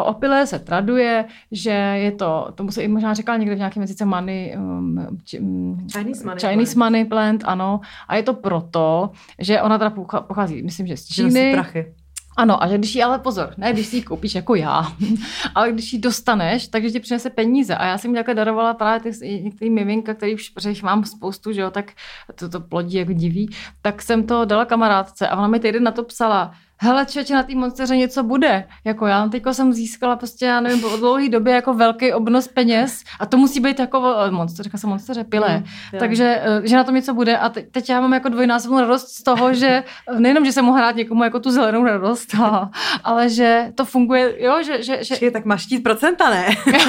Opilé 0.03 0.47
se 0.47 0.59
traduje, 0.59 1.25
že 1.51 1.71
je 1.71 2.11
to, 2.11 2.51
tomu 2.55 2.71
se 2.71 2.83
i 2.83 2.87
možná 2.87 3.13
říkal 3.13 3.37
někde 3.37 3.55
v 3.55 3.57
nějakém 3.57 3.81
jazyce 3.83 4.05
money, 4.05 4.57
um, 4.57 5.07
um, 5.39 5.87
Chinese 5.93 6.25
money, 6.25 6.39
Chinese 6.39 6.79
money 6.79 7.05
plant, 7.05 7.43
ano. 7.45 7.79
A 8.07 8.15
je 8.15 8.23
to 8.23 8.33
proto, 8.33 9.11
že 9.39 9.61
ona 9.61 9.77
teda 9.77 9.89
pochází, 10.21 10.61
myslím, 10.63 10.87
že 10.87 10.97
z 10.97 11.05
Číny. 11.05 11.51
Prachy. 11.53 11.93
Ano, 12.41 12.63
a 12.63 12.67
že 12.67 12.77
když 12.77 12.95
ji, 12.95 13.03
ale 13.03 13.19
pozor, 13.19 13.53
ne 13.57 13.73
když 13.73 13.87
si 13.87 13.95
ji 13.95 14.01
koupíš 14.01 14.35
jako 14.35 14.55
já, 14.55 14.83
ale 15.55 15.71
když 15.71 15.93
ji 15.93 15.99
dostaneš, 15.99 16.67
takže 16.67 16.91
ti 16.91 16.99
přinese 16.99 17.29
peníze. 17.29 17.75
A 17.75 17.85
já 17.85 17.97
jsem 17.97 18.13
takhle 18.15 18.33
darovala 18.33 18.73
právě 18.73 19.13
ty 19.13 19.41
některý 19.43 19.69
miminka, 19.69 20.13
který 20.13 20.33
už 20.33 20.51
jich 20.67 20.83
mám 20.83 21.05
spoustu, 21.05 21.51
že 21.51 21.61
jo, 21.61 21.71
tak 21.71 21.91
to, 22.35 22.49
to 22.49 22.59
plodí 22.59 22.97
jako 22.97 23.13
diví, 23.13 23.49
tak 23.81 24.01
jsem 24.01 24.27
to 24.27 24.45
dala 24.45 24.65
kamarádce 24.65 25.27
a 25.27 25.37
ona 25.37 25.47
mi 25.47 25.59
týden 25.59 25.83
na 25.83 25.91
to 25.91 26.03
psala, 26.03 26.53
hele 26.81 27.05
čeče, 27.05 27.33
na 27.33 27.43
té 27.43 27.55
monsteře 27.55 27.97
něco 27.97 28.23
bude. 28.23 28.63
Jako 28.85 29.07
já 29.07 29.27
teď 29.27 29.43
jsem 29.51 29.73
získala 29.73 30.15
prostě, 30.15 30.45
já 30.45 30.59
nevím, 30.59 30.81
po 30.81 30.97
dlouhé 30.97 31.29
době 31.29 31.53
jako 31.53 31.73
velký 31.73 32.13
obnos 32.13 32.47
peněz 32.47 33.03
a 33.19 33.25
to 33.25 33.37
musí 33.37 33.59
být 33.59 33.79
jako 33.79 34.15
monster, 34.29 34.63
říká 34.63 34.77
se 34.77 34.87
monsteře, 34.87 35.23
pile. 35.23 35.57
Mm, 35.57 35.99
Takže, 35.99 36.41
eh, 36.43 36.67
že 36.67 36.75
na 36.75 36.83
tom 36.83 36.95
něco 36.95 37.13
bude 37.13 37.37
a 37.37 37.49
teď, 37.49 37.65
teď 37.71 37.89
já 37.89 38.01
mám 38.01 38.13
jako 38.13 38.29
dvojnásobnou 38.29 38.79
radost 38.79 39.07
z 39.07 39.23
toho, 39.23 39.53
že 39.53 39.83
nejenom, 40.19 40.45
že 40.45 40.51
se 40.51 40.61
mohu 40.61 40.77
hrát 40.77 40.95
někomu 40.95 41.23
jako 41.23 41.39
tu 41.39 41.51
zelenou 41.51 41.83
radost, 41.83 42.35
a, 42.35 42.69
ale 43.03 43.29
že 43.29 43.71
to 43.75 43.85
funguje, 43.85 44.43
jo, 44.43 44.63
že... 44.63 44.83
že, 44.83 45.03
že... 45.03 45.15
Čiže, 45.15 45.31
tak 45.31 45.45
máš 45.45 45.61
štít 45.61 45.83
procenta, 45.83 46.29
ne? 46.29 46.45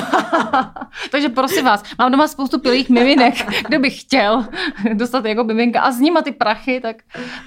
Takže 1.11 1.29
prosím 1.29 1.65
vás, 1.65 1.83
mám 1.99 2.13
doma 2.13 2.29
spoustu 2.29 2.59
pilých 2.59 2.91
miminek, 2.91 3.35
kdo 3.69 3.79
by 3.79 3.91
chtěl 3.91 4.47
dostat 4.95 5.25
jako 5.25 5.45
miminka 5.45 5.81
a 5.81 5.93
s 5.93 6.01
nima 6.01 6.23
ty 6.23 6.33
prachy, 6.33 6.81
tak, 6.81 6.97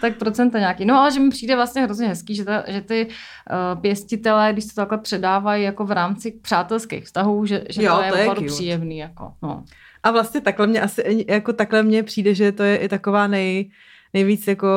tak 0.02 0.18
procenta 0.18 0.60
nějaký. 0.60 0.86
No 0.86 1.00
ale 1.00 1.12
že 1.12 1.20
mi 1.20 1.30
přijde 1.30 1.56
vlastně 1.56 1.82
hrozně 1.82 2.08
hezký, 2.08 2.35
že, 2.36 2.46
ta, 2.46 2.64
že 2.68 2.82
ty 2.82 3.08
uh, 3.08 3.82
pěstitelé, 3.82 4.54
když 4.54 4.66
to 4.66 4.76
takhle 4.76 4.98
předávají 4.98 5.64
jako 5.64 5.86
v 5.86 5.92
rámci 5.92 6.32
přátelských 6.32 7.04
vztahů, 7.04 7.46
že, 7.46 7.64
že 7.70 7.84
jo, 7.84 7.96
to 7.96 8.04
je 8.04 8.12
to 8.12 8.18
opravdu 8.18 8.46
příjemný. 8.46 8.98
Jako, 8.98 9.34
no. 9.42 9.64
A 10.04 10.12
vlastně 10.12 10.42
takhle 10.42 10.68
mě 10.68 10.82
asi, 10.82 11.26
jako 11.28 11.54
takhle 11.54 11.84
mně 11.84 12.04
přijde, 12.04 12.34
že 12.34 12.52
to 12.52 12.64
je 12.64 12.78
i 12.78 12.90
taková 12.90 13.28
nej, 13.28 13.70
nejvíc 14.16 14.48
jako 14.48 14.68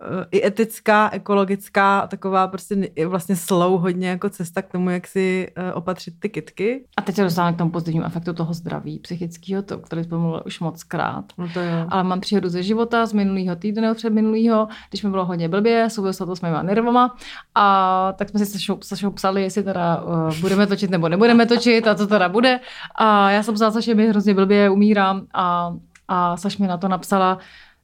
uh, 0.00 0.24
i 0.30 0.46
etická, 0.46 1.10
ekologická, 1.12 2.06
taková 2.06 2.46
prostě 2.46 2.90
vlastně 3.06 3.36
slow 3.36 3.80
hodně 3.80 4.08
jako 4.08 4.30
cesta 4.30 4.62
k 4.62 4.72
tomu, 4.72 4.90
jak 4.90 5.06
si 5.06 5.48
uh, 5.58 5.64
opatřit 5.74 6.14
ty 6.18 6.28
kitky. 6.28 6.84
A 6.96 7.02
teď 7.02 7.14
se 7.14 7.22
dostáváme 7.22 7.54
k 7.54 7.58
tomu 7.58 7.70
pozitivnímu 7.70 8.06
efektu 8.06 8.32
toho 8.32 8.54
zdraví 8.54 8.98
psychického, 8.98 9.62
to, 9.62 9.78
který 9.78 10.04
jsme 10.04 10.18
mluvili 10.18 10.42
už 10.46 10.60
moc 10.60 10.84
krát. 10.84 11.24
No 11.38 11.48
to 11.54 11.60
jo. 11.60 11.86
Ale 11.88 12.04
mám 12.04 12.20
příhodu 12.20 12.48
ze 12.48 12.62
života 12.62 13.06
z 13.06 13.12
minulého 13.12 13.56
týdne 13.56 13.82
nebo 13.82 13.94
před 13.94 14.12
minulého, 14.12 14.68
když 14.88 15.02
mi 15.02 15.10
bylo 15.10 15.24
hodně 15.24 15.48
blbě, 15.48 15.90
souvislo 15.90 16.26
to 16.26 16.36
s 16.36 16.40
mýma 16.40 16.62
nervama 16.62 17.16
a 17.54 18.12
tak 18.18 18.28
jsme 18.28 18.40
si 18.40 18.46
se 18.46 18.58
Sašou 18.82 19.10
psali, 19.10 19.42
jestli 19.42 19.62
teda 19.62 20.02
uh, 20.02 20.34
budeme 20.40 20.66
točit 20.66 20.90
nebo 20.90 21.08
nebudeme 21.08 21.46
točit 21.46 21.86
a 21.86 21.94
co 21.94 22.06
teda 22.06 22.28
bude. 22.28 22.60
A 22.94 23.30
já 23.30 23.42
jsem 23.42 23.54
psala 23.54 23.70
Saši, 23.70 23.94
mi 23.94 24.08
hrozně 24.08 24.34
blbě 24.34 24.70
umírám 24.70 25.26
a, 25.34 25.74
a 26.08 26.36
Saš 26.36 26.58
mi 26.58 26.66
na 26.66 26.76
to 26.76 26.88
napsala, 26.88 27.38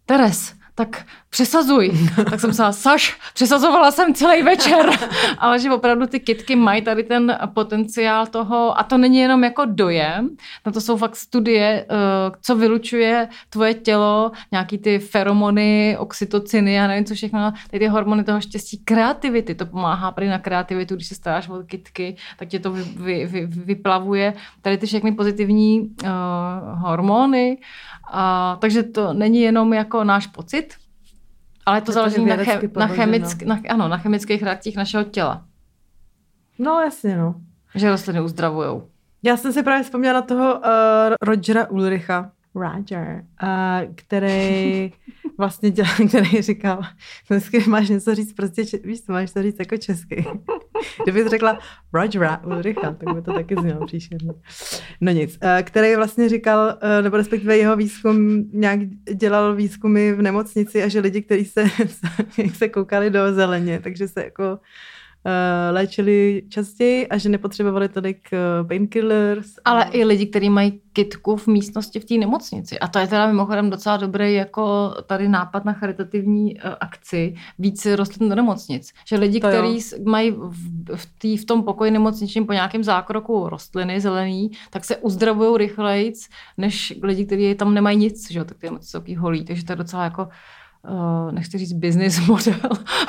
Teres, 0.07 0.55
tak 0.75 1.07
přesazuj. 1.35 1.90
tak 2.31 2.40
jsem 2.40 2.53
se 2.53 2.62
Saš, 2.70 3.18
přesazovala 3.35 3.90
jsem 3.90 4.14
celý 4.14 4.42
večer. 4.42 4.90
Ale 5.38 5.59
že 5.59 5.73
opravdu 5.73 6.07
ty 6.07 6.20
kitky 6.20 6.57
mají 6.57 6.83
tady 6.83 7.03
ten 7.03 7.38
potenciál 7.55 8.27
toho, 8.27 8.79
a 8.79 8.83
to 8.83 8.99
není 8.99 9.18
jenom 9.18 9.44
jako 9.44 9.64
dojem, 9.64 10.31
na 10.66 10.73
to 10.73 10.81
jsou 10.81 10.97
fakt 10.97 11.16
studie, 11.16 11.87
eh, 11.90 12.33
co 12.42 12.57
vylučuje 12.57 13.29
tvoje 13.51 13.75
tělo, 13.75 14.31
nějaký 14.53 14.79
ty 14.79 14.99
feromony, 14.99 15.97
oxytociny 15.99 16.81
a 16.81 16.87
nevím 16.87 17.05
co 17.05 17.14
všechno, 17.14 17.53
tady 17.70 17.79
ty 17.79 17.87
hormony 17.87 18.25
toho 18.25 18.40
štěstí, 18.40 18.79
kreativity, 18.85 19.55
to 19.55 19.66
pomáhá 19.66 20.11
prý 20.11 20.29
na 20.29 20.38
kreativitu, 20.38 20.94
když 20.94 21.09
se 21.09 21.14
staráš 21.14 21.49
o 21.49 21.62
kitky, 21.62 22.16
tak 22.38 22.49
tě 22.49 22.59
to 22.59 22.73
vy, 22.73 22.83
vy, 22.83 23.27
vy, 23.27 23.47
vyplavuje. 23.47 24.35
Tady 24.62 24.79
ty 24.79 24.87
všechny 24.87 25.12
pozitivní 25.12 25.81
uh, 25.81 26.09
hormony. 26.81 27.59
A, 28.12 28.57
takže 28.61 28.83
to 28.83 29.12
není 29.12 29.40
jenom 29.40 29.73
jako 29.73 30.05
náš 30.05 30.27
pocit, 30.27 30.75
ale 31.66 31.81
to, 31.81 31.87
to 31.87 31.92
záleží 31.92 32.24
na, 32.24 32.37
chem, 32.37 32.61
na, 32.77 32.87
chemick, 32.87 33.42
na, 33.42 33.61
ano, 33.68 33.88
na 33.88 33.98
chemických 33.98 34.42
reakcích 34.42 34.77
našeho 34.77 35.05
těla. 35.05 35.44
No 36.59 36.81
jasně, 36.81 37.16
no. 37.16 37.35
Že 37.74 37.90
rostliny 37.90 38.20
uzdravujou. 38.20 38.88
Já 39.22 39.36
jsem 39.36 39.53
si 39.53 39.62
právě 39.62 39.84
vzpomněla 39.84 40.14
na 40.14 40.22
toho 40.22 40.55
uh, 40.55 40.62
Rogera 41.22 41.70
Ulricha, 41.70 42.30
Roger, 42.55 43.24
uh, 43.43 43.95
který 43.95 44.93
vlastně 45.39 45.70
dělal, 45.70 45.95
který 46.09 46.43
říkal, 46.43 46.82
dneska 47.28 47.59
máš 47.68 47.89
něco 47.89 48.14
říct 48.14 48.32
prostě, 48.32 48.62
víš 48.84 49.03
co, 49.03 49.12
máš 49.12 49.32
to 49.32 49.43
říct 49.43 49.59
jako 49.59 49.76
česky. 49.76 50.24
Kdybych 51.03 51.27
řekla 51.27 51.59
Roger 51.93 52.39
Ulricha, 52.47 52.93
tak 52.93 53.14
by 53.14 53.22
to 53.22 53.33
taky 53.33 53.57
znělo 53.61 53.87
příšerně. 53.87 54.33
No 55.01 55.12
nic, 55.12 55.39
uh, 55.43 55.62
který 55.62 55.97
vlastně 55.97 56.29
říkal, 56.29 56.66
uh, 56.83 57.03
nebo 57.03 57.16
respektive 57.16 57.57
jeho 57.57 57.77
výzkum 57.77 58.45
nějak 58.53 58.81
dělal 59.14 59.55
výzkumy 59.55 60.12
v 60.12 60.22
nemocnici 60.22 60.83
a 60.83 60.89
že 60.89 61.01
lidi, 61.01 61.22
kteří 61.22 61.45
se, 61.45 61.64
se 62.55 62.68
koukali 62.68 63.11
do 63.11 63.35
zeleně, 63.35 63.81
takže 63.81 64.09
se 64.09 64.25
jako 64.25 64.45
Eh, 64.45 64.59
léčili 65.70 66.43
častěji 66.49 67.09
a 67.09 67.18
že 67.18 67.29
nepotřebovali 67.29 67.89
tolik 67.89 68.29
eh, 68.33 68.64
painkillers. 68.64 69.55
Ale 69.64 69.85
i 69.93 70.05
lidi, 70.05 70.27
kteří 70.27 70.51
mají 70.51 70.81
kitku 70.93 71.37
v 71.37 71.47
místnosti 71.47 72.01
v 72.01 72.05
té 72.05 72.14
nemocnici. 72.14 72.79
A 72.79 72.89
to 72.89 72.99
je 72.99 73.07
teda 73.07 73.27
mimochodem 73.27 73.70
docela 73.70 73.97
dobrý 73.97 74.35
jako 74.35 74.95
tady 75.07 75.29
nápad 75.29 75.64
na 75.64 75.72
charitativní 75.72 76.55
uh, 76.55 76.61
akci 76.81 77.35
víc 77.59 77.87
rostlin 77.87 78.29
do 78.29 78.35
nemocnic. 78.35 78.93
Že 79.07 79.16
lidi, 79.16 79.41
kteří 79.41 79.79
mají 80.05 80.31
v, 80.31 80.97
v, 80.97 81.07
tý, 81.18 81.37
v 81.37 81.45
tom 81.45 81.62
pokoji 81.62 81.91
nemocničním 81.91 82.47
po 82.47 82.53
nějakém 82.53 82.85
zákroku 82.85 83.49
rostliny 83.49 84.01
zelený, 84.01 84.51
tak 84.70 84.85
se 84.85 84.97
uzdravují 84.97 85.59
rychleji, 85.59 86.12
než 86.57 86.95
lidi, 87.03 87.27
kteří 87.27 87.55
tam 87.55 87.75
nemají 87.75 87.97
nic, 87.97 88.31
že 88.31 88.39
jo, 88.39 88.45
tak 88.45 88.59
ty 88.59 88.66
nemocnice 88.66 88.91
jsou 88.91 89.20
holí. 89.20 89.45
Takže 89.45 89.64
to 89.64 89.72
je 89.72 89.77
docela 89.77 90.05
jako 90.05 90.29
uh, 90.89 91.32
nechci 91.32 91.59
říct 91.59 91.72
business 91.72 92.20
model. 92.26 92.55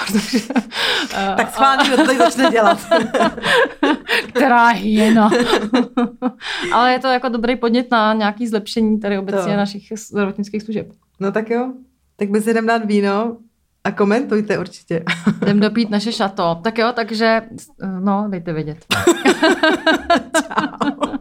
protože, 0.08 0.40
uh, 0.54 1.36
tak 1.38 1.54
schválně 1.54 1.90
to 1.90 2.06
tady 2.06 2.18
začne 2.18 2.50
dělat. 2.52 2.80
Která 4.28 4.68
hyena. 4.68 5.30
Ale 6.74 6.92
je 6.92 7.00
to 7.00 7.08
jako 7.08 7.30
dobrý 7.30 7.56
podnět 7.56 7.92
na 7.92 8.14
nějaký 8.14 8.48
zlepšení 8.48 9.00
tady 9.00 9.18
obecně 9.18 9.52
to. 9.52 9.58
našich 9.58 9.84
zdravotnických 10.10 10.64
služeb. 10.64 10.88
No 11.20 11.32
tak 11.32 11.50
jo, 11.50 11.74
tak 12.16 12.30
my 12.30 12.42
si 12.42 12.50
jdem 12.52 12.66
dát 12.68 12.86
víno 12.86 13.38
a 13.84 13.92
komentujte 13.92 14.60
určitě. 14.60 15.04
Jdem 15.42 15.60
dopít 15.60 15.90
naše 15.90 16.12
šato. 16.12 16.60
Tak 16.64 16.78
jo, 16.78 16.92
takže 16.96 17.42
no, 18.00 18.26
dejte 18.30 18.54
vědět. 18.54 18.78
Čau. 20.48 21.16